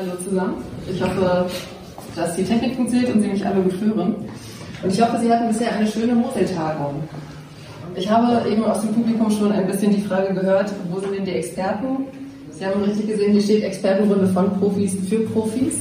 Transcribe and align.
Hallo 0.00 0.12
zusammen. 0.24 0.54
Ich 0.90 1.02
hoffe, 1.02 1.44
dass 2.16 2.34
die 2.34 2.42
Technik 2.42 2.74
funktioniert 2.74 3.14
und 3.14 3.20
Sie 3.20 3.28
mich 3.28 3.44
alle 3.44 3.60
gut 3.60 3.78
hören. 3.82 4.14
Und 4.82 4.90
ich 4.90 4.98
hoffe, 4.98 5.18
Sie 5.20 5.30
hatten 5.30 5.48
bisher 5.48 5.74
eine 5.74 5.86
schöne 5.86 6.14
Moseltagung. 6.14 7.02
Ich 7.94 8.08
habe 8.08 8.48
eben 8.48 8.64
aus 8.64 8.80
dem 8.80 8.94
Publikum 8.94 9.30
schon 9.30 9.52
ein 9.52 9.66
bisschen 9.66 9.94
die 9.94 10.00
Frage 10.00 10.32
gehört, 10.32 10.72
wo 10.90 11.00
sind 11.00 11.14
denn 11.14 11.26
die 11.26 11.32
Experten? 11.32 12.06
Sie 12.50 12.64
haben 12.64 12.82
richtig 12.82 13.08
gesehen, 13.08 13.32
hier 13.32 13.42
steht 13.42 13.62
Expertenrunde 13.62 14.28
von 14.28 14.58
Profis 14.58 14.96
für 15.06 15.18
Profis. 15.18 15.80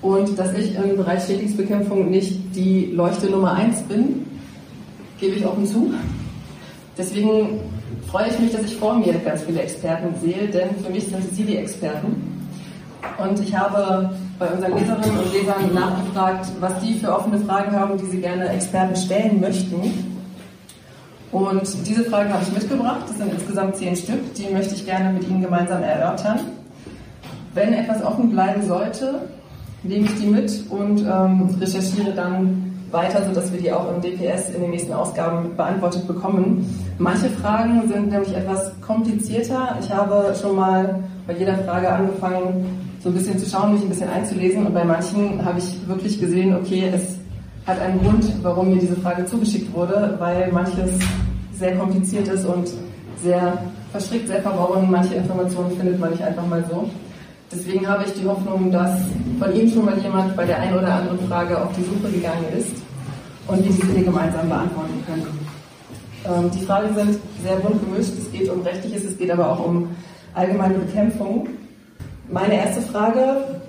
Und 0.00 0.38
dass 0.38 0.56
ich 0.56 0.76
im 0.76 0.96
Bereich 0.96 1.24
Schädlingsbekämpfung 1.24 2.08
nicht 2.08 2.38
die 2.54 2.92
Leuchte 2.94 3.28
Nummer 3.28 3.54
eins 3.54 3.82
bin, 3.82 4.26
gebe 5.18 5.34
ich 5.34 5.44
offen 5.44 5.66
zu. 5.66 5.92
Deswegen 6.96 7.58
freue 8.08 8.28
ich 8.28 8.38
mich, 8.38 8.52
dass 8.52 8.62
ich 8.62 8.76
vor 8.76 8.94
mir 8.94 9.12
ganz 9.24 9.42
viele 9.42 9.60
Experten 9.62 10.14
sehe, 10.22 10.46
denn 10.52 10.68
für 10.84 10.92
mich 10.92 11.08
sind 11.08 11.34
Sie 11.34 11.42
die 11.42 11.56
Experten. 11.56 12.35
Und 13.18 13.40
ich 13.40 13.56
habe 13.56 14.10
bei 14.38 14.46
unseren 14.48 14.76
Leserinnen 14.76 15.18
und 15.18 15.32
Lesern 15.32 15.74
nachgefragt, 15.74 16.46
was 16.60 16.78
die 16.80 16.94
für 16.94 17.14
offene 17.14 17.38
Fragen 17.40 17.72
haben, 17.78 17.96
die 17.98 18.06
sie 18.06 18.20
gerne 18.20 18.48
Experten 18.48 18.96
stellen 18.96 19.40
möchten. 19.40 20.14
Und 21.32 21.86
diese 21.86 22.04
Fragen 22.04 22.32
habe 22.32 22.42
ich 22.42 22.52
mitgebracht. 22.52 23.02
Das 23.08 23.18
sind 23.18 23.32
insgesamt 23.32 23.76
zehn 23.76 23.96
Stück. 23.96 24.34
Die 24.34 24.52
möchte 24.52 24.74
ich 24.74 24.84
gerne 24.86 25.12
mit 25.12 25.28
Ihnen 25.28 25.42
gemeinsam 25.42 25.82
erörtern. 25.82 26.40
Wenn 27.54 27.72
etwas 27.72 28.02
offen 28.02 28.30
bleiben 28.30 28.62
sollte, 28.62 29.22
nehme 29.82 30.06
ich 30.06 30.14
die 30.18 30.26
mit 30.26 30.64
und 30.70 31.00
ähm, 31.00 31.56
recherchiere 31.60 32.12
dann 32.12 32.66
weiter, 32.90 33.24
sodass 33.26 33.52
wir 33.52 33.60
die 33.60 33.72
auch 33.72 33.92
im 33.94 34.00
DPS 34.00 34.50
in 34.50 34.62
den 34.62 34.70
nächsten 34.70 34.92
Ausgaben 34.92 35.56
beantwortet 35.56 36.06
bekommen. 36.06 36.64
Manche 36.98 37.28
Fragen 37.30 37.88
sind 37.88 38.10
nämlich 38.10 38.34
etwas 38.34 38.72
komplizierter. 38.80 39.76
Ich 39.80 39.92
habe 39.92 40.34
schon 40.40 40.56
mal 40.56 41.02
bei 41.26 41.34
jeder 41.34 41.58
Frage 41.58 41.90
angefangen, 41.90 42.85
so 43.02 43.08
ein 43.08 43.14
bisschen 43.14 43.38
zu 43.38 43.48
schauen, 43.48 43.74
mich 43.74 43.82
ein 43.82 43.88
bisschen 43.88 44.10
einzulesen. 44.10 44.66
Und 44.66 44.74
bei 44.74 44.84
manchen 44.84 45.44
habe 45.44 45.58
ich 45.58 45.88
wirklich 45.88 46.20
gesehen, 46.20 46.54
okay, 46.54 46.90
es 46.94 47.16
hat 47.66 47.80
einen 47.80 48.00
Grund, 48.00 48.24
warum 48.42 48.70
mir 48.70 48.80
diese 48.80 48.96
Frage 48.96 49.24
zugeschickt 49.26 49.72
wurde, 49.74 50.14
weil 50.18 50.50
manches 50.52 50.90
sehr 51.52 51.76
kompliziert 51.76 52.28
ist 52.28 52.44
und 52.44 52.68
sehr 53.22 53.58
verstrickt, 53.90 54.28
sehr 54.28 54.42
verworren. 54.42 54.88
Manche 54.90 55.14
Informationen 55.14 55.76
findet 55.76 55.98
man 55.98 56.10
nicht 56.10 56.22
einfach 56.22 56.46
mal 56.46 56.64
so. 56.70 56.88
Deswegen 57.50 57.86
habe 57.86 58.04
ich 58.04 58.12
die 58.12 58.26
Hoffnung, 58.26 58.70
dass 58.72 59.00
von 59.38 59.54
Ihnen 59.54 59.70
schon 59.70 59.84
mal 59.84 59.98
jemand 59.98 60.36
bei 60.36 60.44
der 60.44 60.60
einen 60.60 60.78
oder 60.78 60.94
anderen 60.94 61.18
Frage 61.28 61.60
auf 61.62 61.70
die 61.76 61.84
Suche 61.84 62.12
gegangen 62.12 62.44
ist 62.56 62.72
und 63.46 63.64
wir 63.64 63.70
diese 63.70 63.86
hier 63.92 64.04
gemeinsam 64.04 64.48
beantworten 64.48 65.02
können. 65.06 65.26
Ähm, 66.24 66.50
die 66.50 66.64
Fragen 66.64 66.94
sind 66.94 67.18
sehr 67.42 67.56
bunt 67.56 67.80
gemischt. 67.84 68.12
Es 68.18 68.30
geht 68.32 68.48
um 68.50 68.62
Rechtliches, 68.62 69.04
es 69.04 69.16
geht 69.16 69.30
aber 69.30 69.50
auch 69.52 69.64
um 69.64 69.88
allgemeine 70.34 70.74
Bekämpfung. 70.74 71.48
Meine 72.30 72.54
erste 72.54 72.82
Frage 72.82 73.60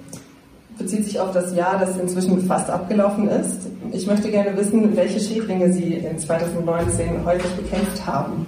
bezieht 0.80 1.05
sich 1.05 1.19
auf 1.19 1.31
das 1.31 1.55
Jahr, 1.55 1.77
das 1.80 1.97
inzwischen 1.97 2.41
fast 2.47 2.69
abgelaufen 2.69 3.30
ist. 3.30 3.67
Ich 3.91 4.08
möchte 4.08 4.31
gerne 4.31 4.58
wissen, 4.58 4.95
welche 4.95 5.19
Schädlinge 5.19 5.72
Sie 5.72 5.94
in 5.94 6.17
2019 6.17 7.23
häufig 7.23 7.52
bekämpft 7.52 8.05
haben. 8.05 8.47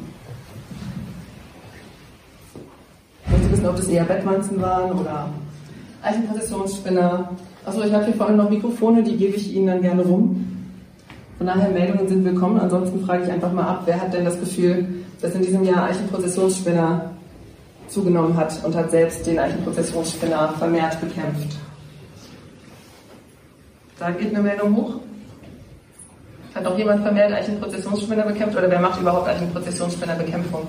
Ich 3.25 3.31
möchte 3.31 3.51
wissen, 3.51 3.67
ob 3.67 3.75
das 3.75 3.87
eher 3.87 4.03
Bettwanzen 4.03 4.59
waren 4.61 4.97
oder 4.97 5.29
Eichenprozessionsspinner. 6.01 7.29
Achso, 7.65 7.83
ich 7.83 7.93
habe 7.93 8.05
hier 8.05 8.15
vorne 8.15 8.35
noch 8.35 8.49
Mikrofone, 8.49 9.03
die 9.03 9.15
gebe 9.15 9.35
ich 9.35 9.53
Ihnen 9.53 9.67
dann 9.67 9.81
gerne 9.81 10.01
rum. 10.01 10.45
Von 11.37 11.47
daher, 11.47 11.69
Meldungen 11.69 12.07
sind 12.07 12.25
willkommen. 12.25 12.59
Ansonsten 12.59 13.05
frage 13.05 13.25
ich 13.25 13.31
einfach 13.31 13.53
mal 13.53 13.67
ab, 13.67 13.83
wer 13.85 14.01
hat 14.01 14.13
denn 14.13 14.25
das 14.25 14.39
Gefühl, 14.39 14.87
dass 15.21 15.35
in 15.35 15.43
diesem 15.43 15.63
Jahr 15.63 15.83
Eichenprozessionsspinner 15.83 17.11
zugenommen 17.89 18.35
hat 18.35 18.63
und 18.63 18.75
hat 18.75 18.91
selbst 18.91 19.25
den 19.25 19.39
Eichenprozessionsspinner 19.39 20.53
vermehrt 20.57 20.99
bekämpft? 21.01 21.57
Da 23.97 24.11
geht 24.11 24.29
eine 24.29 24.41
Meldung 24.41 24.75
hoch. 24.75 24.95
Hat 26.55 26.63
noch 26.63 26.77
jemand 26.77 27.01
vermehrt 27.01 27.31
Eichenprozessionsspinner 27.31 28.23
bekämpft 28.23 28.57
oder 28.57 28.69
wer 28.69 28.79
macht 28.79 28.99
überhaupt 29.01 29.27
Eichenprozessionsspinnerbekämpfung? 29.27 30.67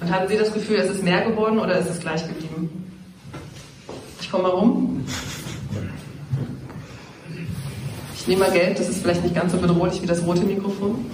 Und 0.00 0.10
hatten 0.10 0.28
Sie 0.28 0.36
das 0.36 0.52
Gefühl, 0.52 0.76
es 0.76 0.90
ist 0.90 1.02
mehr 1.02 1.22
geworden 1.22 1.58
oder 1.58 1.78
ist 1.78 1.90
es 1.90 2.00
gleich 2.00 2.26
geblieben? 2.26 2.90
Ich 4.20 4.30
komme 4.30 4.44
mal 4.44 4.50
rum. 4.50 5.04
Ich 8.16 8.28
nehme 8.28 8.42
mal 8.42 8.52
Geld, 8.52 8.78
das 8.78 8.88
ist 8.88 9.02
vielleicht 9.02 9.22
nicht 9.24 9.34
ganz 9.34 9.52
so 9.52 9.58
bedrohlich 9.58 10.00
wie 10.00 10.06
das 10.06 10.24
rote 10.24 10.42
Mikrofon. 10.42 11.04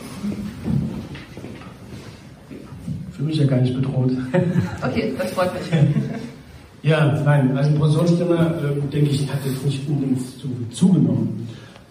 Für 3.18 3.24
mich 3.24 3.36
ja 3.36 3.46
gar 3.46 3.60
nicht 3.60 3.74
bedroht. 3.74 4.12
Okay, 4.82 5.12
das 5.18 5.32
freut 5.32 5.52
mich. 5.54 5.62
Ja, 6.80 7.20
nein, 7.24 7.56
also 7.56 7.70
die 7.70 7.76
Produktionsstimme, 7.76 8.36
äh, 8.36 8.92
denke 8.92 9.10
ich, 9.10 9.28
hat 9.28 9.40
jetzt 9.44 9.66
nicht 9.66 9.88
unbedingt 9.88 10.20
zu, 10.38 10.48
zugenommen. 10.70 11.48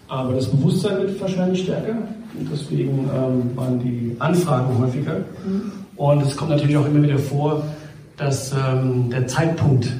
Aber 0.08 0.32
das 0.32 0.48
Bewusstsein 0.48 0.96
wird 0.96 1.20
wahrscheinlich 1.20 1.64
stärker. 1.64 1.92
Und 1.92 2.48
deswegen 2.50 3.00
ähm, 3.14 3.54
waren 3.54 3.78
die 3.80 4.16
Anfragen 4.18 4.78
häufiger. 4.78 5.18
Mhm. 5.46 5.72
Und 5.96 6.22
es 6.22 6.34
kommt 6.34 6.52
natürlich 6.52 6.78
auch 6.78 6.86
immer 6.86 7.02
wieder 7.02 7.18
vor, 7.18 7.62
dass 8.16 8.52
ähm, 8.52 9.10
der 9.10 9.26
Zeitpunkt 9.26 9.92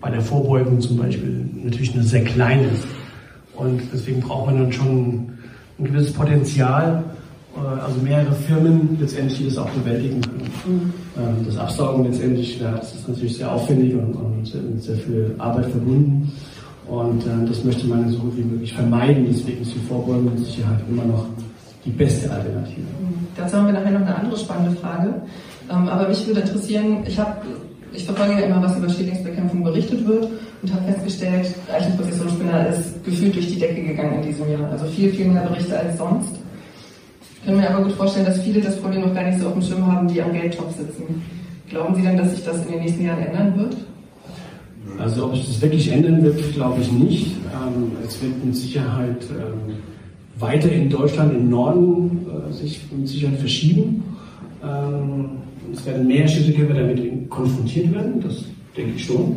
bei 0.00 0.10
der 0.10 0.20
Vorbeugung 0.20 0.80
zum 0.80 0.96
Beispiel 0.96 1.48
natürlich 1.62 1.94
nur 1.94 2.02
sehr 2.02 2.24
klein 2.24 2.64
ist. 2.74 2.84
Und 3.54 3.80
deswegen 3.92 4.20
braucht 4.20 4.46
man 4.46 4.58
dann 4.58 4.72
schon 4.72 5.28
ein 5.78 5.84
gewisses 5.84 6.12
Potenzial, 6.12 7.04
also 7.66 8.00
mehrere 8.02 8.32
Firmen 8.32 8.96
letztendlich, 9.00 9.38
die 9.38 9.44
das 9.46 9.58
auch 9.58 9.70
bewältigen 9.70 10.20
können. 10.20 10.50
Mhm. 10.66 10.92
Ähm, 11.16 11.46
das 11.46 11.56
Absaugen 11.56 12.04
letztendlich, 12.04 12.58
das 12.58 12.94
ist 12.94 13.08
natürlich 13.08 13.36
sehr 13.36 13.52
aufwendig 13.52 13.94
und, 13.94 14.14
und 14.14 14.38
mit 14.38 14.82
sehr 14.82 14.96
viel 14.96 15.34
Arbeit 15.38 15.66
verbunden. 15.66 16.32
Und 16.86 17.22
äh, 17.22 17.46
das 17.46 17.64
möchte 17.64 17.86
man 17.86 18.08
so 18.10 18.18
gut 18.18 18.36
wie 18.36 18.44
möglich 18.44 18.72
vermeiden. 18.72 19.26
Deswegen 19.28 19.62
ist 19.62 19.74
die 19.74 19.86
Vorbeugung 19.88 20.24
mit 20.34 20.38
Sicherheit 20.46 20.80
immer 20.88 21.04
noch 21.04 21.26
die 21.84 21.90
beste 21.90 22.30
Alternative. 22.30 22.80
Mhm. 22.80 23.26
Dazu 23.36 23.56
haben 23.56 23.66
wir 23.66 23.74
nachher 23.74 23.92
noch 23.92 24.00
eine 24.00 24.16
andere 24.16 24.38
spannende 24.38 24.78
Frage. 24.80 25.14
Ähm, 25.70 25.88
aber 25.88 26.08
mich 26.08 26.26
würde 26.26 26.40
interessieren, 26.40 27.04
ich 27.06 27.18
habe 27.18 27.42
ich 27.92 28.04
verfolge 28.04 28.34
ja 28.34 28.40
immer, 28.40 28.62
was 28.62 28.76
über 28.76 28.88
Schädlingsbekämpfung 28.88 29.64
berichtet 29.64 30.06
wird 30.06 30.28
und 30.62 30.74
habe 30.74 30.92
festgestellt, 30.92 31.54
Eichenprozessionsspinner 31.72 32.68
ist 32.68 33.02
gefühlt 33.04 33.34
durch 33.34 33.48
die 33.48 33.58
Decke 33.58 33.82
gegangen 33.82 34.22
in 34.22 34.28
diesem 34.28 34.50
Jahr. 34.50 34.70
Also 34.70 34.86
viel, 34.86 35.10
viel 35.10 35.26
mehr 35.26 35.42
Berichte 35.42 35.78
als 35.78 35.96
sonst. 35.96 36.34
Kann 37.48 37.56
mir 37.56 37.70
aber 37.70 37.84
gut 37.84 37.94
vorstellen, 37.94 38.26
dass 38.26 38.42
viele 38.42 38.60
das 38.60 38.76
Problem 38.76 39.00
noch 39.00 39.14
gar 39.14 39.24
nicht 39.24 39.40
so 39.40 39.46
auf 39.46 39.54
dem 39.54 39.62
Schirm 39.62 39.86
haben, 39.90 40.06
die 40.06 40.20
am 40.20 40.34
Geldtopf 40.34 40.76
sitzen. 40.76 41.22
Glauben 41.70 41.94
Sie 41.94 42.02
denn, 42.02 42.18
dass 42.18 42.32
sich 42.32 42.44
das 42.44 42.62
in 42.66 42.72
den 42.72 42.82
nächsten 42.82 43.06
Jahren 43.06 43.24
ändern 43.24 43.56
wird? 43.56 43.76
Also 44.98 45.24
ob 45.24 45.34
sich 45.34 45.46
das 45.46 45.62
wirklich 45.62 45.90
ändern 45.90 46.22
wird, 46.22 46.52
glaube 46.52 46.82
ich 46.82 46.92
nicht. 46.92 47.36
Ähm, 47.46 47.92
es 48.06 48.20
wird 48.22 48.44
mit 48.44 48.54
Sicherheit 48.54 49.24
ähm, 49.30 49.76
weiter 50.38 50.70
in 50.70 50.90
Deutschland 50.90 51.32
im 51.32 51.48
Norden 51.48 52.26
äh, 52.26 52.52
sich 52.52 52.82
mit 52.94 53.08
Sicherheit 53.08 53.38
verschieben. 53.38 54.04
Ähm, 54.62 55.30
es 55.72 55.86
werden 55.86 56.06
mehr 56.06 56.28
Städtekämpfer 56.28 56.74
damit 56.74 57.30
konfrontiert 57.30 57.94
werden, 57.94 58.20
das 58.20 58.44
denke 58.76 58.92
ich 58.96 59.06
schon. 59.06 59.36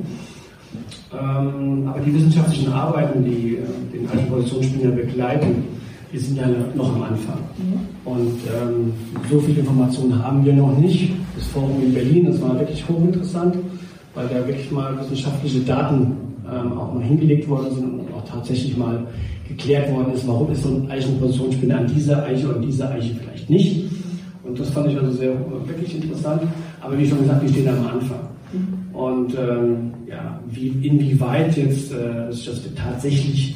Aber 1.12 2.00
die 2.06 2.14
wissenschaftlichen 2.14 2.72
Arbeiten, 2.72 3.24
die 3.24 3.56
äh, 3.56 3.62
den 3.94 4.10
alten 4.10 4.28
Positionsspieler 4.28 4.92
begleiten, 4.92 5.64
die 6.12 6.18
sind 6.18 6.38
ja 6.38 6.48
noch 6.76 6.96
am 6.96 7.04
Anfang. 7.04 7.40
Mhm. 7.58 8.12
Und 8.12 8.40
ähm, 8.48 8.94
so 9.30 9.40
viel 9.40 9.58
Informationen 9.58 10.24
haben 10.24 10.44
wir 10.44 10.54
noch 10.54 10.78
nicht. 10.78 11.14
Das 11.36 11.46
Forum 11.48 11.82
in 11.82 11.94
Berlin, 11.94 12.26
das 12.26 12.42
war 12.42 12.60
wirklich 12.60 12.88
hochinteressant, 12.88 13.56
weil 14.14 14.28
da 14.28 14.46
wirklich 14.48 14.72
mal 14.72 14.98
wissenschaftliche 15.00 15.62
Daten 15.62 16.14
ähm, 16.52 16.78
auch 16.78 16.94
mal 16.94 17.04
hingelegt 17.04 17.48
worden 17.48 17.76
sind 17.76 17.86
und 17.86 18.14
auch 18.14 18.26
tatsächlich 18.26 18.76
mal 18.76 19.06
geklärt 19.48 19.92
worden 19.92 20.14
ist, 20.14 20.28
warum 20.28 20.52
ist 20.52 20.64
so 20.64 20.70
ein 20.70 20.90
Eichenpositionsspinner 20.90 21.80
an 21.80 21.88
dieser 21.88 22.24
Eiche 22.24 22.50
und 22.50 22.62
dieser 22.62 22.92
Eiche 22.92 23.16
vielleicht 23.16 23.50
nicht. 23.50 23.92
Und 24.44 24.60
das 24.60 24.70
fand 24.70 24.88
ich 24.88 24.98
also 24.98 25.12
sehr 25.12 25.34
wirklich 25.66 25.96
interessant. 25.96 26.42
Aber 26.82 26.98
wie 26.98 27.08
schon 27.08 27.20
gesagt, 27.20 27.42
wir 27.42 27.50
stehen 27.50 27.70
am 27.70 27.88
Anfang. 27.88 28.20
Und 28.94 29.34
ähm, 29.36 29.94
ja, 30.08 30.40
wie, 30.50 30.68
inwieweit 30.86 31.56
jetzt 31.56 31.94
äh, 31.94 32.28
das 32.28 32.62
tatsächlich 32.76 33.56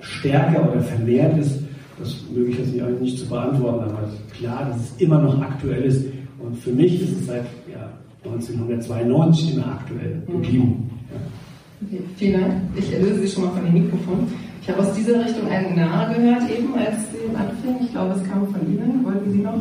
stärker 0.00 0.70
oder 0.70 0.80
vermehrt 0.80 1.38
ist, 1.38 1.61
das 1.98 2.16
möge 2.34 2.50
ich 2.50 2.58
jetzt 2.58 2.72
nicht, 2.72 3.00
nicht 3.00 3.18
zu 3.18 3.28
beantworten, 3.28 3.90
aber 3.90 4.08
klar, 4.36 4.66
dass 4.66 4.76
es 4.76 5.00
immer 5.00 5.20
noch 5.20 5.40
aktuell 5.40 5.82
ist. 5.82 6.06
Und 6.38 6.56
für 6.58 6.72
mich 6.72 7.00
ist 7.00 7.20
es 7.20 7.26
seit 7.26 7.44
ja, 7.70 7.90
1992 8.24 9.54
immer 9.54 9.66
aktuell 9.66 10.22
mhm. 10.26 10.32
geblieben. 10.32 10.90
Ja. 11.10 11.86
Okay, 11.86 12.02
vielen 12.16 12.40
Dank. 12.40 12.54
Ich 12.76 12.92
erlöse 12.92 13.20
Sie 13.20 13.28
schon 13.28 13.44
mal 13.44 13.52
von 13.52 13.64
dem 13.64 13.74
Mikrofon. 13.74 14.26
Ich 14.62 14.68
habe 14.68 14.80
aus 14.80 14.92
dieser 14.94 15.24
Richtung 15.24 15.48
einen 15.48 15.74
Nah 15.74 16.12
gehört 16.12 16.42
eben, 16.48 16.72
als 16.74 16.96
Sie 17.10 17.36
anfingen. 17.36 17.84
Ich 17.84 17.90
glaube, 17.90 18.14
es 18.14 18.30
kam 18.30 18.46
von 18.46 18.60
Ihnen. 18.72 19.04
Wollten 19.04 19.32
Sie 19.32 19.38
noch? 19.38 19.58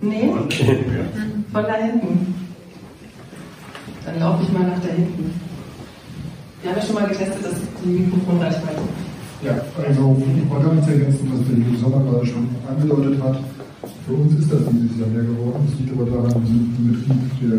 Nee? 0.00 0.30
Von 1.52 1.62
da 1.62 1.74
hinten. 1.74 2.34
Dann 4.06 4.18
laufe 4.18 4.42
ich 4.42 4.52
mal 4.52 4.66
nach 4.66 4.80
da 4.80 4.88
hinten. 4.88 5.30
Wir 6.62 6.70
haben 6.70 6.78
ja 6.78 6.84
schon 6.84 6.94
mal 6.94 7.08
getestet, 7.08 7.44
dass 7.44 7.60
die 7.84 7.88
Mikrofonreichweite. 7.88 8.80
Ja, 9.40 9.56
also 9.56 10.20
ich 10.20 10.50
wollte 10.52 10.68
damit 10.68 10.84
ergänzen, 10.84 11.32
was 11.32 11.40
der 11.48 11.56
liebe 11.56 11.72
Sommer 11.80 12.04
gerade 12.04 12.26
schon 12.28 12.44
angedeutet 12.68 13.16
hat. 13.24 13.40
Für 14.04 14.12
uns 14.12 14.36
ist 14.36 14.52
das 14.52 14.68
dieses 14.68 15.00
Jahr 15.00 15.08
mehr 15.08 15.24
geworden. 15.24 15.64
Das 15.64 15.80
liegt 15.80 15.96
aber 15.96 16.04
daran, 16.04 16.44
wir 16.44 16.44
sind 16.44 16.76
ein 16.76 16.84
Betrieb, 16.92 17.24
der 17.40 17.56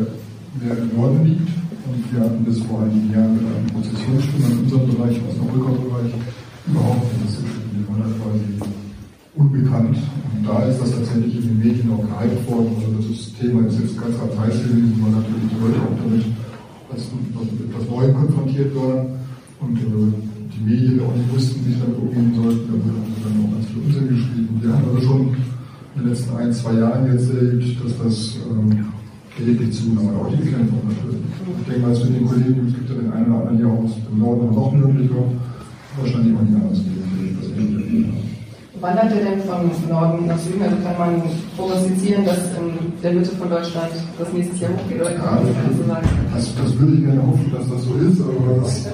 mehr 0.61 0.77
im 0.77 0.93
Norden 0.93 1.25
liegt 1.25 1.49
Und 1.89 2.05
wir 2.13 2.21
hatten 2.21 2.45
bis 2.45 2.61
vor 2.69 2.85
einigen 2.85 3.09
Jahren 3.09 3.33
mit 3.33 3.49
einem 3.49 3.65
Prozessionsspieler 3.73 4.49
in 4.53 4.57
unserem 4.61 4.85
Bereich, 4.93 5.17
aus 5.25 5.33
dem 5.33 5.49
Rückraumbereich, 5.57 6.13
überhaupt 6.69 7.01
nicht 7.01 7.33
das. 7.33 7.41
Die 7.41 7.81
waren 7.89 8.13
quasi 8.13 8.45
unbekannt. 9.33 9.97
Und 9.97 10.41
da 10.45 10.61
ist 10.69 10.77
das 10.85 10.91
tatsächlich 10.93 11.33
in 11.41 11.49
den 11.49 11.59
Medien 11.65 11.89
auch 11.97 12.05
gehypt 12.05 12.45
worden. 12.45 12.77
Also 12.77 13.09
das 13.09 13.33
Thema 13.41 13.65
ist 13.65 13.81
jetzt 13.81 13.97
ganz 13.97 14.13
am 14.21 14.29
heiß 14.37 14.69
gewesen, 14.69 15.01
weil 15.01 15.17
natürlich 15.17 15.49
die 15.49 15.57
Leute 15.57 15.81
auch 15.81 15.97
damit 15.97 16.29
etwas 16.93 17.83
Neuem 17.89 18.13
konfrontiert 18.13 18.69
waren. 18.77 19.17
Und 19.57 19.77
äh, 19.81 20.30
die 20.53 20.63
Medien 20.63 20.99
auch 21.01 21.15
nicht 21.15 21.31
wussten, 21.33 21.65
wie 21.65 21.73
sie 21.73 21.79
damit 21.79 21.97
umgehen 21.97 22.33
sollten. 22.35 22.67
Da 22.67 22.73
wurde 22.73 23.19
dann 23.23 23.35
auch 23.45 23.51
ganz 23.55 23.65
viel 23.67 23.81
Unsinn 23.85 24.07
geschrieben. 24.09 24.59
Wir 24.61 24.73
haben 24.73 24.85
also 24.89 25.01
schon 25.07 25.21
in 25.95 26.01
den 26.01 26.09
letzten 26.09 26.35
ein, 26.37 26.53
zwei 26.53 26.73
Jahren 26.73 27.11
jetzt 27.11 27.29
erlebt, 27.29 27.65
dass 27.83 27.93
das 28.03 28.37
ähm, 28.49 28.85
erheblich 29.39 29.71
zugenommen 29.73 30.11
hat. 30.11 30.21
Auch 30.21 30.29
die 30.29 30.43
Bekämpfung 30.43 30.81
natürlich. 30.87 31.23
Ich 31.61 31.65
denke 31.67 31.81
mal, 31.81 31.91
es 31.91 32.03
mit 32.03 32.15
den 32.19 32.27
Kollegen, 32.27 32.67
es 32.67 32.73
gibt 32.75 32.89
ja 32.89 32.95
den 32.95 33.11
einen 33.11 33.27
oder 33.31 33.49
anderen 33.49 33.57
hier 33.57 33.67
aus 33.67 33.91
dem 34.09 34.19
Norden 34.19 34.55
noch 34.55 34.71
nördlicher, 34.73 35.23
wahrscheinlich 35.97 36.35
auch 36.35 36.41
nicht 36.41 36.55
anders 36.55 36.79
gehen. 36.83 37.01
Wandert 38.81 39.11
er 39.13 39.23
denn 39.23 39.41
von 39.41 39.69
Norden 39.89 40.25
nach 40.25 40.39
Süden? 40.39 40.63
Also 40.63 40.75
kann 40.83 40.97
man 40.97 41.21
prognostizieren, 41.55 42.25
dass 42.25 42.39
in 42.57 42.91
der 43.03 43.13
Mitte 43.13 43.29
von 43.37 43.47
Deutschland 43.47 43.91
das 44.17 44.33
nächstes 44.33 44.59
Jahr 44.59 44.71
hochgeht? 44.71 45.01
Oder 45.01 45.11
kann 45.11 45.35
man 45.35 45.45
das 45.45 45.77
so 45.77 45.83
sagen? 45.85 46.07
Das, 46.33 46.55
das 46.55 46.79
würde 46.79 46.93
ich 46.93 47.05
gerne 47.05 47.21
hoffen, 47.21 47.51
dass 47.53 47.69
das 47.69 47.83
so 47.83 47.93
ist. 47.93 48.21
Aber 48.21 48.61
das, 48.61 48.85
äh, 48.87 48.89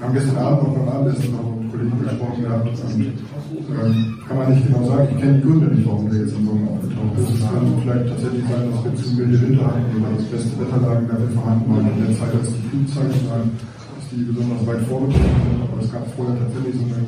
wir 0.00 0.08
haben 0.08 0.14
gestern 0.16 0.38
Abend 0.40 0.62
noch 0.64 0.72
beim 0.80 0.88
Abendessen 0.88 1.28
noch 1.36 1.44
mit 1.60 1.68
Kollegen 1.68 2.00
gesprochen 2.00 2.40
gehabt. 2.40 2.72
Und, 2.72 3.00
äh, 3.04 3.92
kann 4.24 4.36
man 4.40 4.48
nicht 4.48 4.64
genau 4.64 4.82
sagen. 4.88 5.08
Ich 5.12 5.20
kenne 5.20 5.34
die 5.36 5.44
Gründe 5.44 5.66
nicht, 5.76 5.84
warum 5.84 6.08
der 6.08 6.20
jetzt 6.24 6.32
im 6.40 6.46
Sommer 6.48 6.72
aufgetaucht 6.72 7.14
ist. 7.20 7.28
Es 7.36 7.40
kann 7.44 7.68
vielleicht 7.84 8.06
tatsächlich 8.08 8.44
sein, 8.48 8.64
dass 8.64 8.80
wir 8.80 8.92
zu 8.96 9.06
milde 9.12 9.36
Winter 9.44 9.66
hatten 9.68 9.92
oder 10.00 10.10
dass 10.16 10.24
beste 10.32 10.54
Wetterlagen 10.56 11.04
dafür 11.04 11.30
vorhanden 11.36 11.66
waren 11.68 11.86
in 11.92 12.00
der 12.00 12.12
Zeit, 12.16 12.32
als 12.32 12.48
die 12.48 12.64
Flugzeuge 12.72 13.20
waren, 13.28 13.52
dass 13.52 14.06
die 14.08 14.24
besonders 14.24 14.62
weit 14.64 14.82
vorgetroffen 14.88 15.42
sind. 15.44 15.60
Aber 15.68 15.78
es 15.84 15.92
gab 15.92 16.04
vorher 16.16 16.36
tatsächlich 16.40 16.74
so 16.80 16.86
eine 16.88 17.04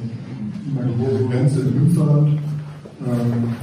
eine 0.78 0.92
große 0.92 1.24
Grenze 1.28 1.60
im 1.60 1.74
Münsterland. 1.74 2.28
Ähm, 2.28 3.56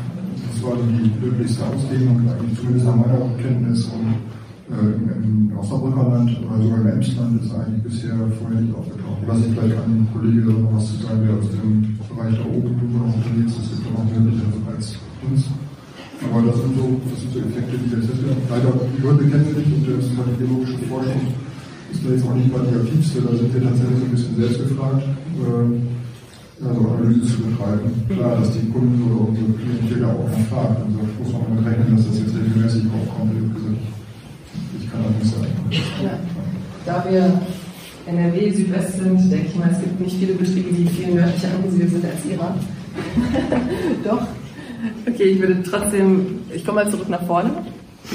das 0.50 0.64
war 0.64 0.74
die 0.76 1.26
möglichste 1.26 1.64
Ausdehnung, 1.66 2.28
eigentlich 2.28 2.60
zumindest 2.60 2.86
nach 2.86 2.96
meiner 2.96 3.30
Kenntnis. 3.42 3.86
Und 3.86 4.16
im, 4.70 5.50
im 5.50 5.58
Osnabrückerland 5.58 6.30
oder 6.46 6.62
sogar 6.62 6.82
im 6.82 6.88
Emsland 6.88 7.42
ist 7.42 7.54
eigentlich 7.54 7.84
bisher 7.84 8.16
vorher 8.38 8.62
nicht 8.62 8.76
aufgetaucht. 8.76 9.20
Ich 9.22 9.28
weiß 9.28 9.40
nicht, 9.40 9.54
vielleicht 9.58 9.78
ein 9.82 10.08
Kollege 10.14 10.42
da 10.46 10.54
noch 10.54 10.74
was 10.78 10.86
zu 10.88 10.96
sagen, 11.02 11.26
der 11.26 11.36
aus 11.42 11.50
dem 11.50 11.98
Bereich 11.98 12.36
da 12.38 12.46
oben 12.46 12.74
noch 12.94 13.10
unterwegs 13.10 13.54
ist, 13.58 13.74
ist 13.74 13.84
noch 13.90 14.06
nördlicher 14.06 14.46
als 14.70 14.96
uns. 15.26 15.50
Aber 16.20 16.44
das 16.46 16.56
sind, 16.62 16.76
so, 16.76 16.86
das 17.10 17.18
sind 17.18 17.32
so 17.34 17.40
Effekte, 17.40 17.76
die 17.80 17.90
jetzt 17.96 18.08
sind. 18.12 18.30
Leider, 18.50 18.70
die 18.76 19.02
Gründe 19.02 19.24
kennen 19.26 19.48
wir 19.50 19.58
nicht 19.58 19.72
und 19.74 19.84
das 19.88 20.06
ist 20.06 20.18
halt 20.18 20.30
die 20.36 20.44
biologische 20.44 20.78
Forschung 20.86 21.22
ist 21.92 22.06
da 22.06 22.10
jetzt 22.14 22.26
auch 22.26 22.36
nicht 22.36 22.52
mal 22.52 22.62
die 22.70 22.78
aktivste, 22.78 23.22
da 23.22 23.34
sind 23.34 23.54
wir 23.54 23.64
tatsächlich 23.64 23.98
so 23.98 24.06
ein 24.06 24.12
bisschen 24.12 24.36
selbst 24.38 24.60
gefragt. 24.62 25.04
Ähm, 25.42 26.00
also 26.60 26.92
Analyse 26.92 27.24
zu 27.24 27.42
betreiben. 27.44 27.88
Klar, 28.10 28.36
dass 28.36 28.52
die 28.52 28.68
Kunden 28.68 29.00
oder 29.08 29.30
unsere 29.30 29.48
Klientel 29.54 30.04
auch 30.04 30.28
nachfragen. 30.28 30.92
Also 30.92 31.08
muss 31.24 31.32
man 31.32 31.56
damit 31.56 31.66
rechnen, 31.66 31.96
dass 31.96 32.08
das 32.08 32.20
jetzt 32.20 32.36
regelmäßig 32.36 32.84
aufkommt. 32.92 33.32
Wie 33.32 33.48
gesagt, 33.48 33.80
kann 34.92 35.04
das 35.04 35.24
nicht 35.24 35.36
sagen. 35.36 35.48
Ja. 36.04 36.20
Da 36.86 37.06
wir 37.10 37.42
NRW 38.08 38.52
Südwest 38.52 38.98
sind, 38.98 39.32
denke 39.32 39.48
ich 39.48 39.56
mal, 39.56 39.70
es 39.72 39.80
gibt 39.80 40.00
nicht 40.00 40.18
viele 40.18 40.34
Betriebe, 40.34 40.74
die 40.74 40.88
viel 40.88 41.14
nördlicher 41.14 41.50
angesiedelt 41.56 41.92
sind 41.92 42.06
als 42.06 42.26
Ihrer. 42.26 42.56
Doch. 44.04 44.28
Okay, 45.08 45.24
ich 45.24 45.40
würde 45.40 45.62
trotzdem, 45.64 46.40
ich 46.54 46.66
komme 46.66 46.84
mal 46.84 46.92
zurück 46.92 47.10
nach 47.10 47.24
vorne. 47.24 47.52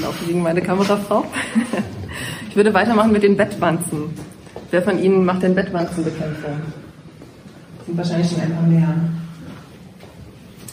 Laufe 0.01 0.25
gegen 0.25 0.41
meine 0.41 0.61
Kamerafrau. 0.61 1.23
ich 2.49 2.55
würde 2.55 2.73
weitermachen 2.73 3.11
mit 3.11 3.23
den 3.23 3.37
Bettwanzen. 3.37 4.09
Wer 4.71 4.81
von 4.81 5.01
Ihnen 5.01 5.23
macht 5.23 5.43
denn 5.43 5.55
Bettwanzenbekämpfung? 5.55 6.53
sind 7.85 7.97
wahrscheinlich 7.97 8.29
schon 8.29 8.41
ein 8.41 8.51
paar 8.51 8.67
mehr. 8.67 8.95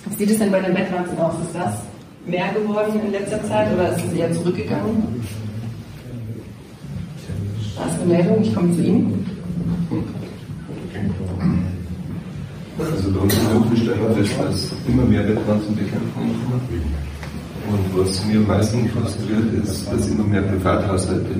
Wie 0.06 0.14
sieht 0.14 0.30
es 0.30 0.38
denn 0.38 0.50
bei 0.50 0.60
den 0.60 0.74
Bettwanzen 0.74 1.18
aus? 1.18 1.34
Ist 1.46 1.54
das 1.54 1.74
mehr 2.26 2.52
geworden 2.52 3.00
in 3.04 3.12
letzter 3.12 3.42
Zeit 3.44 3.72
oder 3.72 3.94
ist 3.94 4.04
es 4.04 4.12
eher 4.14 4.32
zurückgegangen? 4.32 5.24
Ist 7.72 8.00
eine 8.00 8.12
Meldung, 8.12 8.42
ich 8.42 8.54
komme 8.54 8.74
zu 8.74 8.82
Ihnen. 8.82 9.26
Also 12.78 13.10
bei 13.12 13.20
uns 13.20 13.34
in 13.34 13.76
stellen 13.76 14.00
wir 14.16 14.24
fest, 14.24 14.40
dass 14.40 14.72
immer 14.88 15.04
mehr 15.04 15.22
Bettwanzenbekämpfung 15.22 16.30
und 17.72 17.98
was 17.98 18.24
mir 18.26 18.38
am 18.38 18.46
meisten 18.46 18.88
frustriert, 18.88 19.52
ist, 19.62 19.90
dass 19.90 20.08
immer 20.08 20.24
mehr 20.24 20.42
Privathaushalte 20.42 21.34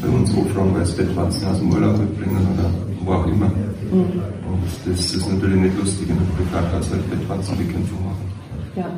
bei 0.00 0.08
uns 0.08 0.34
hochfragen, 0.34 0.74
weil 0.74 0.82
es 0.82 0.92
Bettwanzen 0.92 1.48
aus 1.48 1.58
dem 1.58 1.72
Urlaub 1.72 1.98
mitbringen 1.98 2.46
oder 2.54 2.70
wo 3.04 3.12
auch 3.12 3.26
immer. 3.26 3.46
Mhm. 3.46 4.22
Und 4.46 4.62
das 4.86 5.12
ist 5.12 5.28
natürlich 5.28 5.60
nicht 5.60 5.78
lustig, 5.78 6.08
wenn 6.08 6.18
ein 6.18 6.28
Privathaushalt 6.36 7.10
Bettwanzenbekämpfung 7.10 8.04
machen. 8.04 8.32
Ja, 8.76 8.90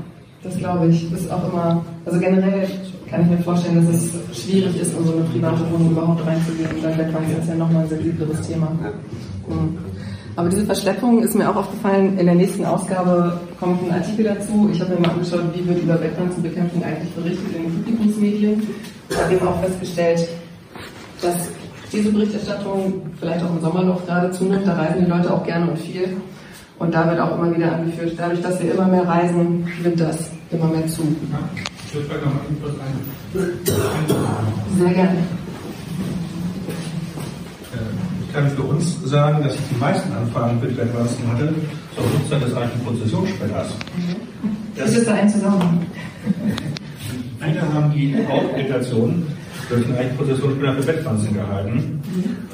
das 0.43 0.57
glaube 0.59 0.89
ich. 0.89 1.11
Das 1.11 1.21
ist 1.23 1.31
auch 1.31 1.53
immer, 1.53 1.85
also 2.05 2.21
generell 2.21 2.69
kann 3.13 3.23
ich 3.23 3.29
mir 3.29 3.45
vorstellen, 3.45 3.77
dass 3.77 3.95
es 3.95 4.43
schwierig 4.43 4.81
ist, 4.81 4.97
in 4.97 5.05
so 5.05 5.13
eine 5.13 5.23
private 5.25 5.71
Wohnung 5.71 5.91
überhaupt 5.91 6.27
reinzugehen. 6.27 6.71
Dann 6.83 6.97
Bettwanzen 6.97 7.39
ist 7.39 7.49
ja 7.49 7.55
nochmal 7.55 7.83
ein 7.83 7.89
sensibleres 7.89 8.41
Thema. 8.49 8.69
Mhm. 9.49 9.79
Aber 10.35 10.49
diese 10.49 10.65
Verschleppung 10.65 11.23
ist 11.23 11.35
mir 11.35 11.51
auch 11.51 11.57
aufgefallen. 11.57 12.19
In 12.19 12.25
der 12.25 12.35
nächsten 12.35 12.65
Ausgabe 12.65 13.39
kommt 13.61 13.83
ein 13.85 13.93
Artikel 13.93 14.25
dazu. 14.25 14.71
Ich 14.73 14.81
habe 14.81 14.95
mir 14.95 15.01
mal 15.01 15.11
angeschaut, 15.11 15.43
wie 15.55 15.69
wird 15.69 15.83
über 15.83 15.95
Bettwanzenbekämpfung 15.97 16.83
eigentlich 16.83 17.13
berichtet 17.13 17.55
in 17.55 17.63
den 17.65 17.85
Publikumsmedien. 17.85 18.63
Ich 19.11 19.23
habe 19.23 19.35
eben 19.35 19.47
auch 19.47 19.61
festgestellt, 19.61 20.27
dass 21.21 21.35
diese 21.93 22.11
Berichterstattung 22.11 23.03
vielleicht 23.21 23.45
auch 23.45 23.51
im 23.51 23.61
Sommerloch 23.61 24.07
gerade 24.07 24.31
zunimmt. 24.31 24.67
Da 24.67 24.73
reisen 24.73 25.05
die 25.05 25.11
Leute 25.11 25.35
auch 25.35 25.45
gerne 25.45 25.71
und 25.71 25.79
viel. 25.79 26.17
Und 26.79 26.95
da 26.95 27.07
wird 27.11 27.21
auch 27.21 27.37
immer 27.37 27.55
wieder 27.55 27.75
angeführt, 27.75 28.15
dadurch, 28.17 28.41
dass 28.41 28.59
wir 28.63 28.73
immer 28.73 28.87
mehr 28.87 29.07
reisen, 29.07 29.69
nimmt 29.83 30.01
das 30.01 30.31
immer 30.51 30.69
mehr 30.69 30.87
zu. 30.87 31.03
Ich 31.93 31.99
würde 31.99 32.09
vielleicht 32.09 32.25
noch 32.25 32.33
mal 32.33 32.41
ein. 32.87 33.59
Sehr 34.79 34.95
gerne. 34.95 35.19
Ich 38.27 38.33
kann 38.33 38.51
für 38.53 38.63
uns 38.63 39.05
sagen, 39.05 39.45
dass 39.45 39.55
ich 39.57 39.61
die 39.71 39.79
meisten 39.79 40.11
Anfragen 40.11 40.59
für 40.59 40.69
die 40.69 40.79
Wettbewerbsen 40.79 41.29
hatte 41.31 41.53
zur 41.95 42.05
Nutzung 42.05 42.41
des 42.41 42.55
alten 42.55 42.81
Prozessionsspenders. 42.83 43.69
Das 44.75 44.97
ist 44.97 45.07
da 45.07 45.13
ein 45.13 45.29
Zusammenhang. 45.29 45.87
Einige 47.41 47.61
haben 47.61 47.93
die 47.93 48.17
Hauptirritation 48.27 49.27
durch 49.69 49.85
den 49.85 49.95
alten 49.95 50.17
Prozessionsspender 50.17 50.73
für 50.77 50.83
Bettpflanzen 50.85 51.35
gehalten. 51.35 52.01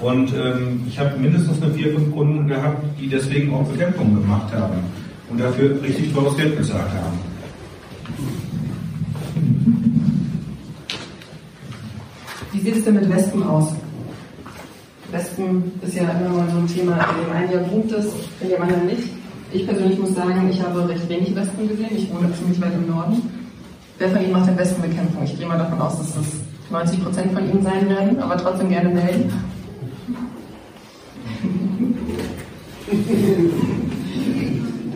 Und 0.00 0.32
ähm, 0.35 0.81
ich 0.88 0.99
habe 0.99 1.17
mindestens 1.17 1.62
eine 1.62 1.73
vier, 1.75 1.95
fünf 1.95 2.12
Kunden 2.12 2.49
gehabt, 2.49 2.85
die 2.99 3.09
deswegen 3.09 3.54
auch 3.54 3.68
Bekämpfungen 3.68 4.21
gemacht 4.21 4.52
haben 4.52 4.78
und 5.30 5.38
dafür 5.38 5.80
richtig 5.80 6.12
teures 6.12 6.37
Geld 6.37 6.59
bezahlt 6.59 6.90
haben. 6.90 7.27
Wie 12.52 12.61
sieht 12.61 12.76
es 12.76 12.85
denn 12.85 12.95
mit 12.95 13.09
Wespen 13.11 13.43
aus? 13.43 13.73
Wespen 15.11 15.73
ist 15.83 15.95
ja 15.95 16.02
immer 16.02 16.31
mal 16.31 16.50
so 16.50 16.59
ein 16.59 16.67
Thema, 16.67 16.95
in 16.95 17.25
dem 17.25 17.33
einen 17.33 17.52
Jahr 17.52 17.62
boomt 17.64 17.93
es, 17.93 18.07
in 18.40 18.49
dem 18.49 18.62
anderen 18.62 18.87
nicht. 18.87 19.11
Ich 19.52 19.67
persönlich 19.67 19.99
muss 19.99 20.14
sagen, 20.14 20.49
ich 20.50 20.62
habe 20.62 20.87
recht 20.88 21.09
wenig 21.09 21.35
Wespen 21.35 21.69
gesehen. 21.69 21.97
Ich 21.97 22.12
wohne 22.12 22.33
ziemlich 22.35 22.61
weit 22.61 22.75
im 22.75 22.87
Norden. 22.87 23.23
Wer 23.99 24.11
von 24.11 24.23
Ihnen 24.23 24.33
macht 24.33 24.49
denn 24.49 24.59
Wespenbekämpfung? 24.59 25.25
Ich 25.25 25.38
gehe 25.38 25.47
mal 25.47 25.59
davon 25.59 25.81
aus, 25.81 25.99
dass 25.99 26.14
das 26.14 26.26
90 26.71 27.02
Prozent 27.02 27.33
von 27.33 27.45
Ihnen 27.49 27.62
sein 27.62 27.88
werden, 27.88 28.19
aber 28.21 28.37
trotzdem 28.37 28.69
gerne 28.69 28.90
melden. 28.90 29.33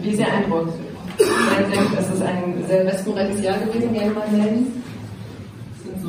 Wie 0.02 0.10
ist 0.10 0.18
Ihr 0.18 0.32
Eindruck? 0.32 0.68
Wer 1.18 1.68
denkt, 1.68 1.98
es 1.98 2.14
ist 2.14 2.22
ein 2.22 2.64
sehr 2.68 2.86
wespenreiches 2.86 3.42
Jahr 3.42 3.58
gewesen? 3.58 3.92
Gerne 3.92 4.12
mal 4.12 4.28
melden. 4.30 4.81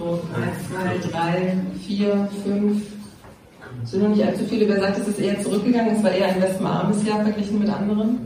So 0.04 0.20
1, 0.36 1.08
2, 1.08 1.12
3, 1.12 1.58
4, 1.88 2.30
5, 2.44 2.82
es 3.84 3.92
sind 3.92 4.04
noch 4.04 4.10
nicht 4.10 4.24
allzu 4.26 4.44
viele. 4.50 4.68
Wer 4.68 4.82
sagt, 4.82 4.98
es 4.98 5.08
ist 5.08 5.20
eher 5.20 5.40
zurückgegangen? 5.42 5.96
Es 5.96 6.04
war 6.04 6.12
eher 6.12 6.28
ein 6.28 6.42
wespenarmes 6.42 7.08
Jahr 7.08 7.24
verglichen 7.24 7.60
mit 7.60 7.70
anderen. 7.70 8.20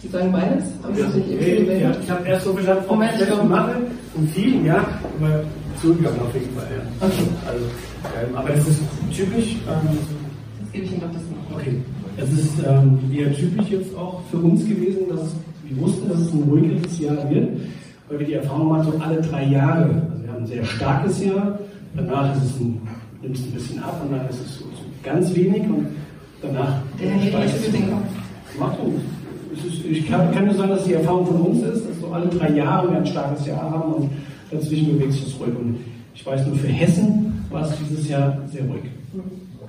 Sie 0.00 0.08
sagen 0.08 0.32
beides? 0.32 0.64
Ja, 0.96 1.06
nee, 1.14 1.80
ja, 1.82 1.94
ich 2.02 2.10
habe 2.10 2.26
erst 2.26 2.46
so 2.46 2.54
verstanden, 2.54 2.84
vom 2.88 3.02
ich 3.02 3.48
mache 3.48 3.76
und 4.14 4.30
viel, 4.30 4.64
ja, 4.64 4.78
aber 5.18 5.44
zurückgegangen 5.82 6.20
auf 6.20 6.32
jeden 6.32 6.56
Fall. 6.56 6.68
Ja. 6.70 7.06
Okay. 7.06 7.28
Also, 7.46 7.64
ähm, 8.26 8.36
aber 8.36 8.50
es 8.54 8.68
ist 8.68 8.80
typisch. 9.14 9.56
Ähm, 9.68 9.98
jetzt 10.62 10.72
gebe 10.72 10.84
ich 10.86 10.92
Ihnen 10.92 11.00
doch 11.02 11.12
das 11.12 11.22
noch. 11.22 11.58
Okay. 11.58 11.82
Es 12.16 12.32
ist 12.32 12.54
ähm, 12.66 12.98
eher 13.12 13.34
typisch 13.34 13.68
jetzt 13.68 13.94
auch 13.96 14.22
für 14.30 14.38
uns 14.38 14.64
gewesen, 14.64 15.08
dass 15.10 15.34
wir 15.64 15.76
wussten, 15.82 16.08
dass 16.08 16.20
es 16.20 16.32
ein 16.32 16.42
ruhiges 16.44 16.98
Jahr 17.00 17.28
wird, 17.28 17.48
weil 18.08 18.18
wir 18.20 18.26
die 18.26 18.34
Erfahrung 18.34 18.68
machen, 18.68 18.92
so 18.92 18.98
alle 18.98 19.20
drei 19.20 19.44
Jahre. 19.44 19.84
Also 19.84 20.22
wir 20.22 20.32
haben 20.32 20.42
ein 20.42 20.46
sehr 20.46 20.64
starkes 20.64 21.24
Jahr, 21.24 21.58
danach 21.94 22.34
ist 22.36 22.44
es 22.44 22.60
ein 22.60 22.80
nimmst 23.22 23.46
ein 23.46 23.52
bisschen 23.52 23.82
ab 23.82 24.00
und 24.02 24.16
dann 24.16 24.28
ist 24.28 24.40
es 24.40 24.58
so, 24.58 24.64
so 24.64 24.84
ganz 25.02 25.34
wenig 25.34 25.62
und 25.62 25.86
danach 26.42 26.82
Der 27.00 27.10
Herr 27.10 27.48
steigt 27.48 27.74
den 27.74 27.90
Kopf. 27.90 28.04
Macht 28.58 28.78
ist, 29.64 29.84
ich 29.84 30.08
kann, 30.08 30.32
kann, 30.32 30.46
nur 30.46 30.54
sagen, 30.54 30.70
dass 30.70 30.84
die 30.84 30.94
Erfahrung 30.94 31.26
von 31.26 31.40
uns 31.40 31.62
ist, 31.62 31.88
dass 31.88 32.00
so 32.00 32.08
alle 32.08 32.26
drei 32.26 32.50
Jahre 32.50 32.90
wir 32.90 32.98
ein 32.98 33.06
starkes 33.06 33.46
Jahr 33.46 33.70
haben 33.70 33.92
und 33.94 34.10
dazwischen 34.50 34.92
bewegt 34.92 35.12
sich 35.12 35.24
das 35.24 35.40
ruhig. 35.40 35.56
Und 35.58 35.78
Ich 36.14 36.24
weiß 36.24 36.46
nur, 36.46 36.56
für 36.56 36.68
Hessen 36.68 37.44
war 37.50 37.62
es 37.62 37.74
dieses 37.78 38.08
Jahr 38.08 38.38
sehr 38.46 38.62
ruhig. 38.62 38.84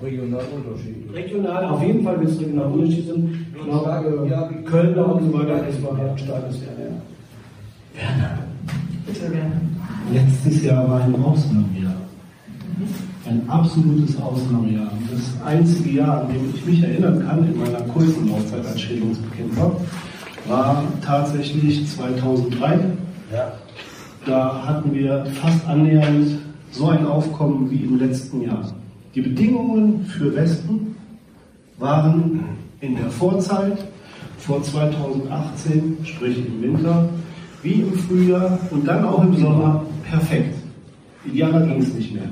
Regional 0.01 0.44
Unterschiede. 0.56 1.12
Regional, 1.13 1.65
auf 1.65 1.82
jeden 1.82 2.03
Fall 2.03 2.20
wird 2.20 2.29
es 2.29 2.39
regional 2.39 2.72
Unterschiede 2.72 3.13
sind. 3.13 3.46
Ich 3.56 3.63
glaube, 3.63 4.27
ja, 4.29 4.50
Kölner 4.65 5.15
und 5.15 5.32
so 5.32 5.39
weiter, 5.39 5.63
das 5.65 5.84
war 5.84 5.98
ein 5.98 6.17
starkes 6.17 6.62
Jahr. 6.62 6.74
Ja. 6.79 6.91
Werner. 7.98 8.38
Bitte 9.06 9.30
gerne. 9.32 9.62
Letztes 10.13 10.63
Jahr 10.63 10.88
war 10.89 11.01
ein 11.01 11.16
Ausnahmejahr. 11.16 11.96
Ein 13.25 13.50
absolutes 13.50 14.22
Ausnahmejahr. 14.22 14.92
Das 15.12 15.46
einzige 15.46 15.89
Jahr, 15.89 16.22
an 16.22 16.27
dem 16.30 16.54
ich 16.54 16.66
mich 16.66 16.84
erinnern 16.84 17.25
kann, 17.27 17.46
in 17.46 17.60
meiner 17.60 17.82
kurzen 17.82 18.30
Laufzeit 18.30 18.66
als 18.66 18.80
Schädlingsbekämpfer, 18.80 19.72
war 20.48 20.84
tatsächlich 21.04 21.88
2003. 21.89 22.80
Ja. 23.34 23.51
Da 24.25 24.63
hatten 24.66 24.94
wir 24.94 25.25
fast 25.42 25.66
annähernd 25.68 26.39
so 26.72 26.89
ein 26.89 27.06
Aufkommen 27.06 27.70
wie 27.70 27.84
im 27.84 27.98
letzten 27.98 28.42
Jahr. 28.42 28.74
Die 29.16 29.22
Bedingungen 29.22 30.06
für 30.06 30.36
Wespen 30.36 30.96
waren 31.80 32.44
in 32.82 32.96
der 32.96 33.10
Vorzeit 33.10 33.77
vor 34.38 34.62
2018, 34.62 35.98
sprich 36.04 36.38
im 36.38 36.62
Winter, 36.62 37.10
wie 37.64 37.82
im 37.82 37.94
Frühjahr 37.94 38.60
und 38.72 38.88
dann 38.88 39.04
auch 39.06 39.24
im 39.24 39.36
Sommer 39.36 39.86
perfekt. 40.10 40.56
Idealer 41.26 41.66
ging 41.66 41.82
es 41.82 41.94
nicht 41.94 42.14
mehr. 42.14 42.30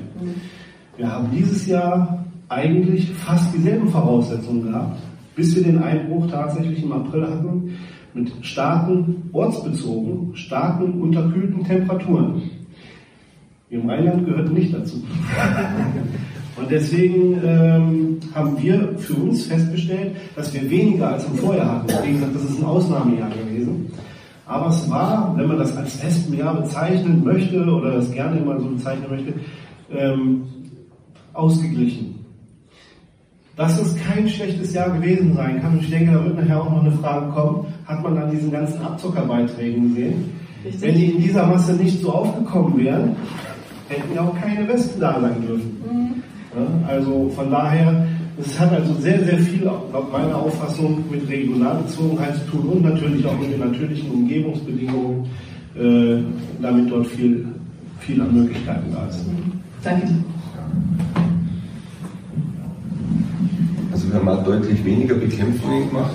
Wir 0.96 1.10
haben 1.10 1.28
dieses 1.30 1.66
Jahr 1.66 2.24
eigentlich 2.48 3.10
fast 3.12 3.54
dieselben 3.54 3.88
Voraussetzungen 3.88 4.64
gehabt, 4.64 4.98
bis 5.34 5.54
wir 5.56 5.64
den 5.64 5.82
Einbruch 5.82 6.30
tatsächlich 6.30 6.82
im 6.82 6.92
April 6.92 7.26
hatten 7.26 7.76
mit 8.14 8.32
starken, 8.40 9.28
ortsbezogen, 9.32 10.34
starken, 10.34 11.02
unterkühlten 11.02 11.62
Temperaturen. 11.64 12.42
Wir 13.68 13.80
im 13.80 13.90
Rheinland 13.90 14.24
gehörten 14.26 14.54
nicht 14.54 14.72
dazu. 14.72 14.96
Und 16.56 16.70
deswegen 16.70 17.38
ähm, 17.44 18.18
haben 18.34 18.56
wir 18.62 18.96
für 18.96 19.14
uns 19.14 19.44
festgestellt, 19.44 20.16
dass 20.34 20.54
wir 20.54 20.70
weniger 20.70 21.12
als 21.12 21.26
im 21.26 21.34
Vorjahr 21.34 21.72
hatten. 21.72 22.06
Wie 22.06 22.12
gesagt, 22.12 22.34
das 22.34 22.44
ist 22.44 22.58
ein 22.58 22.64
Ausnahmejahr 22.64 23.28
gewesen. 23.28 23.92
Aber 24.46 24.68
es 24.68 24.88
war, 24.88 25.34
wenn 25.36 25.48
man 25.48 25.58
das 25.58 25.76
als 25.76 26.02
Wespenjahr 26.02 26.54
bezeichnen 26.54 27.24
möchte 27.24 27.64
oder 27.64 27.92
das 27.92 28.10
gerne 28.12 28.40
mal 28.40 28.60
so 28.60 28.68
bezeichnen 28.68 29.06
möchte, 29.10 29.34
ähm, 29.92 30.42
ausgeglichen. 31.32 32.24
Dass 33.56 33.80
es 33.80 33.96
kein 33.96 34.28
schlechtes 34.28 34.72
Jahr 34.72 34.90
gewesen 34.90 35.34
sein 35.34 35.60
kann, 35.60 35.72
und 35.72 35.82
ich 35.82 35.90
denke, 35.90 36.12
da 36.12 36.24
wird 36.24 36.36
nachher 36.36 36.60
auch 36.60 36.70
noch 36.70 36.82
eine 36.82 36.92
Frage 36.92 37.32
kommen, 37.32 37.66
hat 37.86 38.02
man 38.02 38.18
an 38.18 38.30
diesen 38.30 38.50
ganzen 38.50 38.80
Abzuckerbeiträgen 38.82 39.94
gesehen. 39.94 40.32
Richtig. 40.64 40.82
Wenn 40.82 40.94
die 40.94 41.06
in 41.06 41.22
dieser 41.22 41.46
Masse 41.46 41.72
nicht 41.74 42.00
so 42.00 42.12
aufgekommen 42.12 42.78
wären, 42.78 43.16
hätten 43.88 44.14
ja 44.14 44.22
auch 44.22 44.34
keine 44.40 44.68
Wespen 44.68 45.00
da 45.00 45.20
sein 45.20 45.42
dürfen. 45.46 46.22
Ja, 46.54 46.88
also 46.88 47.30
von 47.34 47.50
daher, 47.50 48.06
es 48.38 48.58
hat 48.58 48.72
also 48.72 48.94
sehr, 48.94 49.24
sehr 49.24 49.38
viel, 49.38 49.64
laut 49.64 50.12
meiner 50.12 50.36
Auffassung, 50.36 51.04
mit 51.10 51.28
Regionalbezogenheit 51.28 52.36
zu 52.36 52.50
tun 52.50 52.68
und 52.68 52.82
natürlich 52.82 53.24
auch 53.24 53.38
mit 53.38 53.52
den 53.52 53.60
natürlichen 53.60 54.10
Umgebungsbedingungen, 54.10 55.26
äh, 55.74 56.18
damit 56.60 56.90
dort 56.90 57.06
viel, 57.06 57.46
viel 58.00 58.20
an 58.20 58.34
Möglichkeiten 58.34 58.92
da 58.92 59.06
ist. 59.06 59.20
Danke. 59.82 60.08
Also 63.92 64.08
wir 64.08 64.14
haben 64.16 64.28
auch 64.28 64.44
deutlich 64.44 64.84
weniger 64.84 65.14
Bekämpfungen 65.14 65.88
gemacht, 65.88 66.14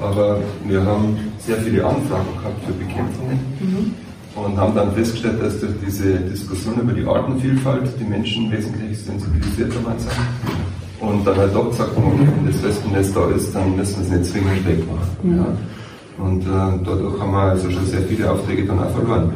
aber 0.00 0.40
wir 0.66 0.82
haben 0.82 1.16
sehr 1.38 1.56
viele 1.58 1.84
Anfragen 1.84 2.28
gehabt 2.38 2.64
für 2.64 2.72
Bekämpfungen 2.72 3.94
und 4.34 4.56
haben 4.56 4.74
dann 4.74 4.92
festgestellt, 4.94 5.42
dass 5.42 5.60
durch 5.60 5.74
diese 5.84 6.14
Diskussion 6.20 6.80
über 6.80 6.92
die 6.92 7.04
Artenvielfalt 7.04 7.90
die 8.00 8.04
Menschen 8.04 8.50
wesentlich 8.50 8.98
sensibilisiert 8.98 9.72
dabei 9.74 9.98
sind. 9.98 10.77
Und 11.00 11.24
dann 11.24 11.36
halt 11.36 11.54
doch 11.54 11.70
gesagt 11.70 11.96
haben, 11.96 12.06
okay, 12.06 12.28
wenn 12.36 12.46
das 12.52 12.62
Wespennest 12.62 13.14
da 13.14 13.30
ist, 13.30 13.54
dann 13.54 13.76
müssen 13.76 13.96
wir 13.98 14.04
es 14.04 14.10
nicht 14.10 14.32
zwingend 14.32 14.66
wegmachen. 14.66 15.36
Ja. 15.36 16.24
Und 16.24 16.42
äh, 16.42 16.84
dadurch 16.84 17.20
haben 17.20 17.30
wir 17.30 17.38
also 17.38 17.70
schon 17.70 17.86
sehr 17.86 18.02
viele 18.02 18.30
Aufträge 18.30 18.66
dann 18.66 18.80
auch 18.80 18.90
verloren, 18.90 19.32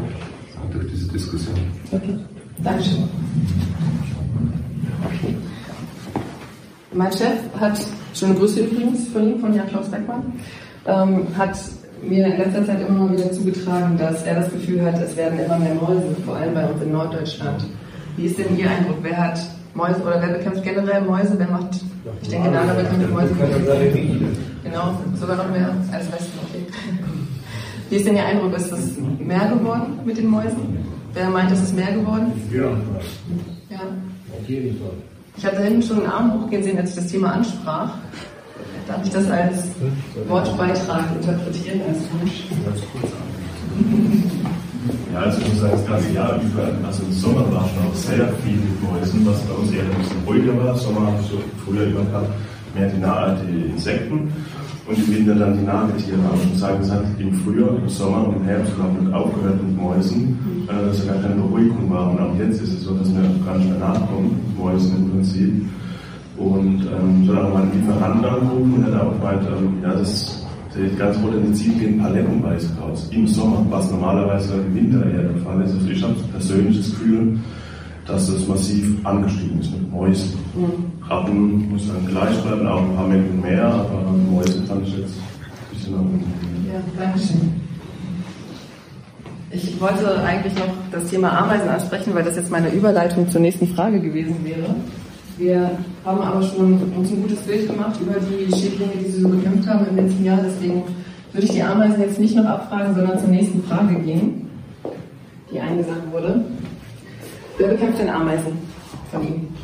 durch 0.73 0.87
diese 0.91 1.09
Diskussion. 1.09 1.55
Okay. 1.93 2.19
Dankeschön. 2.59 3.05
Mein 6.95 7.13
Chef 7.13 7.39
hat, 7.59 7.81
schöne 8.15 8.35
Grüße 8.35 8.61
übrigens 8.61 9.09
von 9.09 9.27
ihm, 9.27 9.41
von 9.41 9.55
Jan-Klaus 9.55 9.89
Beckmann, 9.89 10.33
ähm, 10.87 11.27
hat 11.37 11.57
mir 12.03 12.27
in 12.27 12.39
letzter 12.39 12.67
Zeit 12.67 12.87
immer 12.87 13.07
mal 13.07 13.13
wieder 13.17 13.31
zugetragen, 13.33 13.97
dass 13.97 14.25
er 14.25 14.41
das 14.41 14.51
Gefühl 14.51 14.85
hat, 14.85 15.01
es 15.01 15.17
werden 15.17 15.39
immer 15.39 15.59
mehr 15.59 15.75
Mäuse, 15.75 16.15
vor 16.27 16.37
allem 16.37 16.55
bei 16.55 16.67
uns 16.67 16.83
in 16.83 16.93
Norddeutschland. 16.93 17.65
Wie 18.17 18.27
ist 18.27 18.39
denn 18.39 18.59
Ihr 18.59 18.69
Eindruck? 18.69 18.97
Wer 19.03 19.17
hat 19.17 19.41
Mäuse 19.75 20.03
oder 20.03 20.21
wer 20.21 20.29
bekämpft 20.39 20.63
generell 20.63 21.01
Mäuse? 21.03 21.35
Wer 21.39 21.49
macht, 21.49 21.81
ich 22.23 22.29
denke, 22.29 22.51
Nana 22.51 22.75
bekämpft 22.75 23.11
Mäuse. 23.11 23.31
Genau, 24.65 24.95
sogar 25.19 25.37
noch 25.37 25.51
mehr 25.51 25.71
als 25.93 26.13
Westen, 26.13 26.39
okay. 26.45 26.67
Wie 27.91 27.97
ist 27.97 28.07
denn 28.07 28.17
Ihr 28.17 28.25
Eindruck? 28.25 28.57
Ist 28.57 28.73
es 28.73 28.97
mehr 29.19 29.47
geworden 29.49 29.99
mit 30.05 30.17
den 30.19 30.27
Mäusen? 30.29 30.79
Wer 31.15 31.29
meint, 31.29 31.51
es 31.53 31.63
ist 31.63 31.75
mehr 31.77 31.93
geworden? 31.93 32.33
Ja, 32.53 32.63
Ja. 33.71 33.81
auf 34.41 34.49
jeden 34.49 34.79
Fall. 34.79 34.91
Ich 35.37 35.45
hatte 35.47 35.63
hinten 35.63 35.83
schon 35.83 35.99
einen 35.99 36.07
Arm 36.11 36.33
hochgehen 36.43 36.63
sehen, 36.63 36.79
als 36.79 36.91
ich 36.91 36.97
das 36.97 37.07
Thema 37.09 37.33
ansprach. 37.33 37.95
Darf 38.89 39.01
ich 39.05 39.11
das 39.11 39.31
als 39.31 39.65
Wortbeitrag 40.29 41.05
interpretieren, 41.21 41.81
als 41.89 41.99
Wunsch? 42.21 42.45
Ja, 45.13 45.21
also 45.21 45.43
ich 45.43 45.49
muss 45.49 45.61
sagen, 45.61 45.73
das 45.77 45.87
ganze 45.87 46.13
Jahr 46.13 46.41
über, 46.41 46.87
also 46.87 47.03
im 47.03 47.13
Sommer 47.13 47.45
war 47.53 47.69
schon 47.69 47.85
auch 47.85 47.95
sehr 47.95 48.33
viel 48.41 48.57
mit 48.57 48.81
Mäusen, 48.81 49.27
was 49.27 49.41
bei 49.43 49.53
uns 49.53 49.71
eher 49.71 49.85
ein 49.85 49.99
bisschen 50.01 50.25
ruhiger 50.27 50.57
war. 50.65 50.75
Sommer 50.75 51.07
habe 51.07 51.19
ich 51.21 51.29
so 51.29 51.37
früher 51.67 51.87
immer 51.87 52.01
gehabt, 52.01 52.33
mehr 52.75 52.89
die, 52.89 52.99
nah 52.99 53.37
die 53.37 53.73
Insekten 53.73 54.33
und 54.89 54.97
im 54.97 55.15
Winter 55.15 55.35
dann 55.35 55.59
die 55.59 55.65
Nagetiere. 55.67 56.17
Aber 56.25 56.37
muss 56.37 56.59
sagen, 56.59 56.79
es 56.81 56.91
hat 56.91 57.05
im 57.19 57.35
Frühjahr, 57.45 57.77
im 57.77 57.89
Sommer 57.91 58.27
und 58.27 58.37
im 58.37 58.45
Herbst 58.45 58.73
überhaupt 58.73 59.03
nicht 59.03 59.13
aufgehört 59.13 59.63
mit 59.63 59.77
Mäusen, 59.77 60.67
äh, 60.67 60.87
dass 60.87 61.05
ja 61.05 61.13
gar 61.13 61.23
keine 61.23 61.35
Beruhigung 61.35 61.91
war. 61.91 62.11
Und 62.11 62.19
auch 62.19 62.35
jetzt 62.39 62.63
ist 62.63 62.73
es 62.73 62.83
so, 62.83 62.95
dass 62.95 63.13
wir 63.13 63.21
gar 63.45 63.59
nicht 63.59 63.69
mehr 63.69 63.81
nachkommen, 63.81 64.41
mit 64.49 64.59
Mäusen 64.59 64.97
im 64.97 65.11
Prinzip. 65.11 65.69
Und 66.39 66.89
ähm, 66.89 67.27
so 67.27 67.35
dann 67.35 67.53
mal 67.53 67.63
einen 67.63 67.73
Lieferanten 67.73 68.25
angerufen 68.25 68.75
und 68.77 68.87
hat 68.87 68.99
auch 68.99 69.13
ähm, 69.13 69.77
ja, 69.83 69.93
das 69.93 70.42
sieht 70.75 70.99
ganz 70.99 71.19
potenziell 71.19 71.75
gehen 71.75 71.99
palettenweise 72.01 72.69
raus. 72.81 73.09
Im 73.11 73.27
Sommer, 73.27 73.65
was 73.71 73.91
normalerweise 73.91 74.55
im 74.55 74.75
Winter 74.75 75.05
eher 75.07 75.23
der 75.23 75.37
Fall 75.43 75.61
ist. 75.63 75.75
Also 75.75 75.89
ich 75.89 76.03
habe 76.03 76.15
persönlich 76.33 76.79
das 76.79 76.91
Gefühl, 76.91 77.39
dass 78.07 78.33
das 78.33 78.49
massiv 78.49 78.97
angestiegen 79.05 79.61
ist 79.61 79.71
mit 79.73 79.91
Mäusen. 79.91 80.33
Ratten 81.09 81.71
muss 81.71 81.87
dann 81.87 82.07
gleich 82.07 82.37
bleiben, 82.43 82.67
auch 82.67 82.83
ein 82.83 82.97
paar 82.97 83.07
Mengen 83.07 83.41
mehr, 83.41 83.67
aber 83.67 84.13
Mäuse 84.31 84.63
fand 84.63 84.87
ich 84.87 84.99
jetzt 84.99 85.15
ein 85.15 85.77
bisschen. 85.77 85.95
Ja, 86.73 86.81
danke 86.99 87.19
schön. 87.19 87.63
Ich 89.55 89.79
wollte 89.79 90.19
eigentlich 90.23 90.55
noch 90.55 90.73
das 90.91 91.11
Thema 91.11 91.31
Ameisen 91.39 91.69
ansprechen, 91.69 92.15
weil 92.15 92.25
das 92.25 92.37
jetzt 92.37 92.51
meine 92.51 92.71
Überleitung 92.71 93.29
zur 93.29 93.43
nächsten 93.43 93.69
Frage 93.69 94.01
gewesen 94.01 94.37
wäre. 94.45 94.75
Wir 95.39 95.71
haben 96.05 96.21
aber 96.21 96.43
schon 96.43 96.75
uns 96.97 97.11
ein 97.11 97.23
gutes 97.23 97.41
Bild 97.41 97.69
gemacht 97.69 97.99
über 98.01 98.15
die 98.21 98.55
Schädlinge, 98.55 98.93
die 99.03 99.11
Sie 99.11 99.21
so 99.23 99.29
bekämpft 99.29 99.69
haben 99.69 99.87
im 99.87 99.97
letzten 99.97 100.25
Jahr. 100.25 100.41
Deswegen 100.45 100.83
würde 101.33 101.47
ich 101.47 101.53
die 101.53 101.63
Ameisen 101.63 102.01
jetzt 102.01 102.19
nicht 102.19 102.37
noch 102.37 102.45
abfragen, 102.45 102.95
sondern 102.95 103.19
zur 103.19 103.29
nächsten 103.29 103.63
Frage 103.65 103.95
gehen, 103.95 104.51
die 105.51 105.59
eingesagt 105.59 106.13
wurde. 106.13 106.45
Wer 107.59 107.69
bekämpft 107.69 107.99
denn 108.01 108.11
Ameisen 108.11 108.59
von 109.11 109.23
Ihnen? 109.23 109.55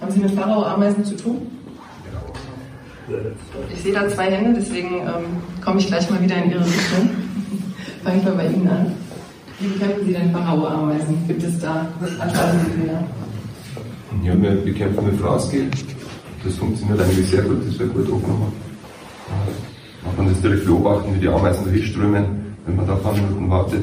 Haben 0.00 0.10
Sie 0.12 0.20
mit 0.20 0.32
Pharao-Ameisen 0.32 1.04
zu 1.04 1.16
tun? 1.16 1.38
Ich 3.72 3.82
sehe 3.82 3.94
da 3.94 4.08
zwei 4.08 4.30
Hände, 4.30 4.58
deswegen 4.58 4.96
ähm, 4.96 5.42
komme 5.64 5.78
ich 5.78 5.86
gleich 5.86 6.10
mal 6.10 6.20
wieder 6.20 6.36
in 6.42 6.50
Ihre 6.50 6.64
Richtung. 6.64 7.10
Fange 8.04 8.18
ich 8.18 8.24
mal 8.24 8.34
bei 8.34 8.46
Ihnen 8.46 8.68
an. 8.68 8.92
Wie 9.58 9.68
bekämpfen 9.68 10.06
Sie 10.06 10.12
denn 10.12 10.32
Pharao-Ameisen? 10.32 11.26
Gibt 11.26 11.42
es 11.42 11.58
da 11.60 11.86
da? 12.18 13.25
Ja, 14.22 14.40
wir 14.40 14.50
bekämpfen 14.50 15.06
mit 15.06 15.20
Fraßgel. 15.20 15.68
Das 16.44 16.54
funktioniert 16.56 17.00
eigentlich 17.00 17.26
sehr 17.26 17.42
gut, 17.42 17.58
das 17.66 17.78
wird 17.78 17.92
gut 17.94 18.12
angenommen. 18.12 18.52
Man 20.04 20.16
kann 20.16 20.28
das 20.28 20.40
direkt 20.40 20.64
beobachten, 20.64 21.14
wie 21.14 21.18
die 21.18 21.28
Ameisen 21.28 21.64
durchströmen. 21.64 22.24
Wenn 22.64 22.76
man 22.76 22.86
da 22.86 22.94
ein 22.94 23.02
paar 23.02 23.14
Minuten 23.14 23.50
wartet, 23.50 23.82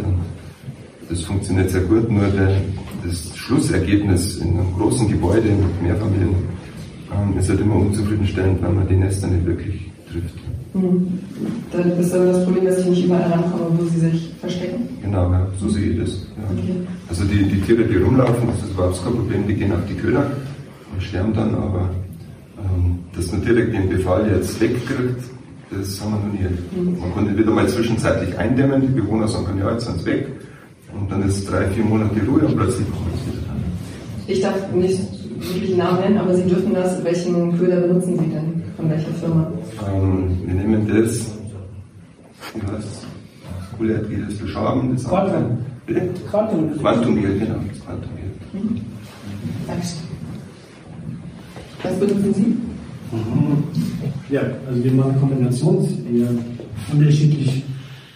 das 1.09 1.21
funktioniert 1.21 1.69
sehr 1.69 1.81
gut. 1.81 2.09
Nur 2.09 2.27
der, 2.27 2.61
das 3.05 3.35
Schlussergebnis 3.35 4.37
in 4.37 4.59
einem 4.59 4.73
großen 4.77 5.07
Gebäude 5.07 5.49
mit 5.49 5.81
Mehrfamilien 5.81 6.35
ähm, 7.11 7.37
ist 7.37 7.49
halt 7.49 7.59
immer 7.59 7.75
unzufriedenstellend, 7.75 8.61
weil 8.61 8.73
man 8.73 8.87
die 8.87 8.95
Nester 8.95 9.27
nicht 9.27 9.45
wirklich 9.45 9.91
trifft. 10.11 10.35
Hm. 10.73 11.19
Dann 11.71 11.91
ist 11.99 12.13
dann 12.13 12.27
das 12.27 12.43
Problem, 12.45 12.65
dass 12.65 12.79
ich 12.79 12.85
nicht 12.85 13.05
überall 13.05 13.31
rankomme, 13.31 13.77
wo 13.77 13.85
sie 13.85 13.99
sich 13.99 14.31
verstecken. 14.39 14.87
Genau, 15.01 15.31
ja, 15.31 15.47
so 15.59 15.69
sehe 15.69 15.91
ich 15.91 15.99
das. 15.99 16.11
Ja. 16.11 16.43
Okay. 16.51 16.75
Also 17.09 17.23
die, 17.25 17.43
die 17.43 17.61
Tiere, 17.61 17.83
die 17.83 17.97
rumlaufen, 17.97 18.47
das 18.47 18.63
ist 18.63 18.73
überhaupt 18.73 19.03
kein 19.03 19.13
Problem, 19.13 19.47
die 19.47 19.55
gehen 19.55 19.71
auf 19.71 19.85
die 19.87 19.95
Köder 19.95 20.25
und 20.93 21.03
sterben 21.03 21.33
dann, 21.33 21.55
aber 21.55 21.89
ähm, 22.59 22.99
dass 23.15 23.31
man 23.31 23.43
direkt 23.43 23.73
den 23.73 23.89
Befall 23.89 24.29
jetzt 24.31 24.59
wegkriegt, 24.59 25.23
das 25.71 26.01
haben 26.01 26.11
wir 26.11 26.19
noch 26.19 26.33
nie. 26.33 26.99
Man 26.99 27.13
konnte 27.13 27.37
wieder 27.37 27.51
mal 27.51 27.67
zwischenzeitlich 27.67 28.37
eindämmen, 28.37 28.81
die 28.81 29.01
Bewohner 29.01 29.27
sagen, 29.27 29.57
ja, 29.59 29.71
jetzt 29.71 29.85
sind 29.85 29.99
sie 29.99 30.05
weg. 30.05 30.27
Und 30.93 31.11
dann 31.11 31.23
ist 31.27 31.49
drei, 31.49 31.65
vier 31.67 31.83
Monate 31.83 32.19
Ruhe 32.27 32.41
und 32.41 32.55
plötzlich 32.55 32.85
kommt 32.91 33.15
es 33.15 33.25
wieder 33.25 33.47
dran. 33.47 33.57
Ich 34.27 34.41
darf 34.41 34.71
nicht 34.73 34.99
wirklich 35.39 35.75
Namen 35.75 35.99
nennen, 36.01 36.17
aber 36.17 36.35
Sie 36.35 36.43
dürfen 36.43 36.73
das. 36.73 37.03
Welchen 37.03 37.57
Köder 37.57 37.77
benutzen 37.81 38.19
Sie 38.19 38.29
denn? 38.29 38.63
Von 38.77 38.89
welcher 38.89 39.11
Firma? 39.19 39.51
Ähm, 39.91 40.37
wir 40.45 40.53
nehmen 40.53 40.87
das, 40.87 41.31
wie 42.55 42.61
heißt 42.71 42.87
es? 42.87 43.07
Coole 43.77 43.97
hat 43.97 44.49
Schaben, 44.49 44.91
das 44.93 45.03
Quantum. 45.05 45.35
andere- 45.35 45.57
Bitte? 45.85 46.01
Quantum. 46.29 46.77
Quantumgel, 46.79 47.39
genau, 47.39 47.55
das 47.69 47.79
Quantumgel. 47.85 48.23
Dankeschön. 49.67 49.97
Was 51.83 51.99
benutzen 51.99 52.33
Sie? 52.33 52.55
Ja, 54.33 54.41
also 54.67 54.83
wir 54.83 54.91
machen 54.93 55.11
eine 55.11 55.19
Kombination, 55.19 55.87
die 56.09 56.25
unterschiedlich 56.93 57.63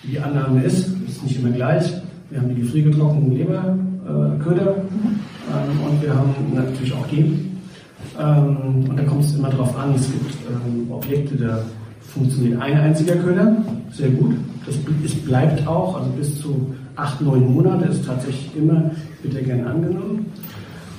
wie 0.03 0.11
die 0.11 0.19
Annahme 0.19 0.63
ist, 0.63 0.87
ist 1.07 1.23
nicht 1.23 1.39
immer 1.39 1.49
gleich. 1.51 1.91
Wir 2.29 2.39
haben 2.41 2.55
die 2.55 2.61
gefriergetrockneten 2.61 3.37
Leberköder 3.37 4.75
ähm, 4.77 5.81
und 5.89 6.01
wir 6.01 6.15
haben 6.15 6.33
natürlich 6.55 6.93
auch 6.93 7.07
Gel. 7.09 7.25
Ähm, 8.19 8.85
und 8.89 8.95
da 8.97 9.03
kommt 9.03 9.23
es 9.25 9.35
immer 9.35 9.49
darauf 9.49 9.77
an, 9.77 9.93
es 9.95 10.11
gibt 10.11 10.31
ähm, 10.49 10.89
Objekte, 10.91 11.35
da 11.35 11.59
funktioniert 12.13 12.61
ein 12.61 12.77
einziger 12.77 13.15
Köder, 13.17 13.57
sehr 13.91 14.09
gut. 14.09 14.35
Das 14.65 14.75
es 15.05 15.15
bleibt 15.15 15.65
auch, 15.67 15.97
also 15.97 16.09
bis 16.11 16.41
zu 16.41 16.75
acht, 16.95 17.21
neun 17.21 17.53
Monate 17.53 17.85
ist 17.85 18.05
tatsächlich 18.05 18.55
immer, 18.55 18.91
wird 19.23 19.35
er 19.35 19.43
gern 19.43 19.65
angenommen. 19.65 20.25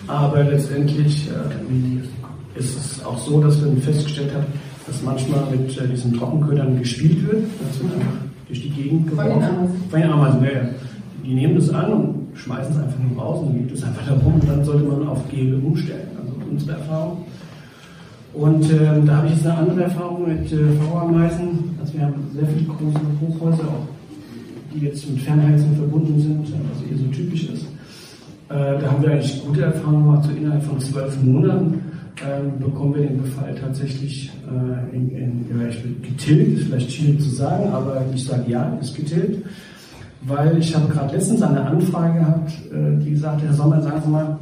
Aber 0.06 0.42
letztendlich 0.42 1.28
äh, 1.28 2.58
ist 2.58 2.76
es 2.76 3.04
auch 3.04 3.18
so, 3.18 3.42
dass 3.42 3.60
man 3.60 3.76
festgestellt 3.78 4.34
hat, 4.34 4.46
dass 4.86 5.02
manchmal 5.02 5.42
mit 5.50 5.76
äh, 5.78 5.86
diesen 5.86 6.14
Trockenködern 6.14 6.78
gespielt 6.78 7.26
wird. 7.26 7.44
Das 7.68 7.82
wird 7.82 7.94
einfach 7.94 8.12
durch 8.46 8.62
die 8.62 8.70
Gegend 8.70 9.10
geworfen. 9.10 9.68
Von 9.90 10.00
den 10.00 10.10
Ameisen, 10.10 10.42
ja, 10.42 10.50
ja. 10.50 10.68
Die 11.24 11.34
nehmen 11.34 11.56
das 11.56 11.68
an 11.70 11.92
und 11.92 12.28
schmeißen 12.34 12.72
es 12.72 12.78
einfach 12.78 12.98
nur 12.98 13.22
raus 13.22 13.40
und 13.40 13.48
dann 13.48 13.58
liegt 13.58 13.72
es 13.72 13.84
einfach 13.84 14.06
da 14.06 14.14
rum 14.14 14.34
und 14.40 14.48
dann 14.48 14.64
sollte 14.64 14.84
man 14.84 15.06
auf 15.08 15.28
Gel 15.28 15.60
umstellen. 15.62 16.08
Also 16.18 16.32
unsere 16.50 16.72
Erfahrung. 16.72 17.24
Und 18.34 18.70
ähm, 18.70 19.06
da 19.06 19.16
habe 19.16 19.28
ich 19.28 19.34
jetzt 19.34 19.46
eine 19.46 19.58
andere 19.58 19.82
Erfahrung 19.84 20.28
mit 20.28 20.52
äh, 20.52 20.72
V-Ameisen. 20.72 21.76
Also 21.80 21.94
wir 21.94 22.02
haben 22.02 22.14
sehr 22.34 22.46
viele 22.46 22.66
große 22.66 23.00
Hochhäuser, 23.20 23.64
auch 23.64 23.88
die 24.72 24.84
jetzt 24.84 25.08
mit 25.10 25.20
Fernheizung 25.22 25.74
verbunden 25.76 26.20
sind, 26.20 26.40
was 26.42 26.86
hier 26.86 26.98
so 26.98 27.06
typisch 27.06 27.48
ist. 27.48 27.64
Äh, 28.50 28.80
da 28.80 28.90
haben 28.90 29.02
wir 29.02 29.12
eigentlich 29.12 29.44
gute 29.44 29.62
Erfahrungen 29.62 30.04
gemacht. 30.04 30.24
So 30.24 30.30
innerhalb 30.30 30.62
von 30.62 30.80
zwölf 30.80 31.22
Monaten 31.22 31.80
ähm, 32.26 32.58
bekommen 32.58 32.94
wir 32.94 33.06
den 33.06 33.22
Befall 33.22 33.54
tatsächlich 33.54 34.30
äh, 34.46 34.96
in, 34.96 35.10
in, 35.10 35.46
getilgt. 36.02 36.58
Ist 36.58 36.66
vielleicht 36.66 36.92
schwierig 36.92 37.20
zu 37.20 37.30
sagen, 37.30 37.72
aber 37.72 38.04
ich 38.14 38.24
sage 38.24 38.44
ja, 38.50 38.76
ist 38.80 38.94
getilgt. 38.94 39.44
Weil 40.22 40.58
ich 40.58 40.74
habe 40.74 40.92
gerade 40.92 41.14
letztens 41.14 41.42
eine 41.42 41.64
Anfrage 41.64 42.18
gehabt, 42.18 42.52
äh, 42.72 43.04
die 43.04 43.10
gesagt, 43.12 43.42
Herr 43.42 43.52
Sommer, 43.52 43.80
sagen 43.80 44.02
Sie 44.04 44.10
mal, 44.10 44.38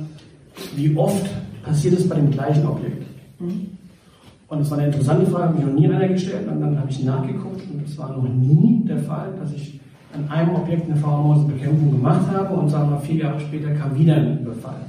wie 0.75 0.97
oft 0.97 1.27
passiert 1.63 1.99
es 1.99 2.09
bei 2.09 2.17
dem 2.17 2.31
gleichen 2.31 2.67
Objekt? 2.67 3.05
Und 3.39 4.61
es 4.61 4.71
war 4.71 4.79
eine 4.79 4.89
interessante 4.89 5.27
Frage, 5.27 5.45
habe 5.45 5.55
mich 5.57 5.67
noch 5.67 5.73
nie 5.73 5.89
einer 5.89 6.09
gestellt. 6.09 6.49
Und 6.49 6.61
dann 6.61 6.79
habe 6.79 6.91
ich 6.91 7.03
nachgeguckt 7.05 7.63
und 7.73 7.87
es 7.87 7.99
war 7.99 8.17
noch 8.17 8.29
nie 8.29 8.83
der 8.87 8.99
Fall, 8.99 9.33
dass 9.41 9.53
ich 9.53 9.81
an 10.15 10.29
einem 10.31 10.55
Objekt 10.55 10.89
eine 10.89 10.97
Flauermausebekämpfung 10.97 11.91
gemacht 11.91 12.27
habe 12.33 12.55
und 12.55 12.69
sagen 12.69 12.91
wir 12.91 13.01
vier 13.01 13.25
Jahre 13.25 13.41
später 13.41 13.71
kam 13.71 13.99
wieder 13.99 14.15
ein 14.15 14.39
Überfall. 14.41 14.81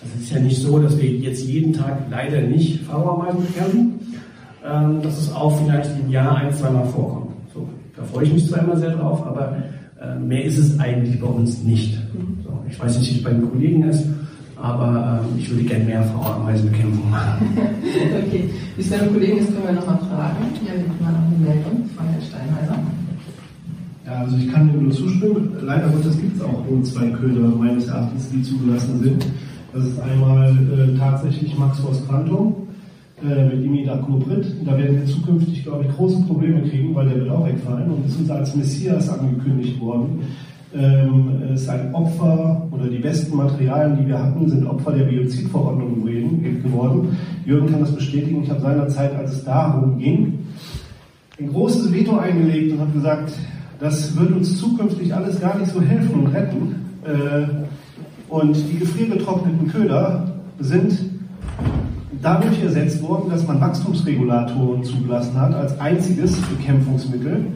Also 0.00 0.14
es 0.16 0.22
ist 0.24 0.32
ja 0.32 0.40
nicht 0.40 0.56
so, 0.56 0.78
dass 0.78 0.98
wir 0.98 1.10
jetzt 1.10 1.44
jeden 1.44 1.72
Tag 1.72 1.98
leider 2.10 2.40
nicht 2.40 2.82
Flauermeisen 2.84 3.46
bekämpfen. 3.46 3.98
Ähm, 4.64 5.00
dass 5.02 5.16
es 5.18 5.32
auch 5.32 5.56
vielleicht 5.62 5.90
im 6.00 6.10
Jahr 6.10 6.36
ein, 6.36 6.52
zweimal 6.52 6.84
vorkommt. 6.86 7.30
So, 7.54 7.68
da 7.96 8.02
freue 8.02 8.24
ich 8.24 8.32
mich 8.32 8.48
zwar 8.48 8.64
immer 8.64 8.76
sehr 8.76 8.90
drauf, 8.90 9.24
aber 9.24 9.56
äh, 10.02 10.18
mehr 10.18 10.44
ist 10.44 10.58
es 10.58 10.78
eigentlich 10.80 11.20
bei 11.20 11.28
uns 11.28 11.62
nicht. 11.62 11.96
So, 12.44 12.50
ich 12.68 12.78
weiß 12.78 12.98
nicht, 12.98 13.12
wie 13.12 13.18
es 13.18 13.22
bei 13.22 13.30
den 13.30 13.48
Kollegen 13.48 13.84
ist, 13.84 14.04
aber 14.60 15.20
ähm, 15.22 15.38
ich 15.38 15.50
würde 15.50 15.64
gerne 15.64 15.84
mehr 15.84 16.02
Flauermeisenbekämpfung 16.02 17.10
machen. 17.10 17.46
okay. 17.56 18.50
Wie 18.76 18.80
es 18.80 18.90
bei 18.90 18.98
den 18.98 19.12
Kollegen 19.12 19.38
ist, 19.38 19.52
können 19.52 19.66
wir 19.66 19.72
nochmal 19.72 19.98
fragen. 19.98 20.36
Hier 20.60 20.72
haben 20.72 20.84
wir 20.98 21.06
noch 21.06 21.18
eine 21.18 21.54
Meldung 21.54 21.88
von 21.96 22.06
Herrn 22.06 22.22
Steinheiser. 22.22 22.78
Ja, 24.04 24.12
also 24.20 24.36
ich 24.36 24.52
kann 24.52 24.68
dem 24.68 24.84
nur 24.84 24.92
zustimmen. 24.92 25.56
Leider 25.62 25.88
Gottes 25.88 26.18
gibt 26.18 26.36
es 26.36 26.42
auch 26.42 26.64
nur 26.68 26.82
zwei 26.82 27.08
Köder 27.10 27.48
meines 27.48 27.86
Erachtens, 27.88 28.30
die 28.30 28.42
zugelassen 28.42 29.00
sind. 29.02 29.26
Das 29.72 29.84
ist 29.84 30.00
einmal 30.00 30.50
äh, 30.50 30.98
tatsächlich 30.98 31.56
Max 31.58 31.78
Force 31.78 32.06
Quantum 32.08 32.68
äh, 33.22 33.44
mit 33.44 33.64
Imidacloprid. 33.64 34.46
Da 34.64 34.78
werden 34.78 35.00
wir 35.00 35.06
zukünftig, 35.06 35.62
glaube 35.62 35.84
ich, 35.84 35.94
große 35.94 36.22
Probleme 36.22 36.62
kriegen, 36.62 36.94
weil 36.94 37.08
der 37.08 37.18
wird 37.18 37.30
auch 37.30 37.46
wegfallen 37.46 37.90
und 37.90 38.06
ist 38.06 38.18
uns 38.18 38.30
als 38.30 38.56
Messias 38.56 39.08
angekündigt 39.08 39.78
worden. 39.80 40.20
Ähm, 40.74 41.32
es 41.54 41.62
ist 41.62 41.68
ein 41.68 41.94
Opfer 41.94 42.68
oder 42.70 42.88
die 42.88 42.98
besten 42.98 43.36
Materialien, 43.36 43.98
die 43.98 44.06
wir 44.08 44.22
hatten, 44.22 44.48
sind 44.48 44.66
Opfer 44.66 44.92
der 44.92 45.04
Biozidverordnung 45.04 46.04
geworden. 46.04 47.16
Jürgen 47.46 47.70
kann 47.70 47.80
das 47.80 47.94
bestätigen. 47.94 48.42
Ich 48.42 48.50
habe 48.50 48.60
seinerzeit, 48.60 49.14
als 49.16 49.32
es 49.32 49.44
darum 49.44 49.98
ging, 49.98 50.40
ein 51.40 51.48
großes 51.48 51.92
Veto 51.92 52.18
eingelegt 52.18 52.72
und 52.72 52.80
habe 52.80 52.92
gesagt, 52.92 53.32
das 53.80 54.16
wird 54.16 54.32
uns 54.32 54.58
zukünftig 54.58 55.14
alles 55.14 55.40
gar 55.40 55.58
nicht 55.58 55.72
so 55.72 55.80
helfen 55.80 56.20
und 56.20 56.26
retten. 56.34 56.74
Äh, 57.04 57.46
Und 58.28 58.54
die 58.70 58.78
gefriergetrockneten 58.78 59.68
Köder 59.68 60.34
sind 60.58 60.92
dadurch 62.20 62.62
ersetzt 62.62 63.02
worden, 63.02 63.30
dass 63.30 63.46
man 63.46 63.58
Wachstumsregulatoren 63.58 64.84
zugelassen 64.84 65.40
hat 65.40 65.54
als 65.54 65.80
einziges 65.80 66.36
Bekämpfungsmittel 66.36 67.46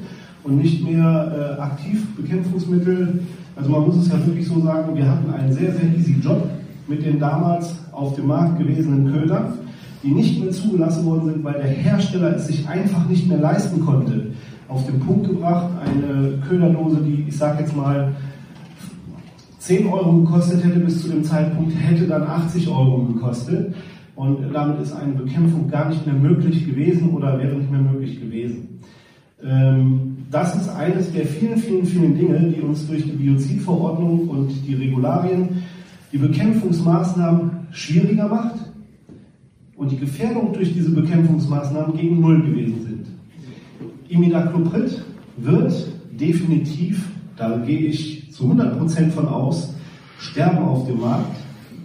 und 0.45 0.59
nicht 0.59 0.85
mehr 0.85 1.57
äh, 1.59 1.61
Aktivbekämpfungsmittel. 1.61 3.21
Also 3.57 3.71
man 3.71 3.83
muss 3.83 3.97
es 3.97 4.09
ja 4.09 4.27
wirklich 4.27 4.47
so 4.47 4.61
sagen, 4.61 4.97
wir 4.97 5.09
hatten 5.09 5.31
einen 5.31 5.53
sehr, 5.53 5.73
sehr 5.73 5.89
easy 5.97 6.17
Job 6.21 6.49
mit 6.89 7.05
den 7.05 7.19
damals 7.19 7.77
auf 7.93 8.15
dem 8.17 8.27
Markt 8.27 8.59
gewesenen 8.59 9.13
Ködern, 9.13 9.55
die 10.03 10.11
nicht 10.11 10.41
mehr 10.41 10.51
zugelassen 10.51 11.05
worden 11.05 11.27
sind, 11.27 11.45
weil 11.45 11.55
der 11.55 11.69
Hersteller 11.69 12.35
es 12.35 12.49
sich 12.49 12.67
einfach 12.69 13.09
nicht 13.09 13.29
mehr 13.29 13.39
leisten 13.39 13.81
konnte. 13.85 14.29
Auf 14.69 14.87
den 14.87 15.01
Punkt 15.01 15.29
gebracht, 15.29 15.71
eine 15.85 16.39
Köderdose, 16.49 17.03
die, 17.03 17.27
ich 17.29 17.37
sage 17.37 17.61
jetzt 17.61 17.77
mal, 17.77 18.13
10 19.59 19.87
Euro 19.87 20.13
gekostet 20.23 20.65
hätte 20.65 20.81
bis 20.81 21.03
zu 21.03 21.09
dem 21.09 21.23
Zeitpunkt, 21.23 21.73
hätte 21.79 22.09
dann 22.09 22.23
80 22.23 22.67
Euro 22.69 23.05
gekostet. 23.05 23.75
Und 24.17 24.53
damit 24.53 24.81
ist 24.81 24.93
eine 24.93 25.13
Bekämpfung 25.13 25.71
gar 25.71 25.89
nicht 25.89 26.05
mehr 26.05 26.17
möglich 26.17 26.67
gewesen 26.67 27.11
oder 27.11 27.39
wäre 27.39 27.55
nicht 27.55 27.71
mehr 27.71 27.81
möglich 27.81 28.21
gewesen. 28.21 28.81
Ähm, 29.43 30.12
das 30.33 30.57
ist 30.57 30.69
eines 30.71 31.13
der 31.13 31.27
vielen, 31.27 31.59
vielen, 31.59 31.87
vielen 31.87 32.17
Dinge, 32.17 32.41
die 32.41 32.63
uns 32.63 32.87
durch 32.87 33.05
die 33.05 33.13
Biozidverordnung 33.13 34.29
und 34.29 34.51
die 34.67 34.75
Regularien 34.75 35.63
die 36.11 36.19
Bekämpfungsmaßnahmen 36.19 37.69
schwieriger 37.71 38.29
macht 38.29 38.57
und 39.77 39.93
die 39.93 39.99
Gefährdung 39.99 40.55
durch 40.55 40.73
diese 40.73 40.91
Bekämpfungsmaßnahmen 40.91 41.97
gegen 41.97 42.21
Null 42.21 42.43
gewesen 42.43 42.83
sind. 42.83 43.07
Imidacloprid 44.09 45.05
wird 45.37 45.89
definitiv, 46.19 47.09
da 47.37 47.59
gehe 47.59 47.81
ich 47.81 48.33
zu 48.33 48.45
100% 48.45 49.11
von 49.11 49.29
aus, 49.29 49.75
sterben 50.19 50.59
auf 50.59 50.87
dem 50.87 51.01
Markt. 51.01 51.37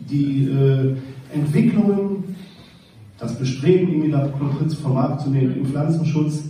Die 0.10 0.46
äh, 0.46 0.96
Entwicklungen, 1.34 2.24
das 3.20 3.38
Bestreben, 3.38 3.94
Imidacloprid 3.94 4.74
vom 4.74 4.94
Markt 4.94 5.22
zu 5.22 5.30
nehmen 5.30 5.54
im 5.58 5.66
Pflanzenschutz, 5.66 6.46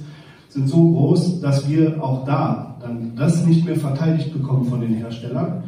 sind 0.49 0.67
so 0.67 0.91
groß, 0.91 1.41
dass 1.41 1.69
wir 1.69 2.01
auch 2.03 2.25
da 2.25 2.77
dann 2.81 3.15
das 3.15 3.45
nicht 3.45 3.65
mehr 3.65 3.75
verteidigt 3.75 4.33
bekommen 4.33 4.65
von 4.65 4.81
den 4.81 4.93
Herstellern. 4.93 5.63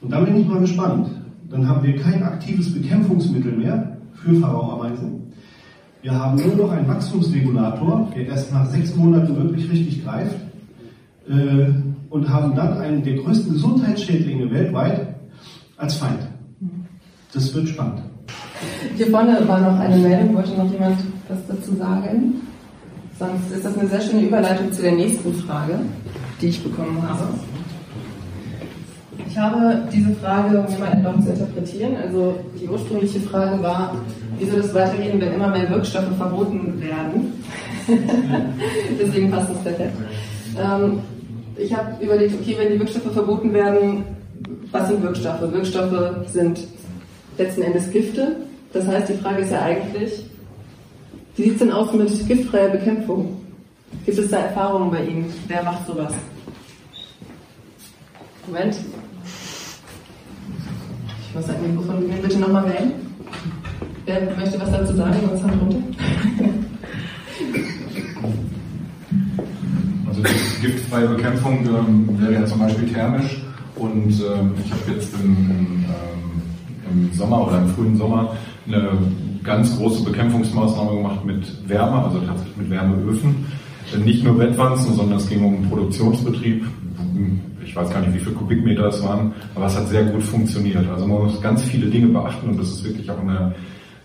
Und 0.00 0.12
da 0.12 0.20
bin 0.20 0.36
ich 0.36 0.46
mal 0.46 0.60
gespannt. 0.60 1.08
Dann 1.50 1.66
haben 1.68 1.82
wir 1.82 1.96
kein 1.96 2.22
aktives 2.22 2.72
Bekämpfungsmittel 2.72 3.52
mehr 3.52 3.96
für 4.14 4.34
Pharao-Ameisen. 4.34 5.32
Wir 6.02 6.12
haben 6.12 6.36
nur 6.36 6.54
noch 6.66 6.72
einen 6.72 6.86
Wachstumsregulator, 6.86 8.10
der 8.14 8.26
erst 8.26 8.52
nach 8.52 8.66
sechs 8.66 8.94
Monaten 8.94 9.34
wirklich 9.34 9.70
richtig 9.70 10.04
greift. 10.04 10.36
Äh, 11.28 11.72
und 12.10 12.28
haben 12.28 12.54
dann 12.54 12.78
einen 12.78 13.02
der 13.02 13.16
größten 13.16 13.52
Gesundheitsschädlinge 13.52 14.50
weltweit 14.50 15.14
als 15.76 15.94
Feind. 15.94 16.20
Das 17.32 17.54
wird 17.54 17.68
spannend. 17.68 18.02
Hier 18.96 19.08
vorne 19.08 19.46
war 19.46 19.60
noch 19.60 19.78
eine 19.78 19.96
Meldung, 19.96 20.34
wollte 20.34 20.56
noch 20.56 20.70
jemand 20.72 20.98
was 21.28 21.46
dazu 21.46 21.74
sagen? 21.76 22.34
Sonst 23.18 23.50
ist 23.52 23.64
das 23.64 23.76
eine 23.76 23.88
sehr 23.88 24.00
schöne 24.00 24.26
Überleitung 24.26 24.70
zu 24.72 24.82
der 24.82 24.92
nächsten 24.92 25.34
Frage, 25.34 25.80
die 26.40 26.48
ich 26.48 26.62
bekommen 26.62 27.02
habe. 27.02 27.24
Ich 29.28 29.36
habe 29.36 29.82
diese 29.92 30.14
Frage, 30.14 30.58
um 30.60 30.68
jemanden 30.68 31.02
noch 31.02 31.20
zu 31.24 31.30
interpretieren, 31.30 31.96
also 31.96 32.38
die 32.60 32.68
ursprüngliche 32.68 33.20
Frage 33.20 33.60
war, 33.62 33.96
wie 34.38 34.48
soll 34.48 34.60
es 34.60 34.72
weitergehen, 34.72 35.20
wenn 35.20 35.32
immer 35.32 35.48
mehr 35.48 35.68
Wirkstoffe 35.68 36.16
verboten 36.16 36.80
werden? 36.80 37.32
Deswegen 39.00 39.30
passt 39.30 39.50
das 39.50 39.62
perfekt. 39.62 39.96
Ähm, 40.56 41.00
ich 41.56 41.76
habe 41.76 42.02
überlegt, 42.02 42.34
okay, 42.40 42.56
wenn 42.58 42.72
die 42.72 42.78
Wirkstoffe 42.78 43.12
verboten 43.12 43.52
werden, 43.52 44.04
was 44.70 44.88
sind 44.88 45.02
Wirkstoffe? 45.02 45.40
Wirkstoffe 45.40 46.28
sind 46.28 46.60
letzten 47.36 47.62
Endes 47.62 47.90
Gifte. 47.90 48.36
Das 48.72 48.86
heißt, 48.86 49.08
die 49.08 49.14
Frage 49.14 49.42
ist 49.42 49.50
ja 49.50 49.62
eigentlich, 49.62 50.27
wie 51.38 51.44
sieht 51.44 51.52
es 51.52 51.58
denn 51.60 51.70
aus 51.70 51.92
mit 51.92 52.26
giftfreier 52.26 52.70
Bekämpfung? 52.70 53.36
Gibt 54.04 54.18
es 54.18 54.28
da 54.28 54.38
Erfahrungen 54.38 54.90
bei 54.90 55.04
Ihnen? 55.04 55.32
Wer 55.46 55.62
macht 55.62 55.86
sowas? 55.86 56.12
Moment. 58.46 58.76
Ich 61.20 61.34
muss 61.34 61.48
ein 61.48 61.62
Mikrofon 61.62 62.00
nehmen. 62.00 62.22
Bitte 62.22 62.38
nochmal 62.40 62.64
wählen. 62.64 62.92
Wer 64.04 64.36
möchte 64.36 64.60
was 64.60 64.72
dazu 64.72 64.96
sagen? 64.96 65.16
Was 65.30 65.42
Hand 65.42 65.62
runter? 65.62 65.78
Also 70.08 70.22
die 70.22 70.66
giftfreie 70.66 71.06
Bekämpfung 71.06 71.64
ähm, 71.64 72.08
wäre 72.20 72.32
ja 72.32 72.46
zum 72.46 72.58
Beispiel 72.58 72.88
thermisch 72.88 73.40
und 73.76 74.10
ähm, 74.10 74.54
ich 74.64 74.72
habe 74.72 74.92
jetzt 74.92 75.14
im, 75.14 75.36
ähm, 75.84 76.42
im 76.90 77.12
Sommer 77.12 77.46
oder 77.46 77.58
im 77.58 77.68
frühen 77.68 77.96
Sommer 77.96 78.36
eine 78.66 78.98
ganz 79.48 79.76
große 79.78 80.04
Bekämpfungsmaßnahme 80.04 80.96
gemacht 80.96 81.24
mit 81.24 81.68
Wärme, 81.68 82.04
also 82.04 82.20
tatsächlich 82.20 82.56
mit 82.58 82.70
Wärmeöfen. 82.70 83.46
Nicht 84.04 84.22
nur 84.22 84.36
Bettwanzen, 84.36 84.94
sondern 84.94 85.16
es 85.16 85.28
ging 85.28 85.42
um 85.42 85.54
einen 85.56 85.68
Produktionsbetrieb. 85.70 86.66
Ich 87.64 87.74
weiß 87.74 87.88
gar 87.90 88.00
nicht, 88.00 88.14
wie 88.14 88.18
viele 88.18 88.34
Kubikmeter 88.34 88.88
es 88.88 89.02
waren, 89.02 89.32
aber 89.54 89.66
es 89.66 89.76
hat 89.76 89.88
sehr 89.88 90.04
gut 90.04 90.22
funktioniert. 90.22 90.86
Also 90.90 91.06
man 91.06 91.24
muss 91.24 91.40
ganz 91.40 91.62
viele 91.62 91.86
Dinge 91.86 92.08
beachten 92.08 92.50
und 92.50 92.60
das 92.60 92.68
ist 92.68 92.84
wirklich 92.84 93.10
auch 93.10 93.18
eine, 93.20 93.54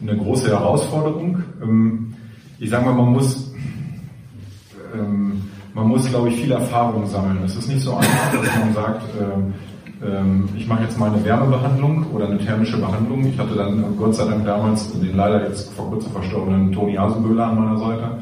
eine 0.02 0.18
große 0.18 0.48
Herausforderung. 0.48 1.44
Ähm, 1.62 2.14
ich 2.60 2.70
sage 2.70 2.86
mal, 2.86 2.94
man 2.94 3.12
muss, 3.12 3.54
ähm, 4.98 5.42
man 5.74 5.88
muss, 5.90 6.08
glaube 6.08 6.30
ich, 6.30 6.36
viel 6.36 6.52
Erfahrung 6.54 7.06
sammeln. 7.08 7.40
Es 7.44 7.58
ist 7.58 7.68
nicht 7.68 7.82
so 7.82 7.96
einfach, 7.96 8.32
dass 8.32 8.60
man 8.60 8.74
sagt, 8.74 9.04
ähm, 9.20 9.54
ich 10.58 10.68
mache 10.68 10.84
jetzt 10.84 11.00
mal 11.00 11.12
eine 11.12 11.24
Wärmebehandlung 11.24 12.06
oder 12.14 12.28
eine 12.28 12.38
thermische 12.38 12.78
Behandlung. 12.78 13.26
Ich 13.26 13.38
hatte 13.38 13.56
dann 13.56 13.96
Gott 13.98 14.16
sei 14.16 14.26
Dank 14.26 14.46
damals 14.46 14.92
den 15.00 15.16
leider 15.16 15.48
jetzt 15.48 15.74
vor 15.74 15.90
kurzem 15.90 16.12
verstorbenen 16.12 16.72
Toni 16.72 16.98
Asenböhler 16.98 17.48
an 17.48 17.64
meiner 17.64 17.78
Seite 17.78 18.18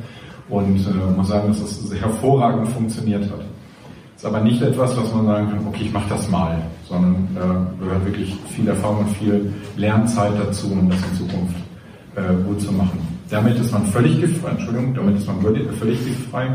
und 0.50 0.78
äh, 0.78 1.18
muss 1.18 1.30
sagen, 1.30 1.48
dass 1.48 1.60
das 1.60 1.94
hervorragend 2.00 2.68
funktioniert 2.68 3.24
hat. 3.24 3.42
Ist 4.16 4.26
aber 4.26 4.42
nicht 4.42 4.62
etwas, 4.62 4.96
was 4.96 5.12
man 5.16 5.26
sagen 5.26 5.50
kann, 5.50 5.68
okay, 5.68 5.86
ich 5.86 5.94
mache 5.94 6.10
das 6.10 6.30
mal, 6.30 6.62
sondern 6.88 7.28
äh, 7.36 7.84
gehört 7.84 8.06
wirklich 8.06 8.36
viel 8.50 8.68
Erfahrung 8.68 9.00
und 9.00 9.10
viel 9.10 9.52
Lernzeit 9.78 10.34
dazu, 10.38 10.72
um 10.72 10.90
das 10.90 11.00
in 11.10 11.18
Zukunft 11.18 11.56
äh, 12.16 12.44
gut 12.46 12.62
zu 12.62 12.72
machen. 12.72 13.00
Damit 13.32 13.58
ist 13.58 13.72
man 13.72 13.86
völlig 13.88 14.20
giftfrei, 14.20 14.52
Entschuldigung, 14.52 14.94
damit 14.94 15.18
ist 15.18 15.26
man 15.26 15.42
völlig 15.42 16.06
giftfrei. 16.06 16.50